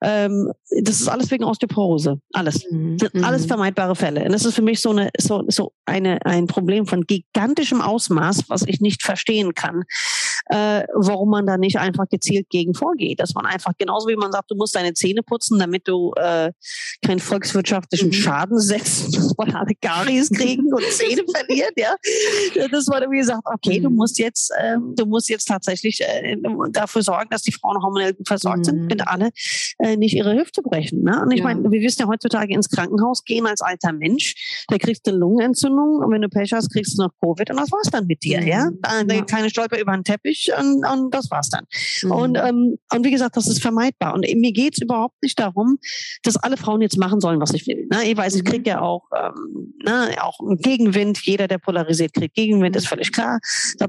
Ähm, 0.00 0.52
das 0.82 1.00
ist 1.00 1.08
alles 1.08 1.30
wegen 1.30 1.44
Osteoporose. 1.44 2.20
Alles. 2.32 2.64
Mhm. 2.70 2.98
Alles 3.22 3.44
mhm. 3.44 3.48
vermeidbare 3.48 3.96
Fälle. 3.96 4.24
Und 4.24 4.32
das 4.32 4.44
ist 4.44 4.54
für 4.54 4.62
mich 4.62 4.80
so 4.80 4.90
eine, 4.90 5.10
so, 5.18 5.44
so 5.48 5.72
eine, 5.86 6.24
ein 6.24 6.46
Problem 6.46 6.86
von 6.86 7.02
gigantischem 7.04 7.80
Ausmaß, 7.80 8.44
was 8.48 8.62
ich 8.66 8.80
nicht 8.80 9.02
verstehen 9.02 9.54
kann 9.54 9.84
äh, 10.46 10.84
warum 10.94 11.30
man 11.30 11.46
da 11.46 11.56
nicht 11.56 11.78
einfach 11.78 12.08
gezielt 12.08 12.48
gegen 12.50 12.74
vorgeht. 12.74 13.20
Dass 13.20 13.34
man 13.34 13.46
einfach, 13.46 13.72
genauso 13.78 14.08
wie 14.08 14.16
man 14.16 14.32
sagt, 14.32 14.50
du 14.50 14.56
musst 14.56 14.74
deine 14.74 14.94
Zähne 14.94 15.22
putzen, 15.22 15.58
damit 15.58 15.88
du 15.88 16.12
äh, 16.16 16.52
keinen 17.04 17.20
volkswirtschaftlichen 17.20 18.08
mhm. 18.08 18.12
Schaden 18.12 18.58
setzt, 18.58 19.16
dass 19.16 19.36
man 19.36 19.54
alle 19.54 19.74
Karies 19.80 20.30
kriegen 20.30 20.72
und 20.72 20.84
Zähne 20.84 21.22
verliert, 21.32 21.72
ja. 21.76 21.94
Das 22.70 22.88
war 22.88 23.02
wie 23.10 23.18
gesagt, 23.18 23.42
okay, 23.44 23.80
mhm. 23.80 23.84
du 23.84 23.90
musst 23.90 24.18
jetzt, 24.18 24.52
äh, 24.56 24.76
du 24.96 25.06
musst 25.06 25.28
jetzt 25.28 25.46
tatsächlich 25.46 26.00
äh, 26.00 26.36
dafür 26.70 27.02
sorgen, 27.02 27.30
dass 27.30 27.42
die 27.42 27.52
Frauen 27.52 27.82
hormonell 27.82 28.16
versorgt 28.26 28.60
mhm. 28.60 28.64
sind, 28.64 28.90
wenn 28.90 29.00
alle 29.00 29.30
äh, 29.78 29.96
nicht 29.96 30.14
ihre 30.14 30.34
Hüfte 30.34 30.62
brechen. 30.62 31.02
Ne? 31.02 31.20
Und 31.22 31.30
ich 31.32 31.38
ja. 31.38 31.44
meine, 31.44 31.62
wir 31.62 31.80
wissen 31.80 32.02
ja 32.02 32.08
heutzutage 32.08 32.54
ins 32.54 32.68
Krankenhaus 32.68 33.24
gehen 33.24 33.46
als 33.46 33.60
alter 33.60 33.92
Mensch, 33.92 34.64
da 34.68 34.78
kriegst 34.78 35.06
du 35.06 35.10
eine 35.10 35.20
Lungenentzündung 35.20 35.96
und 36.04 36.10
wenn 36.12 36.22
du 36.22 36.28
Pech 36.28 36.52
hast, 36.52 36.72
kriegst 36.72 36.98
du 36.98 37.02
noch 37.02 37.10
Covid 37.20 37.50
und 37.50 37.58
das 37.58 37.70
war's 37.70 37.90
dann 37.90 38.06
mit 38.06 38.22
dir, 38.22 38.42
ja. 38.42 38.70
Mhm. 38.70 38.78
Da, 39.08 39.14
ja. 39.14 39.24
Keine 39.24 39.50
Stolper 39.50 39.78
über 39.78 39.92
den 39.92 40.04
Teppich 40.04 40.31
ich 40.32 40.50
und, 40.58 40.84
und 40.84 41.14
das 41.14 41.30
war's 41.30 41.48
dann. 41.48 41.64
Mhm. 42.02 42.10
Und, 42.10 42.38
ähm, 42.38 42.78
und 42.92 43.04
wie 43.04 43.10
gesagt, 43.10 43.36
das 43.36 43.46
ist 43.46 43.62
vermeidbar. 43.62 44.14
Und 44.14 44.26
mir 44.34 44.52
geht's 44.52 44.80
überhaupt 44.80 45.22
nicht 45.22 45.38
darum, 45.38 45.78
dass 46.22 46.36
alle 46.36 46.56
Frauen 46.56 46.80
jetzt 46.80 46.98
machen 46.98 47.20
sollen, 47.20 47.40
was 47.40 47.54
ich 47.54 47.66
will. 47.66 47.86
Ne? 47.90 48.04
Ich 48.04 48.16
weiß, 48.16 48.34
ich 48.34 48.44
kriege 48.44 48.60
mhm. 48.60 48.66
ja 48.66 48.80
auch, 48.80 49.04
ähm, 49.16 49.74
ne, 49.84 50.10
auch 50.20 50.40
einen 50.40 50.58
Gegenwind. 50.58 51.18
Jeder, 51.24 51.48
der 51.48 51.58
polarisiert, 51.58 52.12
kriegt 52.14 52.34
Gegenwind, 52.34 52.76
ist 52.76 52.88
völlig 52.88 53.12
klar. 53.12 53.38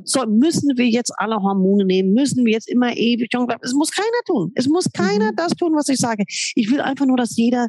So, 0.03 0.25
müssen 0.25 0.77
wir 0.77 0.87
jetzt 0.87 1.13
alle 1.17 1.35
Hormone 1.35 1.85
nehmen? 1.85 2.13
Müssen 2.13 2.45
wir 2.45 2.53
jetzt 2.53 2.69
immer 2.69 2.95
ewig? 2.95 3.29
Es 3.61 3.73
muss 3.73 3.91
keiner 3.91 4.07
tun. 4.25 4.51
Es 4.55 4.67
muss 4.67 4.91
keiner 4.91 5.31
mhm. 5.31 5.35
das 5.35 5.53
tun, 5.53 5.73
was 5.75 5.89
ich 5.89 5.97
sage. 5.97 6.23
Ich 6.55 6.69
will 6.69 6.81
einfach 6.81 7.05
nur, 7.05 7.17
dass 7.17 7.35
jeder 7.35 7.67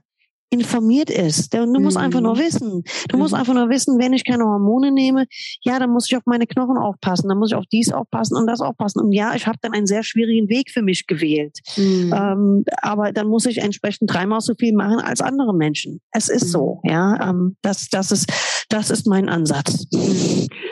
informiert 0.55 1.11
ist. 1.11 1.53
Du 1.53 1.67
mhm. 1.67 1.83
musst 1.83 1.97
einfach 1.97 2.21
nur 2.21 2.37
mhm. 2.37 2.39
wissen. 2.39 2.85
Du 3.09 3.17
mhm. 3.17 3.23
musst 3.23 3.35
einfach 3.35 3.55
nur 3.55 3.69
wissen, 3.69 3.99
wenn 3.99 4.13
ich 4.13 4.25
keine 4.25 4.45
Hormone 4.45 4.93
nehme, 4.93 5.27
ja, 5.63 5.79
dann 5.79 5.91
muss 5.91 6.07
ich 6.11 6.17
auf 6.17 6.23
meine 6.27 6.47
Knochen 6.47 6.77
aufpassen, 6.77 7.29
dann 7.29 7.39
muss 7.39 7.51
ich 7.51 7.57
auf 7.57 7.65
dies 7.71 7.93
aufpassen 7.93 8.37
und 8.37 8.47
das 8.47 8.61
aufpassen. 8.61 9.01
Und 9.01 9.13
ja, 9.13 9.35
ich 9.35 9.47
habe 9.47 9.59
dann 9.61 9.73
einen 9.73 9.87
sehr 9.87 10.03
schwierigen 10.03 10.49
Weg 10.49 10.71
für 10.71 10.83
mich 10.83 11.07
gewählt. 11.07 11.59
Mhm. 11.77 12.15
Ähm, 12.15 12.65
aber 12.81 13.13
dann 13.13 13.27
muss 13.27 13.47
ich 13.47 13.59
entsprechend 13.59 14.13
dreimal 14.13 14.41
so 14.41 14.55
viel 14.55 14.75
machen 14.75 15.01
als 15.01 15.21
andere 15.21 15.55
Menschen. 15.55 16.01
Es 16.13 16.29
ist 16.29 16.51
so, 16.51 16.81
mhm. 16.85 16.91
ja. 16.91 17.31
Ähm, 17.31 17.57
das, 17.63 17.89
das 17.89 18.13
ist, 18.13 18.33
das 18.69 18.91
ist 18.91 19.07
mein 19.07 19.29
Ansatz. 19.29 19.87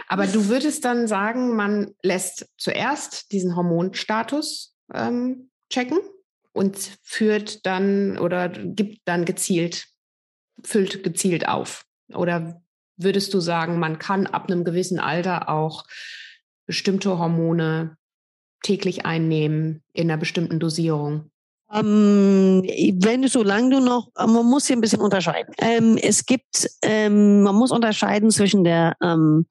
Aber 0.09 0.27
du 0.27 0.49
würdest 0.49 0.85
dann 0.85 1.07
sagen, 1.07 1.57
man 1.57 1.95
lässt 2.03 2.47
zuerst 2.57 3.33
diesen 3.33 3.57
Hormonstatus 3.57 4.75
ähm, 4.95 5.51
checken? 5.71 5.99
Und 6.53 6.77
führt 7.03 7.67
dann 7.67 8.19
oder 8.19 8.49
gibt 8.49 9.01
dann 9.05 9.25
gezielt, 9.25 9.87
füllt 10.62 11.03
gezielt 11.03 11.49
auf? 11.49 11.85
Oder 12.12 12.62
würdest 12.97 13.33
du 13.35 13.41
sagen, 13.41 13.79
man 13.79 13.99
kann 13.99 14.27
ab 14.27 14.47
einem 14.47 14.65
gewissen 14.65 15.01
Alter 15.01 15.49
auch 15.49 15.85
bestimmte 16.67 17.19
Hormone 17.19 17.97
täglich 18.62 19.05
einnehmen 19.05 19.83
in 19.93 20.11
einer 20.11 20.19
bestimmten 20.19 20.61
Dosierung? 20.61 21.31
Ähm, 21.73 22.62
wenn 23.01 23.23
du, 23.23 23.29
solange 23.29 23.71
du 23.71 23.81
noch, 23.81 24.09
man 24.15 24.45
muss 24.45 24.67
hier 24.67 24.77
ein 24.77 24.83
bisschen 24.83 25.01
unterscheiden. 25.01 25.55
Ähm, 25.59 25.97
es 25.97 26.27
gibt, 26.27 26.69
ähm, 26.83 27.43
man 27.43 27.55
muss 27.55 27.71
unterscheiden 27.71 28.31
zwischen 28.31 28.62
der 28.62 28.95
ähm, 29.03 29.47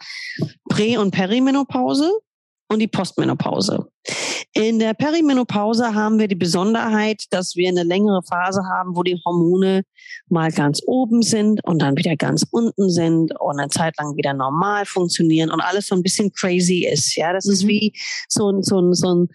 Prä- 0.70 0.98
und 0.98 1.12
Perimenopause 1.12 2.12
und 2.72 2.80
die 2.80 2.88
Postmenopause. 2.88 3.86
In 4.54 4.80
der 4.80 4.94
Perimenopause 4.94 5.94
haben 5.94 6.20
wir 6.20 6.28
die 6.28 6.36
Besonderheit, 6.36 7.26
dass 7.30 7.56
wir 7.56 7.68
eine 7.68 7.84
längere 7.84 8.22
Phase 8.24 8.62
haben, 8.74 8.96
wo 8.96 9.04
die 9.04 9.20
Hormone 9.26 9.84
mal 10.30 10.52
ganz 10.52 10.82
oben 10.86 11.22
sind 11.22 11.64
und 11.66 11.82
dann 11.82 11.98
wieder 11.98 12.16
ganz 12.16 12.46
unten 12.50 12.90
sind 12.90 13.38
und 13.40 13.60
eine 13.60 13.70
Zeit 13.70 13.96
lang 13.98 14.16
wieder 14.16 14.34
normal 14.34 14.86
funktionieren 14.86 15.52
und 15.52 15.60
alles 15.60 15.88
so 15.88 15.96
ein 15.96 16.02
bisschen 16.02 16.32
crazy 16.32 16.88
ist. 16.92 17.16
Ja, 17.16 17.34
das 17.34 17.46
mhm. 17.46 17.54
ist 17.54 17.68
wie 17.68 17.94
so 18.30 18.50
ein, 18.50 18.64
so 18.64 18.82
ein, 18.82 18.94
so 18.94 19.14
ein 19.14 19.28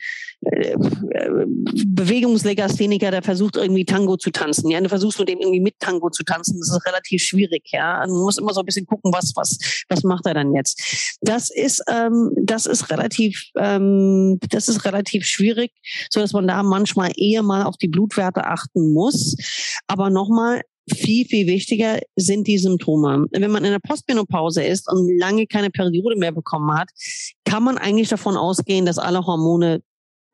Bewegungslegastheniker, 1.87 3.11
der 3.11 3.23
versucht 3.23 3.57
irgendwie 3.57 3.85
Tango 3.85 4.17
zu 4.17 4.31
tanzen. 4.31 4.71
Ja, 4.71 4.81
du 4.81 4.89
versuchst 4.89 5.19
mit 5.19 5.29
dem 5.29 5.41
irgendwie 5.41 5.61
mit 5.61 5.79
Tango 5.81 6.11
zu 6.11 6.23
tanzen. 6.23 6.59
Das 6.59 6.71
ist 6.71 6.87
relativ 6.87 7.23
schwierig. 7.23 7.65
Ja, 7.73 7.99
man 8.07 8.11
muss 8.11 8.39
immer 8.39 8.53
so 8.53 8.61
ein 8.61 8.67
bisschen 8.67 8.87
gucken, 8.87 9.13
was 9.13 9.33
was 9.35 9.59
was 9.89 10.05
macht 10.05 10.27
er 10.27 10.35
dann 10.35 10.55
jetzt. 10.55 11.19
Das 11.21 11.51
ist 11.51 11.83
ähm, 11.91 12.31
das 12.41 12.67
ist 12.67 12.91
relativ 12.91 13.51
ähm, 13.57 14.39
das 14.51 14.69
ist 14.69 14.85
relativ 14.85 15.25
schwierig, 15.27 15.73
so 16.11 16.21
dass 16.21 16.33
man 16.33 16.47
da 16.47 16.63
manchmal 16.63 17.11
eher 17.17 17.43
mal 17.43 17.65
auf 17.65 17.77
die 17.77 17.89
Blutwerte 17.89 18.45
achten 18.45 18.93
muss. 18.93 19.37
Aber 19.87 20.11
nochmal, 20.11 20.63
viel, 20.89 21.27
viel 21.27 21.47
wichtiger 21.47 21.99
sind 22.15 22.47
die 22.47 22.59
Symptome. 22.59 23.27
Wenn 23.33 23.51
man 23.51 23.65
in 23.65 23.73
der 23.73 23.81
Postmenopause 23.81 24.63
ist 24.63 24.89
und 24.91 25.19
lange 25.19 25.47
keine 25.47 25.71
Periode 25.71 26.17
mehr 26.17 26.33
bekommen 26.33 26.73
hat, 26.79 26.91
kann 27.45 27.65
man 27.65 27.77
eigentlich 27.79 28.09
davon 28.09 28.37
ausgehen, 28.37 28.87
dass 28.87 28.99
alle 28.99 29.27
Hormone 29.27 29.83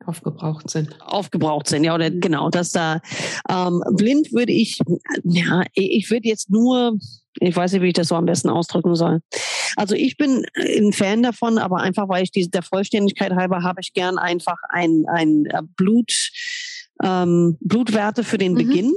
aufgebraucht 0.07 0.69
sind. 0.69 0.99
Aufgebraucht 1.01 1.67
sind, 1.67 1.83
ja, 1.83 1.95
oder 1.95 2.09
mhm. 2.09 2.19
genau, 2.19 2.49
dass 2.49 2.71
da 2.71 3.01
ähm, 3.49 3.83
blind 3.91 4.31
würde 4.33 4.51
ich, 4.51 4.79
ja, 5.23 5.63
ich 5.73 6.09
würde 6.09 6.27
jetzt 6.27 6.49
nur, 6.49 6.97
ich 7.39 7.55
weiß 7.55 7.73
nicht, 7.73 7.81
wie 7.81 7.87
ich 7.87 7.93
das 7.93 8.09
so 8.09 8.15
am 8.15 8.25
besten 8.25 8.49
ausdrücken 8.49 8.95
soll. 8.95 9.21
Also 9.75 9.95
ich 9.95 10.17
bin 10.17 10.45
ein 10.55 10.93
Fan 10.93 11.23
davon, 11.23 11.57
aber 11.57 11.77
einfach, 11.77 12.07
weil 12.09 12.23
ich 12.23 12.31
diese 12.31 12.49
der 12.49 12.63
Vollständigkeit 12.63 13.33
halber 13.33 13.63
habe 13.63 13.81
ich 13.81 13.93
gern 13.93 14.17
einfach 14.17 14.57
ein, 14.69 15.05
ein 15.07 15.45
äh, 15.47 15.61
Blut, 15.75 16.31
ähm, 17.03 17.57
Blutwerte 17.61 18.23
für 18.23 18.37
den 18.37 18.53
mhm. 18.53 18.57
Beginn 18.57 18.93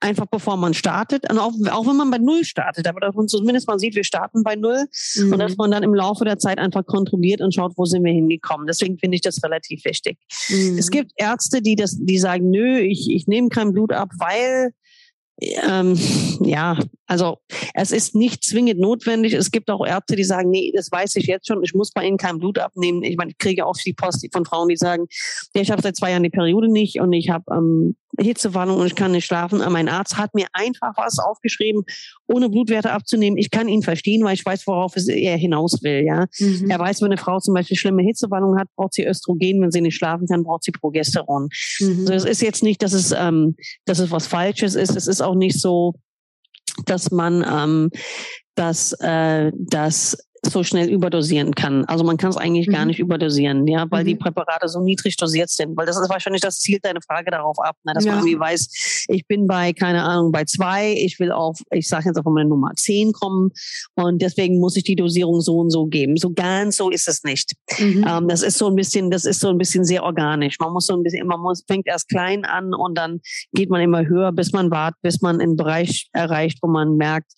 einfach 0.00 0.26
bevor 0.26 0.56
man 0.56 0.74
startet. 0.74 1.30
Und 1.30 1.38
auch, 1.38 1.52
auch 1.70 1.86
wenn 1.86 1.96
man 1.96 2.10
bei 2.10 2.18
Null 2.18 2.44
startet, 2.44 2.86
aber 2.86 3.00
dass 3.00 3.14
man 3.14 3.28
zumindest 3.28 3.68
mal 3.68 3.78
sieht, 3.78 3.94
wir 3.94 4.04
starten 4.04 4.42
bei 4.42 4.56
Null 4.56 4.86
mhm. 5.16 5.32
und 5.32 5.38
dass 5.38 5.56
man 5.56 5.70
dann 5.70 5.82
im 5.82 5.94
Laufe 5.94 6.24
der 6.24 6.38
Zeit 6.38 6.58
einfach 6.58 6.84
kontrolliert 6.84 7.40
und 7.40 7.54
schaut, 7.54 7.72
wo 7.76 7.84
sind 7.84 8.04
wir 8.04 8.12
hingekommen. 8.12 8.66
Deswegen 8.66 8.98
finde 8.98 9.16
ich 9.16 9.22
das 9.22 9.42
relativ 9.42 9.84
wichtig. 9.84 10.18
Mhm. 10.48 10.78
Es 10.78 10.90
gibt 10.90 11.12
Ärzte, 11.16 11.62
die 11.62 11.76
das, 11.76 11.96
die 11.98 12.18
sagen, 12.18 12.50
nö, 12.50 12.78
ich, 12.78 13.10
ich 13.10 13.26
nehme 13.26 13.48
kein 13.48 13.72
Blut 13.72 13.92
ab, 13.92 14.10
weil 14.18 14.72
ähm, 15.40 15.98
ja, 16.40 16.78
also 17.06 17.38
es 17.74 17.90
ist 17.90 18.14
nicht 18.14 18.44
zwingend 18.44 18.78
notwendig. 18.78 19.32
Es 19.32 19.50
gibt 19.50 19.70
auch 19.70 19.84
Ärzte, 19.84 20.14
die 20.14 20.24
sagen, 20.24 20.50
nee, 20.50 20.72
das 20.74 20.90
weiß 20.90 21.16
ich 21.16 21.26
jetzt 21.26 21.48
schon, 21.48 21.64
ich 21.64 21.74
muss 21.74 21.90
bei 21.90 22.04
Ihnen 22.04 22.16
kein 22.16 22.38
Blut 22.38 22.58
abnehmen. 22.58 23.02
Ich 23.02 23.16
meine, 23.16 23.30
ich 23.30 23.38
kriege 23.38 23.66
auch 23.66 23.76
die 23.76 23.92
Post 23.92 24.26
von 24.32 24.44
Frauen, 24.44 24.68
die 24.68 24.76
sagen, 24.76 25.06
ja, 25.54 25.62
ich 25.62 25.70
habe 25.70 25.82
seit 25.82 25.96
zwei 25.96 26.10
Jahren 26.10 26.22
die 26.22 26.30
Periode 26.30 26.70
nicht 26.70 27.00
und 27.00 27.12
ich 27.12 27.30
habe 27.30 27.44
ähm, 27.52 27.96
Hitzewallung 28.18 28.78
und 28.78 28.86
ich 28.86 28.94
kann 28.94 29.12
nicht 29.12 29.24
schlafen. 29.24 29.60
Aber 29.60 29.70
mein 29.70 29.88
Arzt 29.88 30.16
hat 30.18 30.34
mir 30.34 30.46
einfach 30.52 30.92
was 30.96 31.18
aufgeschrieben, 31.18 31.82
ohne 32.26 32.48
Blutwerte 32.48 32.92
abzunehmen. 32.92 33.38
Ich 33.38 33.50
kann 33.50 33.68
ihn 33.68 33.82
verstehen, 33.82 34.24
weil 34.24 34.34
ich 34.34 34.44
weiß, 34.44 34.66
worauf 34.66 34.94
er 34.96 35.36
hinaus 35.36 35.82
will. 35.82 36.04
Ja, 36.04 36.26
mhm. 36.38 36.70
Er 36.70 36.78
weiß, 36.78 37.00
wenn 37.00 37.12
eine 37.12 37.16
Frau 37.16 37.38
zum 37.38 37.54
Beispiel 37.54 37.76
schlimme 37.76 38.02
Hitzewallung 38.02 38.58
hat, 38.58 38.68
braucht 38.76 38.94
sie 38.94 39.04
Östrogen. 39.04 39.62
Wenn 39.62 39.70
sie 39.70 39.80
nicht 39.80 39.96
schlafen 39.96 40.26
kann, 40.26 40.44
braucht 40.44 40.64
sie 40.64 40.72
Progesteron. 40.72 41.48
Mhm. 41.80 42.00
Also 42.00 42.12
es 42.12 42.24
ist 42.24 42.42
jetzt 42.42 42.62
nicht, 42.62 42.82
dass 42.82 42.92
es, 42.92 43.12
ähm, 43.12 43.56
dass 43.84 43.98
es 43.98 44.10
was 44.10 44.26
Falsches 44.26 44.74
ist. 44.74 44.96
Es 44.96 45.06
ist 45.06 45.20
auch 45.20 45.34
nicht 45.34 45.60
so, 45.60 45.94
dass 46.86 47.10
man 47.10 47.44
ähm, 47.48 47.90
dass 48.54 48.92
äh, 49.00 49.50
das 49.54 50.16
so 50.44 50.64
schnell 50.64 50.88
überdosieren 50.90 51.54
kann. 51.54 51.84
Also 51.84 52.02
man 52.02 52.16
kann 52.16 52.30
es 52.30 52.36
eigentlich 52.36 52.66
mhm. 52.66 52.72
gar 52.72 52.84
nicht 52.84 52.98
überdosieren, 52.98 53.66
ja, 53.68 53.86
weil 53.90 54.02
mhm. 54.02 54.08
die 54.08 54.16
Präparate 54.16 54.68
so 54.68 54.80
niedrig 54.80 55.16
dosiert 55.16 55.50
sind. 55.50 55.76
Weil 55.76 55.86
das 55.86 55.96
ist 55.96 56.10
wahrscheinlich, 56.10 56.42
das 56.42 56.58
zielt 56.58 56.84
deine 56.84 57.00
Frage 57.00 57.30
darauf 57.30 57.58
ab, 57.60 57.76
ne, 57.84 57.94
dass 57.94 58.04
ja. 58.04 58.12
man 58.12 58.20
irgendwie 58.20 58.40
weiß, 58.40 59.06
ich 59.08 59.26
bin 59.28 59.46
bei, 59.46 59.72
keine 59.72 60.02
Ahnung, 60.02 60.32
bei 60.32 60.44
zwei, 60.44 60.94
ich 60.94 61.20
will 61.20 61.30
auf, 61.30 61.60
ich 61.70 61.88
sage 61.88 62.06
jetzt 62.06 62.18
auf 62.18 62.24
meine 62.24 62.48
Nummer 62.48 62.72
zehn 62.74 63.12
kommen 63.12 63.50
und 63.94 64.20
deswegen 64.20 64.58
muss 64.58 64.76
ich 64.76 64.82
die 64.82 64.96
Dosierung 64.96 65.40
so 65.40 65.58
und 65.58 65.70
so 65.70 65.86
geben. 65.86 66.16
So 66.16 66.32
ganz 66.32 66.76
so 66.76 66.90
ist 66.90 67.06
es 67.06 67.22
nicht. 67.22 67.52
Mhm. 67.78 68.04
Ähm, 68.08 68.28
das 68.28 68.42
ist 68.42 68.58
so 68.58 68.66
ein 68.66 68.74
bisschen, 68.74 69.12
das 69.12 69.24
ist 69.24 69.38
so 69.38 69.48
ein 69.48 69.58
bisschen 69.58 69.84
sehr 69.84 70.02
organisch. 70.02 70.58
Man 70.58 70.72
muss 70.72 70.86
so 70.86 70.94
ein 70.94 71.04
bisschen, 71.04 71.26
man 71.28 71.40
muss, 71.40 71.62
fängt 71.68 71.86
erst 71.86 72.08
klein 72.08 72.44
an 72.44 72.74
und 72.74 72.98
dann 72.98 73.20
geht 73.52 73.70
man 73.70 73.80
immer 73.80 74.04
höher, 74.06 74.32
bis 74.32 74.52
man 74.52 74.72
wartet, 74.72 75.00
bis 75.02 75.20
man 75.20 75.40
einen 75.40 75.54
Bereich 75.54 76.08
erreicht, 76.12 76.58
wo 76.62 76.68
man 76.68 76.96
merkt, 76.96 77.32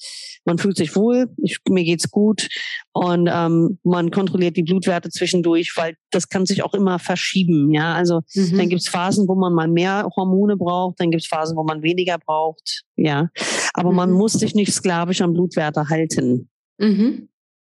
man 0.46 0.56
fühlt 0.56 0.78
sich 0.78 0.96
wohl, 0.96 1.28
ich, 1.42 1.58
mir 1.68 1.84
geht's 1.84 2.10
gut 2.10 2.48
und 2.96 3.28
ähm, 3.30 3.80
man 3.82 4.12
kontrolliert 4.12 4.56
die 4.56 4.62
Blutwerte 4.62 5.10
zwischendurch, 5.10 5.72
weil 5.74 5.96
das 6.12 6.28
kann 6.28 6.46
sich 6.46 6.62
auch 6.62 6.74
immer 6.74 7.00
verschieben. 7.00 7.72
Ja, 7.72 7.92
also 7.92 8.20
mhm. 8.34 8.56
dann 8.56 8.68
gibt's 8.68 8.88
Phasen, 8.88 9.26
wo 9.26 9.34
man 9.34 9.52
mal 9.52 9.66
mehr 9.66 10.08
Hormone 10.14 10.56
braucht, 10.56 11.00
dann 11.00 11.10
gibt's 11.10 11.26
Phasen, 11.26 11.56
wo 11.56 11.64
man 11.64 11.82
weniger 11.82 12.18
braucht. 12.18 12.84
Ja, 12.94 13.30
aber 13.72 13.90
mhm. 13.90 13.96
man 13.96 14.10
muss 14.12 14.34
sich 14.34 14.54
nicht 14.54 14.72
sklavisch 14.72 15.22
am 15.22 15.32
Blutwerte 15.32 15.88
halten. 15.88 16.48
Mhm. 16.78 17.28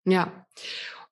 Ja. 0.05 0.45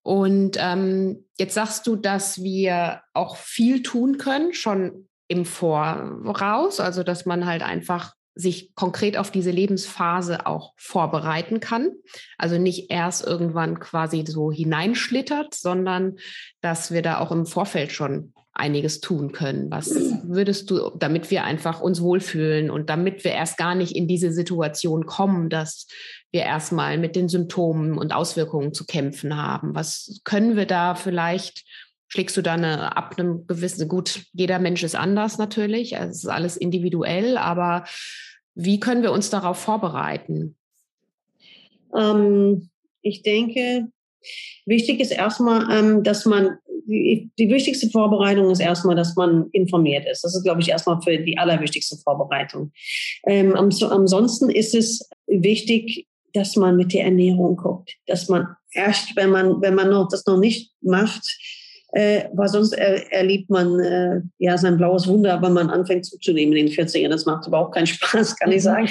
Und 0.01 0.57
ähm, 0.59 1.23
jetzt 1.39 1.53
sagst 1.53 1.87
du, 1.87 1.95
dass 1.95 2.43
wir 2.43 3.03
auch 3.13 3.37
viel 3.37 3.83
tun 3.83 4.17
können, 4.17 4.53
schon 4.53 5.07
im 5.29 5.45
Voraus, 5.45 6.81
also 6.81 7.03
dass 7.03 7.25
man 7.25 7.45
halt 7.45 7.63
einfach 7.63 8.15
sich 8.35 8.73
konkret 8.75 9.17
auf 9.17 9.31
diese 9.31 9.51
Lebensphase 9.51 10.45
auch 10.47 10.73
vorbereiten 10.75 11.59
kann. 11.59 11.91
Also 12.37 12.57
nicht 12.57 12.89
erst 12.89 13.25
irgendwann 13.25 13.79
quasi 13.79 14.23
so 14.27 14.51
hineinschlittert, 14.51 15.53
sondern 15.53 16.17
dass 16.61 16.91
wir 16.91 17.01
da 17.01 17.19
auch 17.19 17.31
im 17.31 17.45
Vorfeld 17.45 17.91
schon 17.91 18.33
einiges 18.53 19.01
tun 19.01 19.31
können. 19.31 19.71
Was 19.71 19.95
würdest 20.23 20.69
du, 20.69 20.91
damit 20.95 21.31
wir 21.31 21.43
einfach 21.43 21.81
uns 21.81 22.01
wohlfühlen 22.01 22.69
und 22.69 22.89
damit 22.89 23.23
wir 23.23 23.31
erst 23.31 23.57
gar 23.57 23.73
nicht 23.73 23.95
in 23.95 24.07
diese 24.07 24.31
Situation 24.31 25.07
kommen, 25.07 25.49
dass 25.49 25.87
wir 26.31 26.41
erstmal 26.41 26.99
mit 26.99 27.15
den 27.15 27.29
Symptomen 27.29 27.97
und 27.97 28.13
Auswirkungen 28.13 28.73
zu 28.73 28.85
kämpfen 28.85 29.37
haben? 29.37 29.73
Was 29.73 30.21
können 30.23 30.55
wir 30.55 30.67
da 30.67 30.93
vielleicht 30.93 31.65
schlägst 32.07 32.37
du 32.37 32.41
da 32.41 32.53
eine, 32.53 32.95
ab 32.95 33.15
einem 33.17 33.47
gewissen, 33.47 33.87
gut, 33.87 34.25
jeder 34.33 34.59
Mensch 34.59 34.83
ist 34.83 34.95
anders 34.95 35.37
natürlich, 35.37 35.97
also 35.97 36.11
es 36.11 36.23
ist 36.23 36.29
alles 36.29 36.57
individuell, 36.57 37.37
aber 37.37 37.85
wie 38.55 38.79
können 38.79 39.01
wir 39.01 39.11
uns 39.11 39.29
darauf 39.29 39.57
vorbereiten? 39.57 40.55
Ähm, 41.97 42.69
ich 43.01 43.23
denke, 43.23 43.87
wichtig 44.65 44.99
ist 44.99 45.11
erstmal, 45.11 45.67
ähm, 45.71 46.03
dass 46.03 46.25
man, 46.25 46.57
die, 46.85 47.31
die, 47.39 47.49
wichtigste 47.49 47.89
Vorbereitung 47.89 48.49
ist 48.51 48.59
erstmal, 48.59 48.95
dass 48.95 49.15
man 49.15 49.49
informiert 49.51 50.05
ist. 50.07 50.23
Das 50.23 50.35
ist, 50.35 50.43
glaube 50.43 50.61
ich, 50.61 50.69
erstmal 50.69 51.01
für 51.01 51.17
die 51.17 51.37
allerwichtigste 51.37 51.97
Vorbereitung. 51.97 52.71
Ähm, 53.25 53.55
ansonsten 53.55 54.49
ist 54.49 54.75
es 54.75 55.09
wichtig, 55.27 56.07
dass 56.33 56.55
man 56.55 56.75
mit 56.75 56.93
der 56.93 57.05
Ernährung 57.05 57.55
guckt, 57.57 57.95
dass 58.07 58.27
man 58.27 58.47
erst, 58.71 59.15
wenn 59.15 59.29
man, 59.29 59.61
wenn 59.61 59.75
man 59.75 59.89
noch, 59.89 60.07
das 60.09 60.25
noch 60.25 60.39
nicht 60.39 60.71
macht, 60.81 61.23
äh, 61.93 62.25
weil 62.33 62.47
sonst 62.47 62.73
er, 62.73 63.11
erlebt 63.11 63.49
man 63.49 63.79
äh, 63.79 64.21
ja 64.39 64.57
sein 64.57 64.77
blaues 64.77 65.07
Wunder, 65.07 65.41
wenn 65.41 65.53
man 65.53 65.69
anfängt 65.69 66.05
zuzunehmen 66.05 66.57
in 66.57 66.65
den 66.65 66.75
40ern. 66.75 67.09
Das 67.09 67.25
macht 67.25 67.47
überhaupt 67.47 67.75
keinen 67.75 67.87
Spaß, 67.87 68.35
kann 68.37 68.51
ich 68.51 68.57
mhm. 68.57 68.61
sagen. 68.61 68.89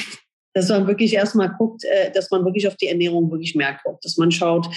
Dass 0.55 0.69
man 0.69 0.87
wirklich 0.87 1.15
erstmal 1.15 1.51
guckt, 1.59 1.85
äh, 1.85 2.13
dass 2.13 2.31
man 2.31 2.45
wirklich 2.45 2.69
auf 2.69 2.77
die 2.77 2.87
Ernährung 2.87 3.31
wirklich 3.31 3.55
mehr 3.57 3.77
guckt, 3.85 4.05
dass 4.05 4.17
man 4.19 4.31
schaut, 4.31 4.69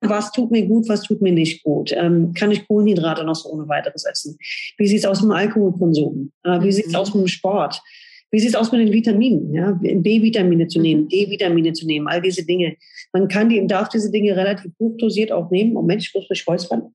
was 0.00 0.32
tut 0.32 0.50
mir 0.50 0.66
gut, 0.66 0.88
was 0.88 1.02
tut 1.02 1.20
mir 1.20 1.32
nicht 1.32 1.62
gut? 1.64 1.92
Ähm, 1.92 2.32
kann 2.34 2.50
ich 2.50 2.66
Kohlenhydrate 2.66 3.24
noch 3.24 3.34
so 3.34 3.50
ohne 3.50 3.68
weiteres 3.68 4.04
essen? 4.04 4.38
Wie 4.78 4.86
sieht 4.86 5.00
es 5.00 5.06
aus 5.06 5.20
mit 5.20 5.30
dem 5.30 5.36
Alkoholkonsum? 5.36 6.32
Äh, 6.44 6.60
wie 6.62 6.72
sieht 6.72 6.86
es 6.86 6.92
mhm. 6.92 6.98
aus 6.98 7.14
mit 7.14 7.24
dem 7.24 7.28
Sport? 7.28 7.82
Wie 8.30 8.40
sieht 8.40 8.50
es 8.50 8.54
aus 8.54 8.72
mit 8.72 8.80
den 8.80 8.92
Vitaminen? 8.92 9.54
Ja? 9.54 9.78
B-Vitamine 9.80 10.66
zu 10.68 10.80
nehmen, 10.80 11.08
D-Vitamine 11.08 11.72
zu 11.72 11.86
nehmen, 11.86 12.08
all 12.08 12.20
diese 12.22 12.44
Dinge. 12.44 12.76
Man 13.12 13.28
kann 13.28 13.48
die, 13.48 13.66
darf 13.66 13.88
diese 13.88 14.10
Dinge 14.10 14.36
relativ 14.36 14.72
hochdosiert 14.78 15.32
auch 15.32 15.50
nehmen. 15.50 15.72
Moment, 15.72 16.02
ich 16.02 16.14
muss 16.14 16.28
mich 16.28 16.46
räuspern. 16.46 16.94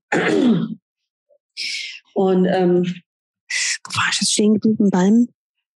Und 2.14 2.46
ähm, 2.46 2.84
wo 2.84 3.96
war 3.96 4.08
ich 4.10 4.28
stehen 4.28 4.54
geblieben 4.54 4.90
beim? 4.90 5.28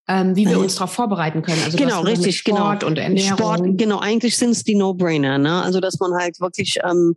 Ähm, 0.07 0.35
wie 0.35 0.47
wir 0.47 0.59
uns 0.59 0.75
darauf 0.75 0.91
vorbeiten 0.91 1.41
können. 1.41 1.61
Also 1.63 1.77
genau, 1.77 2.01
richtig, 2.01 2.37
Sport 2.37 2.81
genau. 2.81 2.89
und 2.89 2.97
Ernährung. 2.97 3.37
Sport, 3.37 3.61
genau, 3.77 3.99
eigentlich 3.99 4.37
sind 4.37 4.51
es 4.51 4.63
die 4.63 4.75
No-Brainer, 4.75 5.37
ne? 5.37 5.61
Also 5.63 5.79
dass 5.79 5.99
man 5.99 6.13
halt 6.13 6.39
wirklich, 6.39 6.77
ähm, 6.83 7.15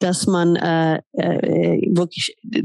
dass 0.00 0.26
man 0.26 0.56
äh, 0.56 1.00
äh, 1.12 1.80
wirklich 1.96 2.36
äh, 2.52 2.62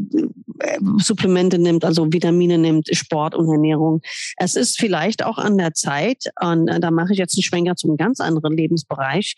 Supplemente 0.98 1.58
nimmt, 1.58 1.86
also 1.86 2.12
Vitamine 2.12 2.58
nimmt, 2.58 2.88
Sport 2.92 3.34
und 3.34 3.50
Ernährung. 3.50 4.02
Es 4.38 4.56
ist 4.56 4.78
vielleicht 4.78 5.24
auch 5.24 5.38
an 5.38 5.58
der 5.58 5.74
Zeit, 5.74 6.26
und 6.42 6.68
äh, 6.68 6.80
da 6.80 6.92
mache 6.92 7.14
ich 7.14 7.20
jetzt 7.20 7.38
einen 7.38 7.44
Schwenker 7.44 7.76
zum 7.76 7.96
ganz 7.96 8.20
anderen 8.20 8.56
Lebensbereich, 8.56 9.36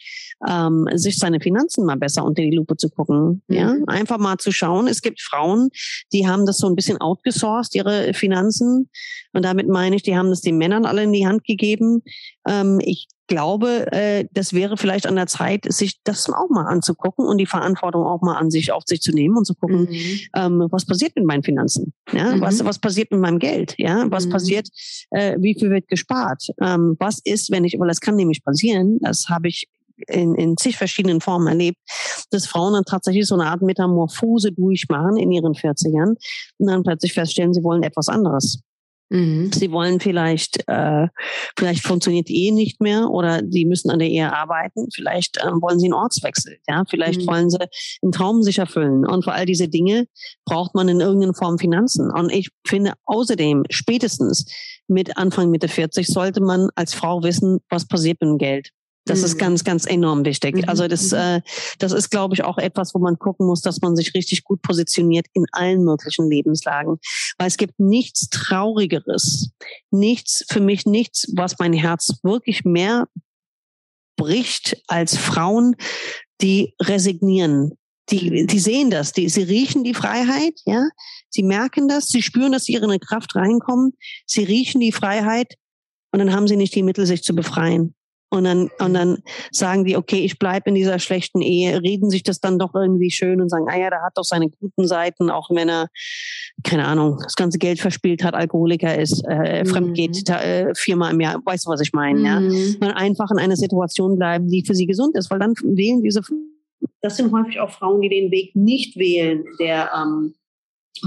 ähm, 0.49 0.87
sich 0.95 1.19
seine 1.19 1.39
Finanzen 1.39 1.85
mal 1.85 1.97
besser 1.97 2.23
unter 2.25 2.41
die 2.41 2.55
Lupe 2.55 2.75
zu 2.77 2.89
gucken. 2.89 3.43
Mhm. 3.47 3.55
Ja, 3.55 3.75
einfach 3.87 4.17
mal 4.17 4.37
zu 4.37 4.51
schauen. 4.51 4.87
Es 4.87 5.01
gibt 5.01 5.21
Frauen, 5.21 5.69
die 6.11 6.27
haben 6.27 6.45
das 6.45 6.57
so 6.57 6.67
ein 6.67 6.75
bisschen 6.75 6.99
outgesourced, 6.99 7.75
ihre 7.75 8.13
Finanzen. 8.13 8.89
Und 9.33 9.43
damit 9.45 9.67
meine 9.67 9.95
ich, 9.95 10.03
die 10.03 10.15
haben 10.15 10.22
haben 10.23 10.29
das 10.29 10.41
den 10.41 10.57
Männern 10.57 10.85
alle 10.85 11.03
in 11.03 11.13
die 11.13 11.27
Hand 11.27 11.43
gegeben. 11.43 12.01
Ähm, 12.47 12.79
ich 12.81 13.07
glaube, 13.27 13.91
äh, 13.91 14.25
das 14.31 14.53
wäre 14.53 14.77
vielleicht 14.77 15.07
an 15.07 15.15
der 15.15 15.27
Zeit, 15.27 15.65
sich 15.71 15.99
das 16.03 16.29
auch 16.29 16.49
mal 16.49 16.65
anzugucken 16.65 17.25
und 17.25 17.37
die 17.37 17.45
Verantwortung 17.45 18.03
auch 18.05 18.21
mal 18.21 18.35
an 18.35 18.51
sich 18.51 18.71
auf 18.71 18.83
sich 18.85 19.01
zu 19.01 19.11
nehmen 19.11 19.37
und 19.37 19.45
zu 19.45 19.55
gucken, 19.55 19.87
mhm. 19.89 20.19
ähm, 20.35 20.67
was 20.69 20.85
passiert 20.85 21.15
mit 21.15 21.25
meinen 21.25 21.43
Finanzen? 21.43 21.93
Ja, 22.11 22.35
mhm. 22.35 22.41
was, 22.41 22.63
was 22.63 22.79
passiert 22.79 23.11
mit 23.11 23.19
meinem 23.19 23.39
Geld? 23.39 23.75
Ja, 23.77 24.05
was 24.09 24.27
mhm. 24.27 24.31
passiert, 24.31 24.67
äh, 25.11 25.37
wie 25.39 25.55
viel 25.57 25.69
wird 25.69 25.87
gespart? 25.87 26.47
Ähm, 26.61 26.95
was 26.99 27.19
ist, 27.23 27.51
wenn 27.51 27.63
ich, 27.63 27.79
weil 27.79 27.87
das 27.87 28.01
kann 28.01 28.15
nämlich 28.15 28.43
passieren, 28.43 28.99
das 29.01 29.29
habe 29.29 29.47
ich 29.47 29.67
in, 30.07 30.35
in 30.35 30.57
zig 30.57 30.77
verschiedenen 30.77 31.21
Formen 31.21 31.47
erlebt, 31.47 31.77
dass 32.31 32.47
Frauen 32.47 32.73
dann 32.73 32.83
tatsächlich 32.83 33.27
so 33.27 33.35
eine 33.35 33.45
Art 33.45 33.61
Metamorphose 33.61 34.51
durchmachen 34.51 35.17
in 35.17 35.31
ihren 35.31 35.53
40ern 35.53 36.15
und 36.57 36.67
dann 36.67 36.83
plötzlich 36.83 37.13
feststellen, 37.13 37.53
sie 37.53 37.63
wollen 37.63 37.83
etwas 37.83 38.09
anderes. 38.09 38.59
Mhm. 39.13 39.51
Sie 39.53 39.71
wollen 39.71 39.99
vielleicht, 39.99 40.67
äh, 40.67 41.07
vielleicht 41.55 41.83
funktioniert 41.83 42.29
die 42.29 42.45
Ehe 42.45 42.53
nicht 42.53 42.81
mehr 42.81 43.11
oder 43.11 43.41
sie 43.47 43.63
müssen 43.65 43.91
an 43.91 43.99
der 43.99 44.09
Ehe 44.09 44.33
arbeiten. 44.33 44.87
Vielleicht 44.91 45.37
äh, 45.37 45.51
wollen 45.61 45.79
sie 45.79 45.85
einen 45.85 45.93
Ortswechsel. 45.93 46.57
Ja, 46.67 46.83
vielleicht 46.89 47.21
mhm. 47.21 47.27
wollen 47.27 47.49
sie 47.51 47.59
einen 48.01 48.11
Traum 48.11 48.41
sich 48.41 48.57
erfüllen. 48.57 49.05
Und 49.05 49.23
für 49.23 49.33
all 49.33 49.45
diese 49.45 49.67
Dinge 49.67 50.07
braucht 50.45 50.73
man 50.73 50.89
in 50.89 50.99
irgendeiner 50.99 51.35
Form 51.35 51.59
Finanzen. 51.59 52.09
Und 52.09 52.31
ich 52.31 52.49
finde 52.65 52.93
außerdem 53.05 53.65
spätestens 53.69 54.51
mit 54.87 55.15
Anfang 55.15 55.51
Mitte 55.51 55.67
40 55.67 56.07
sollte 56.07 56.41
man 56.41 56.69
als 56.73 56.95
Frau 56.95 57.21
wissen, 57.21 57.59
was 57.69 57.87
passiert 57.87 58.19
mit 58.19 58.29
dem 58.29 58.37
Geld. 58.39 58.71
Das 59.05 59.19
mhm. 59.19 59.25
ist 59.25 59.37
ganz, 59.37 59.63
ganz 59.63 59.85
enorm 59.85 60.25
wichtig. 60.25 60.55
Mhm. 60.55 60.63
Also 60.67 60.87
das, 60.87 61.11
mhm. 61.11 61.17
äh, 61.17 61.41
das 61.79 61.91
ist, 61.91 62.09
glaube 62.09 62.35
ich, 62.35 62.43
auch 62.43 62.57
etwas, 62.57 62.93
wo 62.93 62.99
man 62.99 63.17
gucken 63.19 63.45
muss, 63.45 63.61
dass 63.61 63.81
man 63.81 63.95
sich 63.95 64.13
richtig 64.13 64.43
gut 64.43 64.61
positioniert 64.61 65.27
in 65.33 65.45
allen 65.51 65.83
möglichen 65.83 66.29
Lebenslagen. 66.29 66.99
Weil 67.37 67.47
es 67.47 67.57
gibt 67.57 67.79
nichts 67.79 68.29
Traurigeres, 68.29 69.51
nichts, 69.91 70.45
für 70.49 70.61
mich 70.61 70.85
nichts, 70.85 71.31
was 71.35 71.59
mein 71.59 71.73
Herz 71.73 72.19
wirklich 72.23 72.63
mehr 72.63 73.07
bricht 74.15 74.81
als 74.87 75.17
Frauen, 75.17 75.75
die 76.41 76.75
resignieren. 76.81 77.77
Die, 78.09 78.45
die 78.45 78.59
sehen 78.59 78.89
das, 78.89 79.13
die, 79.13 79.29
sie 79.29 79.43
riechen 79.43 79.85
die 79.85 79.93
Freiheit, 79.93 80.59
ja. 80.65 80.83
Sie 81.29 81.41
merken 81.41 81.87
das, 81.87 82.07
sie 82.07 82.21
spüren, 82.21 82.51
dass 82.51 82.65
sie 82.65 82.73
ihre 82.73 82.99
Kraft 82.99 83.35
reinkommen. 83.35 83.93
Sie 84.25 84.43
riechen 84.43 84.81
die 84.81 84.91
Freiheit 84.91 85.55
und 86.11 86.19
dann 86.19 86.33
haben 86.33 86.47
sie 86.47 86.57
nicht 86.57 86.75
die 86.75 86.83
Mittel, 86.83 87.05
sich 87.05 87.23
zu 87.23 87.33
befreien. 87.33 87.95
Und 88.33 88.45
dann, 88.45 88.71
und 88.79 88.95
dann 88.95 89.19
sagen 89.51 89.85
die, 89.85 89.95
okay, 89.95 90.25
ich 90.25 90.39
bleibe 90.39 90.69
in 90.69 90.73
dieser 90.73 90.97
schlechten 90.97 91.39
Ehe, 91.39 91.83
reden 91.83 92.09
sich 92.09 92.23
das 92.23 92.39
dann 92.39 92.57
doch 92.57 92.73
irgendwie 92.73 93.11
schön 93.11 93.39
und 93.39 93.49
sagen, 93.49 93.67
ah 93.69 93.77
ja, 93.77 93.91
der 93.91 94.01
hat 94.01 94.13
doch 94.15 94.23
seine 94.23 94.49
guten 94.49 94.87
Seiten, 94.87 95.29
auch 95.29 95.51
wenn 95.51 95.69
er, 95.69 95.89
keine 96.63 96.85
Ahnung, 96.87 97.19
das 97.21 97.35
ganze 97.35 97.59
Geld 97.59 97.79
verspielt 97.79 98.23
hat, 98.23 98.33
Alkoholiker 98.33 98.99
ist, 98.99 99.23
äh, 99.29 99.63
mhm. 99.63 99.67
fremd 99.67 99.93
geht 99.93 100.27
äh, 100.29 100.73
viermal 100.73 101.13
im 101.13 101.21
Jahr, 101.21 101.41
weißt 101.45 101.67
du, 101.67 101.69
was 101.69 101.81
ich 101.81 101.93
meine, 101.93 102.19
mhm. 102.21 102.25
ja? 102.25 102.39
Man 102.79 102.91
einfach 102.93 103.29
in 103.29 103.37
einer 103.37 103.55
Situation 103.55 104.17
bleiben, 104.17 104.47
die 104.47 104.65
für 104.65 104.73
sie 104.73 104.87
gesund 104.87 105.15
ist, 105.15 105.29
weil 105.29 105.37
dann 105.37 105.53
wählen 105.61 106.01
diese, 106.01 106.21
das 107.01 107.17
sind 107.17 107.31
häufig 107.31 107.59
auch 107.59 107.69
Frauen, 107.69 108.01
die 108.01 108.09
den 108.09 108.31
Weg 108.31 108.55
nicht 108.55 108.97
wählen, 108.97 109.43
der, 109.59 109.91
ähm, 109.95 110.33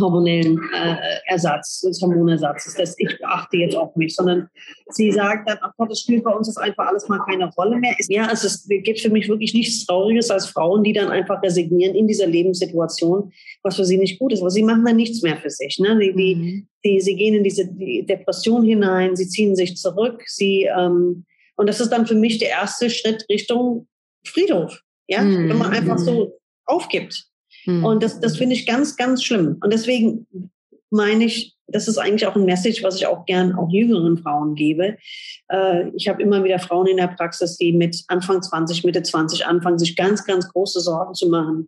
hormonellen 0.00 0.60
äh, 0.74 0.96
Ersatz, 1.26 1.80
des 1.80 2.00
Hormonersatzes, 2.02 2.74
das 2.74 2.98
ich 2.98 3.18
beachte 3.18 3.56
jetzt 3.56 3.76
auf 3.76 3.94
mich, 3.96 4.14
sondern 4.14 4.48
sie 4.90 5.12
sagt 5.12 5.48
dann, 5.48 5.58
ach 5.60 5.72
Gott, 5.76 5.90
das 5.90 6.00
spielt 6.00 6.24
bei 6.24 6.32
uns 6.32 6.48
jetzt 6.48 6.58
einfach 6.58 6.88
alles 6.88 7.08
mal 7.08 7.20
keine 7.26 7.50
Rolle 7.54 7.76
mehr. 7.76 7.94
Ja, 8.08 8.28
es 8.32 8.44
ist, 8.44 8.68
gibt 8.68 9.00
für 9.00 9.10
mich 9.10 9.28
wirklich 9.28 9.54
nichts 9.54 9.86
Trauriges 9.86 10.30
als 10.30 10.46
Frauen, 10.46 10.82
die 10.82 10.92
dann 10.92 11.08
einfach 11.08 11.42
resignieren 11.42 11.94
in 11.94 12.06
dieser 12.06 12.26
Lebenssituation, 12.26 13.32
was 13.62 13.76
für 13.76 13.84
sie 13.84 13.98
nicht 13.98 14.18
gut 14.18 14.32
ist, 14.32 14.40
aber 14.40 14.50
sie 14.50 14.62
machen 14.62 14.84
dann 14.84 14.96
nichts 14.96 15.22
mehr 15.22 15.36
für 15.36 15.50
sich. 15.50 15.78
Ne? 15.78 15.98
Die, 15.98 16.14
die, 16.14 16.34
mhm. 16.34 16.68
die, 16.84 17.00
sie 17.00 17.16
gehen 17.16 17.34
in 17.34 17.44
diese 17.44 17.66
die 17.66 18.04
Depression 18.04 18.64
hinein, 18.64 19.16
sie 19.16 19.28
ziehen 19.28 19.54
sich 19.54 19.76
zurück, 19.76 20.22
sie 20.26 20.64
ähm, 20.64 21.24
und 21.56 21.68
das 21.68 21.80
ist 21.80 21.90
dann 21.90 22.06
für 22.06 22.14
mich 22.14 22.38
der 22.38 22.50
erste 22.50 22.90
Schritt 22.90 23.24
Richtung 23.30 23.88
Friedhof. 24.26 24.82
Ja, 25.08 25.22
mhm. 25.22 25.48
wenn 25.48 25.58
man 25.58 25.72
einfach 25.72 25.98
so 25.98 26.38
aufgibt. 26.66 27.28
Mhm. 27.66 27.84
Und 27.84 28.02
das, 28.02 28.20
das 28.20 28.36
finde 28.36 28.54
ich 28.54 28.66
ganz, 28.66 28.96
ganz 28.96 29.22
schlimm. 29.22 29.58
Und 29.60 29.72
deswegen 29.72 30.26
meine 30.90 31.24
ich, 31.24 31.54
das 31.68 31.88
ist 31.88 31.98
eigentlich 31.98 32.26
auch 32.26 32.36
ein 32.36 32.44
Message, 32.44 32.82
was 32.82 32.96
ich 32.96 33.06
auch 33.06 33.26
gern 33.26 33.54
auch 33.54 33.68
jüngeren 33.70 34.18
Frauen 34.18 34.54
gebe. 34.54 34.96
Äh, 35.48 35.88
ich 35.96 36.08
habe 36.08 36.22
immer 36.22 36.44
wieder 36.44 36.58
Frauen 36.58 36.86
in 36.86 36.96
der 36.96 37.08
Praxis, 37.08 37.56
die 37.56 37.72
mit 37.72 38.04
Anfang 38.06 38.40
20, 38.40 38.84
Mitte 38.84 39.02
20 39.02 39.46
anfangen, 39.46 39.78
sich 39.78 39.96
ganz, 39.96 40.24
ganz 40.24 40.48
große 40.48 40.80
Sorgen 40.80 41.14
zu 41.14 41.28
machen, 41.28 41.66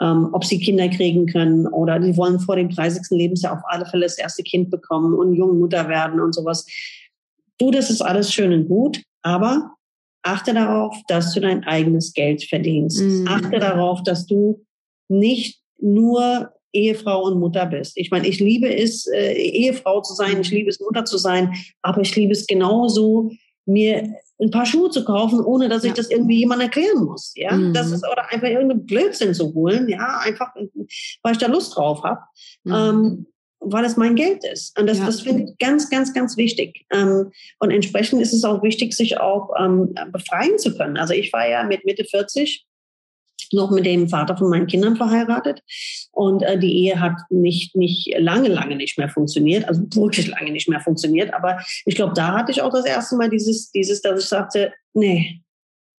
ähm, 0.00 0.30
ob 0.32 0.44
sie 0.44 0.58
Kinder 0.58 0.88
kriegen 0.88 1.26
können 1.26 1.66
oder 1.68 2.00
die 2.00 2.16
wollen 2.16 2.40
vor 2.40 2.56
dem 2.56 2.70
30. 2.70 3.02
Lebensjahr 3.10 3.56
auf 3.56 3.62
alle 3.66 3.86
Fälle 3.86 4.04
das 4.04 4.18
erste 4.18 4.42
Kind 4.42 4.70
bekommen 4.70 5.14
und 5.14 5.34
junge 5.34 5.54
Mutter 5.54 5.88
werden 5.88 6.20
und 6.20 6.34
sowas. 6.34 6.66
Du, 7.58 7.70
das 7.70 7.88
ist 7.88 8.02
alles 8.02 8.32
schön 8.32 8.52
und 8.52 8.68
gut, 8.68 9.00
aber 9.22 9.70
achte 10.22 10.52
darauf, 10.52 10.96
dass 11.06 11.32
du 11.32 11.40
dein 11.40 11.64
eigenes 11.64 12.12
Geld 12.12 12.42
verdienst. 12.44 13.00
Mhm. 13.00 13.26
Achte 13.28 13.60
darauf, 13.60 14.02
dass 14.02 14.26
du 14.26 14.65
nicht 15.08 15.60
nur 15.78 16.52
Ehefrau 16.72 17.24
und 17.24 17.40
Mutter 17.40 17.66
bist. 17.66 17.96
Ich 17.96 18.10
meine, 18.10 18.26
ich 18.26 18.38
liebe 18.38 18.74
es, 18.74 19.06
äh, 19.06 19.32
Ehefrau 19.32 20.02
zu 20.02 20.14
sein, 20.14 20.40
ich 20.40 20.50
liebe 20.50 20.68
es, 20.68 20.80
Mutter 20.80 21.04
zu 21.04 21.18
sein, 21.18 21.54
aber 21.82 22.02
ich 22.02 22.14
liebe 22.14 22.32
es 22.32 22.46
genauso, 22.46 23.30
mir 23.64 24.14
ein 24.38 24.50
paar 24.50 24.66
Schuhe 24.66 24.90
zu 24.90 25.04
kaufen, 25.04 25.40
ohne 25.40 25.68
dass 25.68 25.84
ich 25.84 25.94
das 25.94 26.10
irgendwie 26.10 26.38
jemand 26.38 26.62
erklären 26.62 27.04
muss. 27.04 27.32
Ja, 27.36 27.52
mhm. 27.52 27.72
das 27.72 27.90
ist 27.90 28.04
oder 28.06 28.30
einfach 28.30 28.48
irgendeinen 28.48 28.84
Blödsinn 28.84 29.32
zu 29.32 29.54
holen. 29.54 29.88
Ja, 29.88 30.20
einfach, 30.22 30.54
weil 31.22 31.32
ich 31.32 31.38
da 31.38 31.46
Lust 31.46 31.76
drauf 31.76 32.02
habe. 32.02 32.20
Mhm. 32.64 32.74
Ähm, 32.74 33.26
weil 33.60 33.84
es 33.84 33.96
mein 33.96 34.14
Geld 34.14 34.44
ist. 34.44 34.78
Und 34.78 34.86
das, 34.86 34.98
ja. 34.98 35.06
das 35.06 35.22
finde 35.22 35.44
ich 35.44 35.58
ganz, 35.58 35.88
ganz, 35.88 36.12
ganz 36.12 36.36
wichtig. 36.36 36.84
Ähm, 36.92 37.32
und 37.58 37.70
entsprechend 37.70 38.20
ist 38.20 38.34
es 38.34 38.44
auch 38.44 38.62
wichtig, 38.62 38.94
sich 38.94 39.18
auch 39.18 39.50
ähm, 39.58 39.94
befreien 40.12 40.58
zu 40.58 40.76
können. 40.76 40.98
Also 40.98 41.14
ich 41.14 41.32
war 41.32 41.48
ja 41.48 41.64
mit 41.64 41.84
Mitte 41.84 42.04
40 42.04 42.66
noch 43.52 43.70
mit 43.70 43.86
dem 43.86 44.08
Vater 44.08 44.36
von 44.36 44.50
meinen 44.50 44.66
Kindern 44.66 44.96
verheiratet. 44.96 45.62
Und 46.12 46.42
äh, 46.42 46.58
die 46.58 46.72
Ehe 46.84 47.00
hat 47.00 47.14
nicht, 47.30 47.76
nicht 47.76 48.14
lange, 48.18 48.48
lange 48.48 48.76
nicht 48.76 48.98
mehr 48.98 49.08
funktioniert, 49.08 49.68
also 49.68 49.82
wirklich 49.94 50.28
lange 50.28 50.52
nicht 50.52 50.68
mehr 50.68 50.80
funktioniert. 50.80 51.34
Aber 51.34 51.58
ich 51.84 51.94
glaube, 51.94 52.14
da 52.14 52.38
hatte 52.38 52.52
ich 52.52 52.62
auch 52.62 52.72
das 52.72 52.86
erste 52.86 53.16
Mal 53.16 53.30
dieses, 53.30 53.70
dieses, 53.70 54.00
dass 54.02 54.20
ich 54.20 54.28
sagte, 54.28 54.72
nee, 54.94 55.42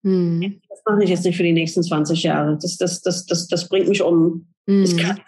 hm. 0.04 0.62
das 0.70 0.80
mache 0.86 1.04
ich 1.04 1.10
jetzt 1.10 1.26
nicht 1.26 1.38
für 1.38 1.44
die 1.44 1.54
nächsten 1.54 1.84
20 1.84 2.24
Jahre. 2.24 2.58
Das, 2.62 2.78
das, 2.78 3.02
das, 3.02 3.26
das, 3.26 3.48
das 3.48 3.70
bringt 3.70 3.90
mich 3.90 4.02
um. 4.02 4.48
Hm. 4.68 4.82
Das, 4.82 4.96
kann, 4.96 5.20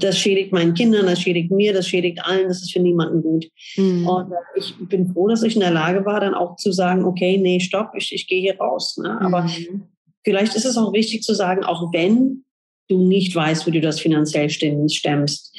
das 0.00 0.18
schädigt 0.18 0.52
meinen 0.52 0.74
Kindern, 0.74 1.06
das 1.06 1.20
schädigt 1.20 1.50
mir, 1.50 1.72
das 1.72 1.88
schädigt 1.88 2.24
allen, 2.24 2.48
das 2.48 2.62
ist 2.62 2.72
für 2.72 2.80
niemanden 2.80 3.22
gut. 3.22 3.48
Hm. 3.74 4.06
Und 4.06 4.32
äh, 4.32 4.36
ich 4.56 4.74
bin 4.88 5.12
froh, 5.12 5.28
dass 5.28 5.42
ich 5.42 5.54
in 5.54 5.60
der 5.60 5.70
Lage 5.70 6.04
war, 6.04 6.20
dann 6.20 6.34
auch 6.34 6.56
zu 6.56 6.72
sagen, 6.72 7.04
okay, 7.04 7.38
nee, 7.38 7.60
stopp, 7.60 7.92
ich, 7.96 8.12
ich 8.12 8.26
gehe 8.26 8.40
hier 8.40 8.58
raus. 8.58 8.96
Ne? 8.98 9.20
Aber 9.20 9.44
hm. 9.44 9.82
Vielleicht 10.28 10.54
ist 10.56 10.66
es 10.66 10.76
auch 10.76 10.92
wichtig 10.92 11.22
zu 11.22 11.32
sagen, 11.32 11.64
auch 11.64 11.90
wenn 11.90 12.44
du 12.90 13.08
nicht 13.08 13.34
weißt, 13.34 13.66
wie 13.66 13.70
du 13.70 13.80
das 13.80 13.98
finanziell 13.98 14.50
stemmst. 14.50 15.56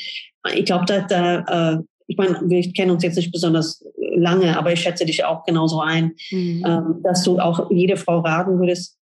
Ich 0.54 0.66
glaube, 0.66 0.86
da, 0.86 1.00
da 1.08 1.74
äh, 1.74 1.78
ich 2.06 2.18
meine, 2.18 2.40
wir 2.44 2.72
kennen 2.74 2.92
uns 2.92 3.02
jetzt 3.02 3.16
nicht 3.16 3.32
besonders 3.32 3.84
lange, 3.98 4.56
aber 4.56 4.72
ich 4.72 4.82
schätze 4.82 5.06
dich 5.06 5.26
auch 5.26 5.44
genauso 5.44 5.82
ein, 5.82 6.14
mhm. 6.30 6.64
ähm, 6.68 7.02
dass 7.04 7.24
du 7.24 7.40
auch 7.40 7.72
jede 7.72 7.98
Frau 7.98 8.20
raten 8.20 8.60
würdest, 8.60 8.96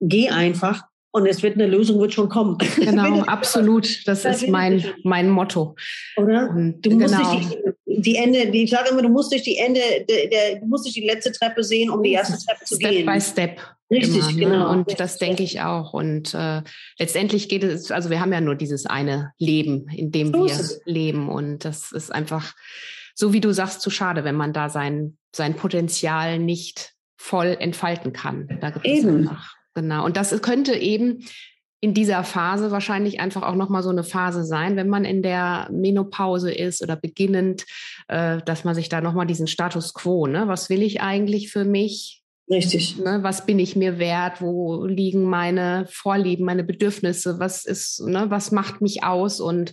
geh 0.00 0.30
einfach 0.30 0.84
und 1.12 1.26
es 1.26 1.42
wird 1.42 1.54
eine 1.54 1.66
Lösung 1.66 2.00
wird 2.00 2.14
schon 2.14 2.28
kommen. 2.28 2.56
Genau, 2.76 3.20
absolut. 3.26 4.06
Das 4.06 4.24
ist 4.24 4.48
mein, 4.48 4.84
mein 5.02 5.28
Motto. 5.28 5.74
Oder? 6.16 6.48
Du 6.80 6.90
musst 6.90 7.14
genau. 7.14 7.34
nicht 7.34 7.58
die, 7.86 8.02
die 8.02 8.16
Ende, 8.16 8.50
die, 8.50 8.64
ich 8.64 8.70
sage 8.70 8.90
immer, 8.90 9.02
du 9.02 9.08
musst 9.08 9.32
durch 9.32 9.42
die 9.42 9.56
Ende, 9.56 9.80
der, 10.08 10.28
der, 10.28 10.60
du 10.60 10.66
musst 10.66 10.84
durch 10.84 10.94
die 10.94 11.06
letzte 11.06 11.32
Treppe 11.32 11.64
sehen, 11.64 11.90
um 11.90 12.02
die 12.02 12.12
erste 12.12 12.38
Treppe 12.44 12.64
zu 12.64 12.76
Step 12.76 12.90
gehen. 12.90 13.02
Step 13.02 13.14
by 13.14 13.20
Step. 13.20 13.60
Richtig, 13.90 14.18
immer, 14.18 14.30
ne? 14.30 14.36
genau. 14.36 14.70
Und 14.70 15.00
das 15.00 15.18
denke 15.18 15.42
ich 15.42 15.60
auch. 15.62 15.92
Und 15.92 16.32
äh, 16.32 16.62
letztendlich 16.98 17.48
geht 17.48 17.64
es, 17.64 17.90
also 17.90 18.08
wir 18.08 18.20
haben 18.20 18.32
ja 18.32 18.40
nur 18.40 18.54
dieses 18.54 18.86
eine 18.86 19.32
Leben, 19.38 19.88
in 19.88 20.12
dem 20.12 20.32
so 20.32 20.46
wir 20.46 20.64
leben. 20.84 21.28
Und 21.28 21.64
das 21.64 21.90
ist 21.90 22.12
einfach, 22.12 22.54
so 23.16 23.32
wie 23.32 23.40
du 23.40 23.52
sagst, 23.52 23.80
zu 23.80 23.90
schade, 23.90 24.22
wenn 24.22 24.36
man 24.36 24.52
da 24.52 24.68
sein, 24.68 25.16
sein 25.34 25.56
Potenzial 25.56 26.38
nicht 26.38 26.92
voll 27.16 27.56
entfalten 27.58 28.12
kann. 28.12 28.58
Da 28.60 28.70
gibt 28.70 28.86
es 28.86 29.04
einfach, 29.04 29.56
genau. 29.74 30.04
Und 30.04 30.16
das 30.16 30.40
könnte 30.42 30.74
eben 30.74 31.24
in 31.80 31.94
dieser 31.94 32.24
Phase 32.24 32.70
wahrscheinlich 32.70 33.20
einfach 33.20 33.42
auch 33.42 33.54
nochmal 33.54 33.82
so 33.82 33.88
eine 33.88 34.04
Phase 34.04 34.44
sein, 34.44 34.76
wenn 34.76 34.88
man 34.88 35.04
in 35.06 35.22
der 35.22 35.68
Menopause 35.72 36.52
ist 36.52 36.82
oder 36.82 36.94
beginnend, 36.94 37.64
äh, 38.08 38.42
dass 38.44 38.64
man 38.64 38.74
sich 38.74 38.90
da 38.90 39.00
nochmal 39.00 39.26
diesen 39.26 39.46
Status 39.46 39.94
quo, 39.94 40.26
ne, 40.26 40.46
was 40.46 40.68
will 40.68 40.82
ich 40.82 41.00
eigentlich 41.00 41.50
für 41.50 41.64
mich? 41.64 42.22
Richtig. 42.50 42.98
Ne, 42.98 43.20
was 43.22 43.46
bin 43.46 43.58
ich 43.58 43.76
mir 43.76 43.98
wert? 43.98 44.42
Wo 44.42 44.84
liegen 44.84 45.22
meine 45.24 45.86
Vorlieben, 45.88 46.44
meine 46.44 46.64
Bedürfnisse? 46.64 47.38
Was 47.38 47.64
ist, 47.64 48.00
ne, 48.00 48.26
was 48.28 48.50
macht 48.50 48.80
mich 48.80 49.04
aus? 49.04 49.40
Und 49.40 49.72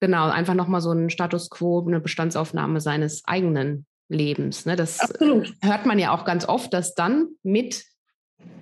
genau, 0.00 0.28
einfach 0.28 0.54
nochmal 0.54 0.80
so 0.80 0.92
ein 0.92 1.10
Status 1.10 1.50
quo, 1.50 1.84
eine 1.84 2.00
Bestandsaufnahme 2.00 2.80
seines 2.80 3.24
eigenen 3.26 3.86
Lebens. 4.08 4.66
Ne? 4.66 4.76
Das 4.76 5.00
Absolut. 5.00 5.52
hört 5.60 5.84
man 5.84 5.98
ja 5.98 6.14
auch 6.14 6.24
ganz 6.24 6.48
oft, 6.48 6.72
dass 6.72 6.94
dann 6.94 7.28
mit, 7.42 7.84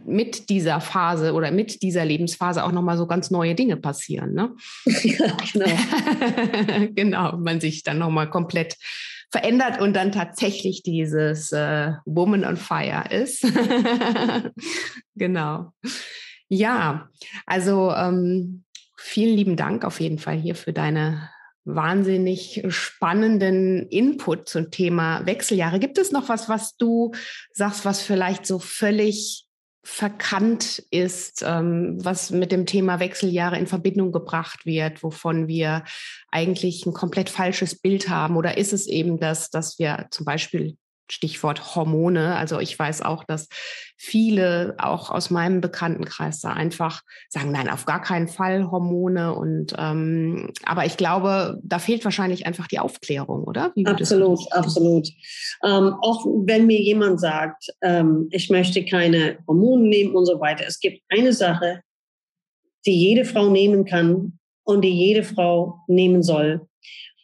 mit 0.06 0.50
dieser 0.50 0.80
Phase 0.80 1.32
oder 1.32 1.50
mit 1.50 1.82
dieser 1.82 2.04
Lebensphase 2.04 2.64
auch 2.64 2.72
nochmal 2.72 2.96
so 2.96 3.06
ganz 3.06 3.30
neue 3.30 3.54
Dinge 3.54 3.76
passieren. 3.76 4.34
Ne? 4.34 4.54
Ja, 5.02 5.36
genau. 5.52 6.88
genau, 6.94 7.36
man 7.36 7.60
sich 7.60 7.82
dann 7.82 7.98
nochmal 7.98 8.30
komplett 8.30 8.76
verändert 9.30 9.80
und 9.80 9.94
dann 9.94 10.12
tatsächlich 10.12 10.82
dieses 10.82 11.52
äh, 11.52 11.92
Woman 12.04 12.44
on 12.44 12.56
Fire 12.56 13.04
ist. 13.10 13.42
genau. 15.16 15.72
Ja, 16.48 17.08
also 17.46 17.92
ähm, 17.92 18.64
vielen 18.96 19.36
lieben 19.36 19.56
Dank 19.56 19.84
auf 19.84 20.00
jeden 20.00 20.18
Fall 20.18 20.36
hier 20.36 20.54
für 20.54 20.72
deine 20.72 21.30
wahnsinnig 21.64 22.64
spannenden 22.68 23.88
Input 23.88 24.48
zum 24.48 24.70
Thema 24.70 25.26
Wechseljahre. 25.26 25.80
Gibt 25.80 25.98
es 25.98 26.12
noch 26.12 26.28
was, 26.28 26.48
was 26.48 26.76
du 26.76 27.12
sagst, 27.52 27.84
was 27.84 28.02
vielleicht 28.02 28.46
so 28.46 28.58
völlig 28.58 29.43
verkannt 29.84 30.82
ist, 30.90 31.44
ähm, 31.46 31.98
was 32.02 32.30
mit 32.30 32.50
dem 32.50 32.64
Thema 32.64 33.00
Wechseljahre 33.00 33.58
in 33.58 33.66
Verbindung 33.66 34.12
gebracht 34.12 34.64
wird, 34.64 35.02
wovon 35.02 35.46
wir 35.46 35.84
eigentlich 36.30 36.86
ein 36.86 36.94
komplett 36.94 37.28
falsches 37.28 37.78
Bild 37.78 38.08
haben? 38.08 38.36
Oder 38.36 38.56
ist 38.56 38.72
es 38.72 38.86
eben 38.86 39.18
das, 39.18 39.50
dass 39.50 39.78
wir 39.78 40.06
zum 40.10 40.24
Beispiel 40.24 40.76
Stichwort 41.10 41.74
Hormone. 41.74 42.36
Also 42.36 42.60
ich 42.60 42.78
weiß 42.78 43.02
auch, 43.02 43.24
dass 43.24 43.48
viele 43.96 44.74
auch 44.78 45.10
aus 45.10 45.30
meinem 45.30 45.60
Bekanntenkreis 45.60 46.40
da 46.40 46.52
einfach 46.52 47.02
sagen, 47.28 47.52
nein, 47.52 47.68
auf 47.68 47.84
gar 47.84 48.02
keinen 48.02 48.28
Fall 48.28 48.70
Hormone. 48.70 49.34
Und 49.34 49.74
ähm, 49.78 50.52
aber 50.64 50.86
ich 50.86 50.96
glaube, 50.96 51.58
da 51.62 51.78
fehlt 51.78 52.04
wahrscheinlich 52.04 52.46
einfach 52.46 52.66
die 52.66 52.78
Aufklärung, 52.78 53.44
oder? 53.44 53.72
absolut, 53.86 54.40
absolut. 54.52 55.08
Ähm, 55.64 55.94
auch 56.00 56.24
wenn 56.44 56.66
mir 56.66 56.80
jemand 56.80 57.20
sagt, 57.20 57.66
ähm, 57.82 58.28
ich 58.30 58.50
möchte 58.50 58.84
keine 58.84 59.38
Hormone 59.46 59.84
nehmen 59.88 60.14
und 60.14 60.26
so 60.26 60.40
weiter. 60.40 60.64
Es 60.66 60.80
gibt 60.80 61.02
eine 61.08 61.32
Sache, 61.32 61.80
die 62.86 62.98
jede 62.98 63.24
Frau 63.24 63.48
nehmen 63.50 63.84
kann 63.84 64.38
und 64.64 64.82
die 64.82 64.92
jede 64.92 65.22
Frau 65.22 65.80
nehmen 65.86 66.22
soll. 66.22 66.66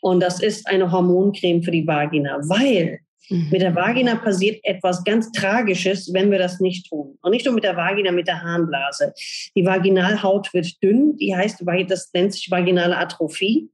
Und 0.00 0.20
das 0.20 0.40
ist 0.40 0.66
eine 0.66 0.90
Hormoncreme 0.90 1.62
für 1.62 1.70
die 1.70 1.86
Vagina, 1.86 2.38
weil 2.48 3.00
Mhm. 3.30 3.48
Mit 3.50 3.62
der 3.62 3.74
Vagina 3.74 4.16
passiert 4.16 4.60
etwas 4.64 5.02
ganz 5.04 5.32
Tragisches, 5.32 6.12
wenn 6.12 6.30
wir 6.30 6.38
das 6.38 6.60
nicht 6.60 6.88
tun. 6.88 7.16
Und 7.22 7.30
nicht 7.30 7.46
nur 7.46 7.54
mit 7.54 7.64
der 7.64 7.76
Vagina, 7.76 8.12
mit 8.12 8.26
der 8.26 8.42
Harnblase. 8.42 9.14
Die 9.56 9.64
Vaginalhaut 9.64 10.52
wird 10.52 10.82
dünn, 10.82 11.16
die 11.16 11.34
heißt, 11.34 11.62
das 11.88 12.10
nennt 12.12 12.34
sich 12.34 12.50
vaginale 12.50 12.96
Atrophie. 12.96 13.70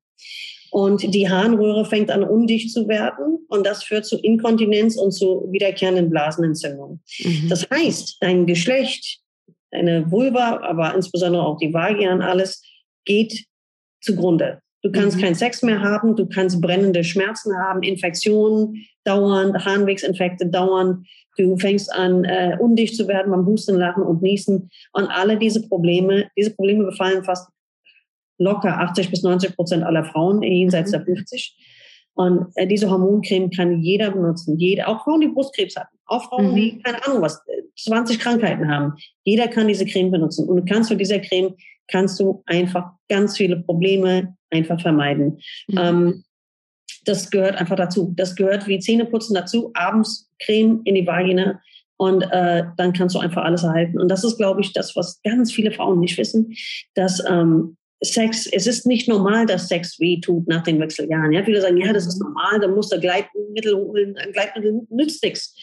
Und 0.70 1.14
die 1.14 1.28
Harnröhre 1.28 1.86
fängt 1.86 2.11
an, 2.11 2.22
undicht 2.22 2.70
zu 2.70 2.86
werden. 2.86 3.38
Und 3.48 3.66
das 3.66 3.82
führt 3.82 4.04
zu 4.04 4.18
Inkontinenz 4.18 4.96
und 4.96 5.12
zu 5.12 5.48
wiederkehrenden 5.50 6.11
Blasenentzündungen. 6.11 7.02
Mhm. 7.20 7.48
Das 7.48 7.66
heißt, 7.70 8.18
dein 8.20 8.46
Geschlecht, 8.46 9.20
deine 9.70 10.11
Vulva, 10.11 10.61
aber 10.62 10.94
insbesondere 10.94 11.46
auch 11.46 11.59
die 11.59 11.72
Vagina 11.72 12.12
und 12.12 12.22
alles, 12.22 12.62
geht 13.04 13.46
zugrunde. 14.02 14.61
Du 14.87 14.93
kannst 14.93 15.16
mhm. 15.16 15.22
keinen 15.22 15.34
Sex 15.34 15.62
mehr 15.62 15.80
haben, 15.80 16.14
du 16.14 16.26
kannst 16.26 16.61
brennende 16.61 17.03
Schmerzen 17.03 17.53
haben, 17.59 17.82
Infektionen 17.82 18.87
dauernd, 19.03 19.64
Harnwegsinfekte 19.64 20.47
dauernd. 20.47 21.05
Du 21.37 21.57
fängst 21.59 21.93
an, 21.93 22.24
äh, 22.24 22.57
undicht 22.61 22.95
zu 22.95 23.09
werden 23.09 23.32
beim 23.32 23.45
Husten, 23.47 23.74
Lachen 23.74 24.05
und 24.05 24.22
Niesen. 24.22 24.70
Und 24.93 25.09
alle 25.09 25.39
diese 25.39 25.66
Probleme, 25.66 26.28
diese 26.37 26.55
Probleme 26.55 26.84
befallen 26.84 27.24
fast 27.24 27.49
locker 28.39 28.78
80 28.78 29.11
bis 29.11 29.24
90 29.24 29.57
Prozent 29.57 29.82
aller 29.82 30.05
Frauen 30.05 30.41
jenseits 30.43 30.93
mhm. 30.93 30.99
der 30.99 31.05
50. 31.05 31.57
Und 32.14 32.47
äh, 32.55 32.68
diese 32.68 32.89
Hormoncreme 32.89 33.51
kann 33.51 33.82
jeder 33.82 34.12
benutzen. 34.12 34.57
Jeder, 34.57 34.87
auch 34.87 35.03
Frauen, 35.03 35.20
die 35.20 35.28
Brustkrebs 35.28 35.74
hatten. 35.74 35.97
Auch 36.07 36.28
Frauen, 36.28 36.53
mhm. 36.53 36.55
die, 36.55 36.78
keine 36.78 37.05
Ahnung 37.05 37.22
was, 37.22 37.43
20 37.76 38.20
Krankheiten 38.20 38.70
haben. 38.70 38.93
Jeder 39.24 39.49
kann 39.49 39.66
diese 39.66 39.84
Creme 39.84 40.12
benutzen. 40.12 40.49
Und 40.49 40.59
du 40.59 40.64
kannst 40.64 40.91
mit 40.91 41.01
dieser 41.01 41.18
Creme, 41.18 41.57
kannst 41.89 42.18
du 42.20 42.43
einfach 42.47 42.93
ganz 43.09 43.37
viele 43.37 43.57
Probleme 43.57 44.37
einfach 44.51 44.80
vermeiden. 44.80 45.39
Mhm. 45.68 45.78
Ähm, 45.78 46.24
das 47.05 47.30
gehört 47.30 47.57
einfach 47.57 47.76
dazu. 47.76 48.12
Das 48.16 48.34
gehört 48.34 48.66
wie 48.66 48.78
Zähneputzen 48.78 49.34
dazu, 49.34 49.70
abends 49.74 50.30
Creme 50.41 50.82
in 50.84 50.95
die 50.95 51.07
Vagina 51.07 51.61
und 51.97 52.22
äh, 52.22 52.64
dann 52.76 52.93
kannst 52.93 53.14
du 53.14 53.20
einfach 53.20 53.45
alles 53.45 53.62
erhalten. 53.62 53.99
Und 54.01 54.09
das 54.09 54.24
ist, 54.24 54.37
glaube 54.37 54.61
ich, 54.61 54.72
das, 54.72 54.97
was 54.97 55.20
ganz 55.22 55.53
viele 55.53 55.72
Frauen 55.72 56.01
nicht 56.01 56.18
wissen, 56.18 56.55
dass 56.95 57.22
ähm, 57.28 57.76
Sex, 58.03 58.47
es 58.47 58.66
ist 58.66 58.87
nicht 58.87 59.09
normal, 59.09 59.47
dass 59.47 59.68
Sex 59.68 59.99
weh 59.99 60.20
tut 60.20 60.47
nach 60.49 60.62
den 60.62 60.78
Wechseljahren. 60.80 61.32
Ja, 61.32 61.43
viele 61.45 61.62
sagen, 61.62 61.78
ja, 61.78 61.93
das 61.93 62.07
ist 62.07 62.20
normal, 62.20 62.61
dann 62.61 62.74
muss 62.74 62.91
der 62.91 62.99
Gleitmittel 62.99 63.74
holen, 63.74 64.14
Gleitmittel 64.32 64.82
nützt 64.91 65.22
nichts. 65.22 65.55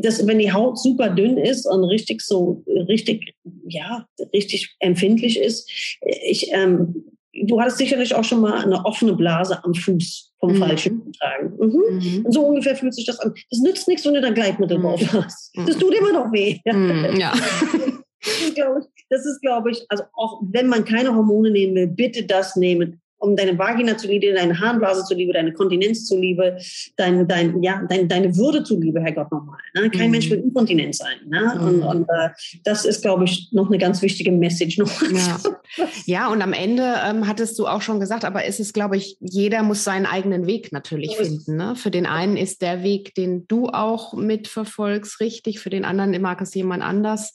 Das, 0.00 0.26
wenn 0.26 0.38
die 0.38 0.52
Haut 0.52 0.78
super 0.78 1.10
dünn 1.10 1.38
ist 1.38 1.66
und 1.66 1.84
richtig 1.84 2.20
so, 2.22 2.64
richtig, 2.66 3.34
ja, 3.66 4.06
richtig 4.32 4.74
empfindlich 4.80 5.38
ist, 5.38 5.70
ich, 6.00 6.52
ähm, 6.52 7.04
du 7.32 7.60
hattest 7.60 7.78
sicherlich 7.78 8.14
auch 8.14 8.24
schon 8.24 8.40
mal 8.40 8.64
eine 8.64 8.84
offene 8.84 9.14
Blase 9.14 9.62
am 9.62 9.74
Fuß 9.74 10.32
vom 10.40 10.52
mhm. 10.52 10.56
falschen 10.56 11.12
tragen. 11.12 11.54
Mhm. 11.58 11.98
Mhm. 11.98 12.26
Und 12.26 12.32
so 12.32 12.42
ungefähr 12.46 12.76
fühlt 12.76 12.94
sich 12.94 13.06
das 13.06 13.20
an. 13.20 13.34
Das 13.50 13.60
nützt 13.60 13.88
nichts, 13.88 14.04
wenn 14.04 14.14
du 14.14 14.20
da 14.20 14.30
Gleitmittel 14.30 14.78
mhm. 14.78 14.82
drauf 14.82 15.12
hast. 15.12 15.52
Das 15.66 15.78
tut 15.78 15.94
immer 15.94 16.12
noch 16.12 16.32
weh. 16.32 16.58
Mhm. 16.64 17.16
Ja. 17.18 17.32
das 18.20 18.40
ist, 18.42 18.54
glaube 18.54 18.80
ich, 18.80 19.40
glaub 19.40 19.66
ich, 19.68 19.84
also 19.88 20.04
auch 20.14 20.40
wenn 20.50 20.66
man 20.66 20.84
keine 20.84 21.14
Hormone 21.14 21.50
nehmen 21.50 21.74
will, 21.74 21.86
bitte 21.86 22.24
das 22.24 22.56
nehmen 22.56 23.00
um 23.18 23.36
deine 23.36 23.58
Vagina 23.58 23.96
zuliebe, 23.96 24.32
deine 24.32 24.58
Harnblase 24.58 25.04
zuliebe, 25.04 25.32
deine 25.32 25.52
Kontinenz 25.52 26.06
zuliebe, 26.06 26.58
dein, 26.96 27.26
dein, 27.26 27.62
ja, 27.62 27.82
dein, 27.88 28.08
deine 28.08 28.36
Würde 28.36 28.62
zuliebe, 28.62 29.00
Herrgott 29.00 29.30
nochmal. 29.32 29.58
Ne? 29.74 29.90
Kein 29.90 30.06
mhm. 30.06 30.12
Mensch 30.12 30.30
will 30.30 30.38
inkontinent 30.38 30.94
sein. 30.94 31.16
Ne? 31.26 31.54
Mhm. 31.54 31.66
Und, 31.66 31.82
und 31.82 32.02
äh, 32.08 32.30
das 32.64 32.84
ist, 32.84 33.02
glaube 33.02 33.24
ich, 33.24 33.48
noch 33.52 33.68
eine 33.68 33.78
ganz 33.78 34.02
wichtige 34.02 34.30
Message. 34.30 34.78
Noch. 34.78 35.02
Ja. 35.02 35.40
ja, 36.06 36.28
und 36.28 36.42
am 36.42 36.52
Ende 36.52 36.94
ähm, 37.04 37.26
hattest 37.26 37.58
du 37.58 37.66
auch 37.66 37.82
schon 37.82 38.00
gesagt, 38.00 38.24
aber 38.24 38.44
ist 38.44 38.60
es, 38.60 38.72
glaube 38.72 38.96
ich, 38.96 39.16
jeder 39.20 39.62
muss 39.62 39.84
seinen 39.84 40.06
eigenen 40.06 40.46
Weg 40.46 40.72
natürlich 40.72 41.16
so 41.16 41.24
finden. 41.24 41.56
Ne? 41.56 41.74
Für 41.76 41.90
den 41.90 42.06
einen 42.06 42.36
ist 42.36 42.62
der 42.62 42.82
Weg, 42.82 43.14
den 43.14 43.46
du 43.48 43.66
auch 43.66 44.14
mitverfolgst, 44.14 45.20
richtig. 45.20 45.58
Für 45.58 45.70
den 45.70 45.84
anderen 45.84 46.20
mag 46.22 46.40
es 46.40 46.54
jemand 46.54 46.82
anders 46.82 47.34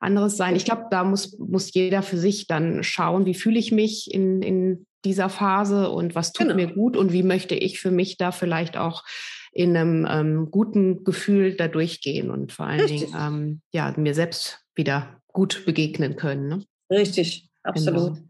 anderes 0.00 0.36
sein. 0.36 0.54
Ich 0.54 0.64
glaube, 0.64 0.84
da 0.90 1.02
muss, 1.02 1.38
muss 1.38 1.72
jeder 1.72 2.02
für 2.02 2.18
sich 2.18 2.46
dann 2.46 2.84
schauen, 2.84 3.24
wie 3.26 3.34
fühle 3.34 3.58
ich 3.58 3.72
mich 3.72 4.12
in, 4.12 4.42
in 4.42 4.86
dieser 5.04 5.28
Phase 5.28 5.90
und 5.90 6.14
was 6.14 6.32
tut 6.32 6.48
genau. 6.48 6.56
mir 6.56 6.72
gut 6.72 6.96
und 6.96 7.12
wie 7.12 7.22
möchte 7.22 7.54
ich 7.54 7.80
für 7.80 7.90
mich 7.90 8.16
da 8.16 8.32
vielleicht 8.32 8.76
auch 8.76 9.04
in 9.52 9.76
einem 9.76 10.06
ähm, 10.10 10.50
guten 10.50 11.04
Gefühl 11.04 11.56
da 11.56 11.68
durchgehen 11.68 12.30
und 12.30 12.52
vor 12.52 12.66
allen 12.66 12.80
Richtig. 12.80 13.12
Dingen 13.12 13.14
ähm, 13.18 13.60
ja, 13.72 13.94
mir 13.96 14.14
selbst 14.14 14.60
wieder 14.74 15.20
gut 15.28 15.64
begegnen 15.64 16.16
können. 16.16 16.48
Ne? 16.48 16.64
Richtig, 16.90 17.48
absolut. 17.62 18.16
Genau. 18.16 18.28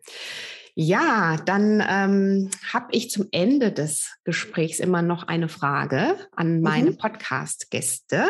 Ja, 0.77 1.37
dann 1.47 1.83
ähm, 1.89 2.51
habe 2.72 2.89
ich 2.91 3.09
zum 3.09 3.29
Ende 3.31 3.70
des 3.70 4.16
Gesprächs 4.25 4.81
immer 4.81 5.03
noch 5.03 5.29
eine 5.29 5.49
Frage 5.49 6.16
an 6.33 6.62
meine 6.62 6.91
mhm. 6.91 6.99
Podcast-Gäste. 6.99 8.25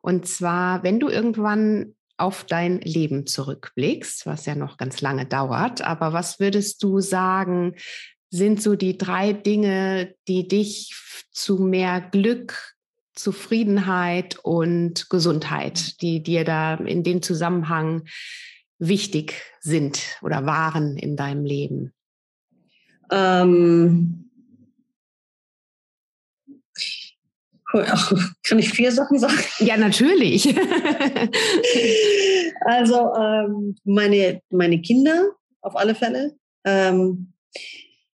Und 0.00 0.28
zwar, 0.28 0.84
wenn 0.84 1.00
du 1.00 1.08
irgendwann 1.08 1.96
auf 2.20 2.44
dein 2.44 2.80
Leben 2.80 3.26
zurückblickst, 3.26 4.26
was 4.26 4.46
ja 4.46 4.54
noch 4.54 4.76
ganz 4.76 5.00
lange 5.00 5.26
dauert, 5.26 5.82
aber 5.82 6.12
was 6.12 6.40
würdest 6.40 6.82
du 6.82 7.00
sagen, 7.00 7.74
sind 8.30 8.62
so 8.62 8.76
die 8.76 8.96
drei 8.96 9.32
Dinge, 9.32 10.14
die 10.28 10.46
dich 10.46 10.94
zu 11.32 11.56
mehr 11.58 12.00
Glück, 12.00 12.76
Zufriedenheit 13.14 14.38
und 14.42 15.10
Gesundheit, 15.10 16.00
die 16.00 16.22
dir 16.22 16.44
da 16.44 16.74
in 16.74 17.02
dem 17.02 17.22
Zusammenhang 17.22 18.04
wichtig 18.78 19.42
sind 19.60 20.00
oder 20.22 20.46
waren 20.46 20.96
in 20.96 21.16
deinem 21.16 21.44
Leben? 21.44 21.92
Ähm, 23.10 24.29
Kann 28.42 28.58
ich 28.58 28.70
vier 28.70 28.92
Sachen 28.92 29.18
sagen? 29.18 29.38
Ja, 29.58 29.76
natürlich. 29.76 30.46
also 32.64 33.14
ähm, 33.14 33.76
meine, 33.84 34.40
meine 34.50 34.80
Kinder 34.80 35.30
auf 35.60 35.76
alle 35.76 35.94
Fälle. 35.94 36.34
Ähm, 36.64 37.32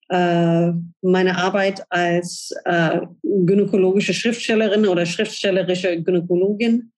äh, 0.08 0.70
meine 1.02 1.36
Arbeit 1.36 1.84
als 1.90 2.54
äh, 2.64 3.00
gynäkologische 3.22 4.14
Schriftstellerin 4.14 4.86
oder 4.86 5.06
schriftstellerische 5.06 6.02
Gynäkologin. 6.02 6.92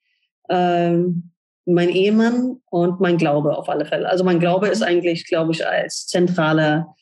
Ähm, 0.50 1.30
mein 1.64 1.90
Ehemann 1.90 2.60
und 2.70 3.00
mein 3.00 3.18
Glaube 3.18 3.56
auf 3.56 3.68
alle 3.68 3.84
Fälle. 3.84 4.08
Also 4.08 4.24
mein 4.24 4.40
Glaube 4.40 4.68
ist 4.68 4.82
eigentlich, 4.82 5.26
glaube 5.26 5.52
ich, 5.52 5.66
als 5.66 6.06
zentraler 6.06 6.94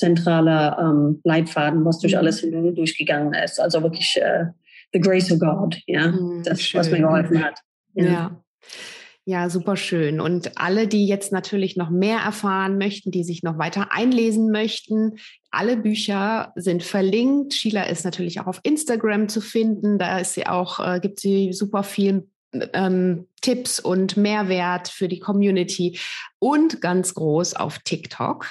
zentraler 0.00 0.78
ähm, 0.80 1.20
Leitfaden, 1.24 1.84
was 1.84 1.98
durch 1.98 2.14
mhm. 2.14 2.18
alles 2.20 2.40
durchgegangen 2.40 3.34
ist. 3.34 3.60
Also 3.60 3.82
wirklich 3.82 4.16
äh, 4.16 4.46
the 4.92 5.00
grace 5.00 5.30
of 5.30 5.38
God, 5.38 5.80
ja, 5.86 6.08
mhm, 6.08 6.42
das, 6.44 6.62
schön. 6.62 6.80
was 6.80 6.90
mir 6.90 6.98
geholfen 6.98 7.44
hat. 7.44 7.60
Ja. 7.94 8.04
ja. 8.04 8.42
Ja, 9.26 9.50
super 9.50 9.76
schön. 9.76 10.18
Und 10.18 10.58
alle, 10.58 10.88
die 10.88 11.06
jetzt 11.06 11.30
natürlich 11.30 11.76
noch 11.76 11.90
mehr 11.90 12.18
erfahren 12.18 12.78
möchten, 12.78 13.10
die 13.10 13.22
sich 13.22 13.42
noch 13.42 13.58
weiter 13.58 13.92
einlesen 13.92 14.50
möchten, 14.50 15.18
alle 15.50 15.76
Bücher 15.76 16.52
sind 16.56 16.82
verlinkt. 16.82 17.52
Sheila 17.54 17.84
ist 17.84 18.04
natürlich 18.04 18.40
auch 18.40 18.46
auf 18.46 18.60
Instagram 18.62 19.28
zu 19.28 19.40
finden. 19.40 19.98
Da 19.98 20.18
ist 20.18 20.34
sie 20.34 20.46
auch, 20.46 20.80
äh, 20.80 21.00
gibt 21.00 21.20
sie 21.20 21.52
super 21.52 21.82
viel 21.82 22.29
ähm, 22.52 23.26
Tipps 23.42 23.80
und 23.80 24.16
Mehrwert 24.16 24.88
für 24.88 25.08
die 25.08 25.20
Community 25.20 25.98
und 26.38 26.80
ganz 26.80 27.14
groß 27.14 27.54
auf 27.54 27.78
TikTok. 27.78 28.46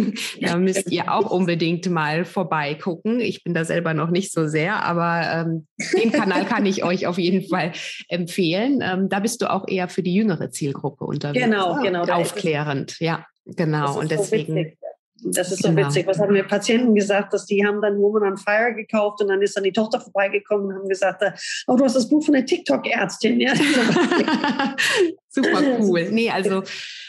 da 0.40 0.56
müsst 0.56 0.90
ihr 0.90 1.12
auch 1.12 1.30
unbedingt 1.30 1.88
mal 1.88 2.24
vorbeigucken. 2.24 3.20
Ich 3.20 3.44
bin 3.44 3.54
da 3.54 3.64
selber 3.64 3.94
noch 3.94 4.10
nicht 4.10 4.32
so 4.32 4.48
sehr, 4.48 4.84
aber 4.84 5.22
ähm, 5.32 5.66
den 5.96 6.12
Kanal 6.12 6.44
kann 6.44 6.66
ich 6.66 6.84
euch 6.84 7.06
auf 7.06 7.18
jeden 7.18 7.48
Fall 7.48 7.72
empfehlen. 8.08 8.80
Ähm, 8.82 9.08
da 9.08 9.20
bist 9.20 9.40
du 9.40 9.50
auch 9.50 9.68
eher 9.68 9.88
für 9.88 10.02
die 10.02 10.14
jüngere 10.14 10.50
Zielgruppe 10.50 11.04
unterwegs. 11.04 11.44
Genau, 11.44 11.80
genau. 11.82 12.02
Aufklärend, 12.04 12.98
ja, 13.00 13.24
genau. 13.46 13.98
Und 13.98 14.10
deswegen. 14.10 14.54
So 14.54 14.84
das 15.22 15.52
ist 15.52 15.62
so 15.62 15.70
genau. 15.70 15.86
witzig. 15.86 16.06
Was 16.06 16.18
haben 16.18 16.34
wir 16.34 16.44
Patienten 16.44 16.94
gesagt, 16.94 17.32
dass 17.32 17.46
die 17.46 17.64
haben 17.64 17.80
dann 17.80 17.98
Woman 17.98 18.32
on 18.32 18.36
Fire 18.36 18.74
gekauft 18.74 19.22
und 19.22 19.28
dann 19.28 19.40
ist 19.42 19.56
dann 19.56 19.64
die 19.64 19.72
Tochter 19.72 20.00
vorbeigekommen 20.00 20.66
und 20.66 20.74
haben 20.74 20.88
gesagt, 20.88 21.22
oh, 21.66 21.76
du 21.76 21.84
hast 21.84 21.96
das 21.96 22.08
Buch 22.08 22.24
von 22.24 22.34
der 22.34 22.44
TikTok-Ärztin. 22.44 23.40
Ja? 23.40 23.54
super 25.28 25.62
cool. 25.80 26.08
Nee, 26.14 26.30
also 26.30 26.62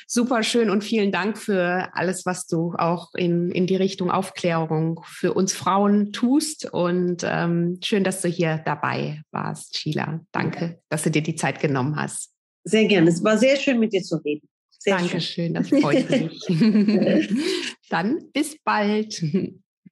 super 0.08 0.44
schön 0.44 0.70
und 0.70 0.84
vielen 0.84 1.12
Dank 1.12 1.38
für 1.38 1.90
alles, 1.94 2.26
was 2.26 2.48
du 2.48 2.74
auch 2.78 3.14
in, 3.16 3.52
in 3.52 3.68
die 3.68 3.76
Richtung 3.76 4.10
Aufklärung 4.10 5.02
für 5.06 5.34
uns 5.34 5.54
Frauen 5.54 6.12
tust. 6.14 6.72
Und 6.72 7.24
ähm, 7.24 7.80
schön, 7.84 8.04
dass 8.04 8.22
du 8.22 8.28
hier 8.28 8.62
dabei 8.64 9.22
warst, 9.32 9.78
Sheila. 9.78 10.22
Danke, 10.32 10.80
dass 10.90 11.04
du 11.04 11.12
dir 11.12 11.24
die 11.24 11.36
Zeit 11.36 11.60
genommen 11.60 11.96
hast. 11.96 12.32
Sehr 12.64 12.86
gerne. 12.86 13.10
Es 13.10 13.24
war 13.24 13.38
sehr 13.38 13.58
schön, 13.58 13.80
mit 13.80 13.94
dir 13.94 14.02
zu 14.02 14.18
reden. 14.18 14.48
Sehr 14.86 14.98
Dankeschön, 14.98 15.46
schön. 15.46 15.54
das 15.56 15.70
freut 15.70 16.10
mich. 16.12 16.48
Dann 17.90 18.32
bis 18.34 18.56
bald. 18.64 19.20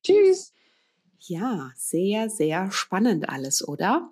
Tschüss. 0.03 0.53
Ja, 1.17 1.71
sehr, 1.75 2.29
sehr 2.29 2.69
spannend 2.71 3.27
alles, 3.27 3.67
oder? 3.67 4.11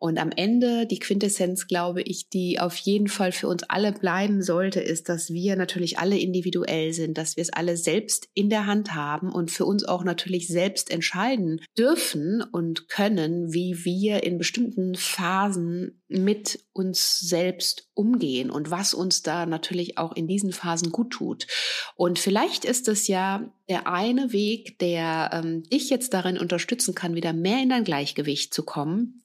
Und 0.00 0.18
am 0.18 0.30
Ende 0.34 0.86
die 0.86 0.98
Quintessenz, 0.98 1.66
glaube 1.66 2.00
ich, 2.00 2.30
die 2.30 2.58
auf 2.58 2.74
jeden 2.76 3.08
Fall 3.08 3.32
für 3.32 3.48
uns 3.48 3.64
alle 3.64 3.92
bleiben 3.92 4.42
sollte, 4.42 4.80
ist, 4.80 5.10
dass 5.10 5.28
wir 5.28 5.56
natürlich 5.56 5.98
alle 5.98 6.18
individuell 6.18 6.94
sind, 6.94 7.18
dass 7.18 7.36
wir 7.36 7.42
es 7.42 7.52
alle 7.52 7.76
selbst 7.76 8.26
in 8.32 8.48
der 8.48 8.64
Hand 8.64 8.94
haben 8.94 9.30
und 9.30 9.50
für 9.50 9.66
uns 9.66 9.84
auch 9.84 10.02
natürlich 10.02 10.48
selbst 10.48 10.90
entscheiden 10.90 11.60
dürfen 11.76 12.42
und 12.42 12.88
können, 12.88 13.52
wie 13.52 13.84
wir 13.84 14.22
in 14.22 14.38
bestimmten 14.38 14.94
Phasen 14.94 16.00
mit 16.08 16.64
uns 16.72 17.20
selbst 17.20 17.90
umgehen 17.92 18.50
und 18.50 18.70
was 18.70 18.94
uns 18.94 19.20
da 19.20 19.44
natürlich 19.44 19.98
auch 19.98 20.16
in 20.16 20.26
diesen 20.26 20.52
Phasen 20.52 20.92
gut 20.92 21.10
tut. 21.10 21.46
Und 21.94 22.18
vielleicht 22.18 22.64
ist 22.64 22.88
es 22.88 23.06
ja 23.06 23.52
der 23.68 23.86
eine 23.86 24.32
Weg, 24.32 24.78
der 24.78 25.30
ähm, 25.34 25.62
dich 25.64 25.90
jetzt 25.90 26.14
darin 26.14 26.38
unterstützen 26.38 26.94
kann, 26.94 27.14
wieder 27.14 27.34
mehr 27.34 27.62
in 27.62 27.68
dein 27.68 27.84
Gleichgewicht 27.84 28.54
zu 28.54 28.64
kommen 28.64 29.20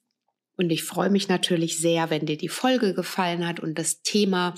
und 0.56 0.70
ich 0.70 0.84
freue 0.84 1.10
mich 1.10 1.28
natürlich 1.28 1.78
sehr, 1.78 2.10
wenn 2.10 2.26
dir 2.26 2.36
die 2.36 2.48
Folge 2.48 2.94
gefallen 2.94 3.46
hat 3.46 3.60
und 3.60 3.78
das 3.78 4.02
Thema 4.02 4.54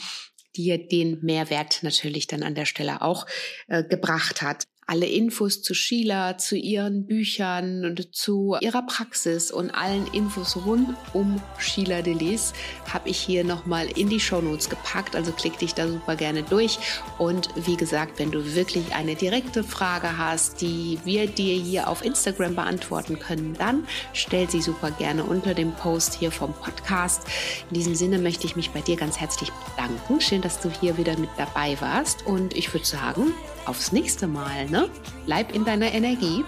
dir 0.57 0.79
den 0.79 1.19
Mehrwert 1.23 1.83
natürlich 1.83 2.27
dann 2.27 2.43
an 2.43 2.55
der 2.55 2.65
Stelle 2.65 3.03
auch 3.03 3.27
äh, 3.69 3.85
gebracht 3.85 4.43
hat 4.43 4.65
alle 4.89 5.07
Infos 5.07 5.61
zu 5.61 5.75
Sheila, 5.75 6.39
zu 6.39 6.57
ihren 6.57 7.05
Büchern 7.05 7.85
und 7.85 8.15
zu 8.15 8.57
ihrer 8.63 8.81
Praxis 8.87 9.51
und 9.51 9.71
allen 9.71 10.07
Infos 10.15 10.57
rund 10.65 10.97
um 11.13 11.43
Sheila 11.59 12.01
Delis 12.01 12.55
habe 12.91 13.11
ich 13.11 13.19
hier 13.19 13.45
nochmal 13.45 13.87
in 13.99 14.09
die 14.09 14.19
Shownotes 14.19 14.71
gepackt. 14.71 15.15
Also 15.15 15.33
klick 15.33 15.59
dich 15.59 15.75
da 15.75 15.87
super 15.87 16.17
gerne 16.17 16.43
durch. 16.43 16.79
Und 17.19 17.51
wie 17.55 17.77
gesagt, 17.77 18.19
wenn 18.19 18.31
du 18.31 18.55
wirklich 18.55 18.95
eine 18.95 19.15
direkte 19.15 19.63
Frage 19.63 20.17
hast, 20.17 20.63
die 20.63 20.99
wir 21.05 21.27
dir 21.27 21.55
hier 21.55 21.89
auf 21.89 22.03
Instagram 22.03 22.55
beantworten 22.55 23.19
können, 23.19 23.55
dann 23.59 23.87
stell 24.15 24.49
sie 24.49 24.63
super 24.63 24.91
gerne 24.91 25.23
unter 25.23 25.53
dem 25.53 25.73
Post 25.73 26.15
hier 26.15 26.33
vom 26.33 26.55
Podcast. 26.55 27.25
In 27.69 27.75
diesem 27.75 27.95
Sinne 27.95 28.19
möchte 28.19 28.47
ich 28.47 28.57
mich 28.57 28.71
bei 28.71 28.81
dir 28.81 28.97
ganz 28.97 29.19
herzlich 29.19 29.51
bedanken. 29.69 30.23
Schön, 30.23 30.41
dass 30.41 30.61
du 30.61 30.71
hier 30.71 30.97
wieder 30.97 31.19
mit 31.19 31.31
dabei 31.37 31.79
warst. 31.83 32.25
Und 32.25 32.57
ich 32.57 32.73
würde 32.73 32.87
sagen, 32.87 33.35
aufs 33.69 33.93
nächste 33.93 34.27
Mal. 34.27 34.67
Ne? 34.71 34.89
Bleib 35.27 35.55
in 35.55 35.65
deiner 35.65 35.93
Energie. 35.93 36.45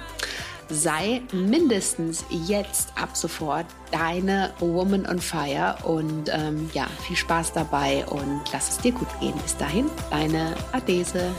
Sei 0.69 1.21
mindestens 1.33 2.25
jetzt 2.31 2.93
ab 2.97 3.17
sofort 3.17 3.67
deine 3.91 4.53
Woman 4.61 5.05
on 5.05 5.19
Fire 5.19 5.77
und 5.85 6.31
ähm, 6.33 6.71
ja, 6.75 6.87
viel 7.07 7.17
Spaß 7.17 7.53
dabei 7.53 8.07
und 8.07 8.43
lass 8.53 8.71
es 8.71 8.79
dir 8.79 8.93
gut 8.93 9.09
gehen. 9.19 9.35
Bis 9.43 9.57
dahin, 9.57 9.91
deine 10.11 10.55
Adese. 10.71 11.33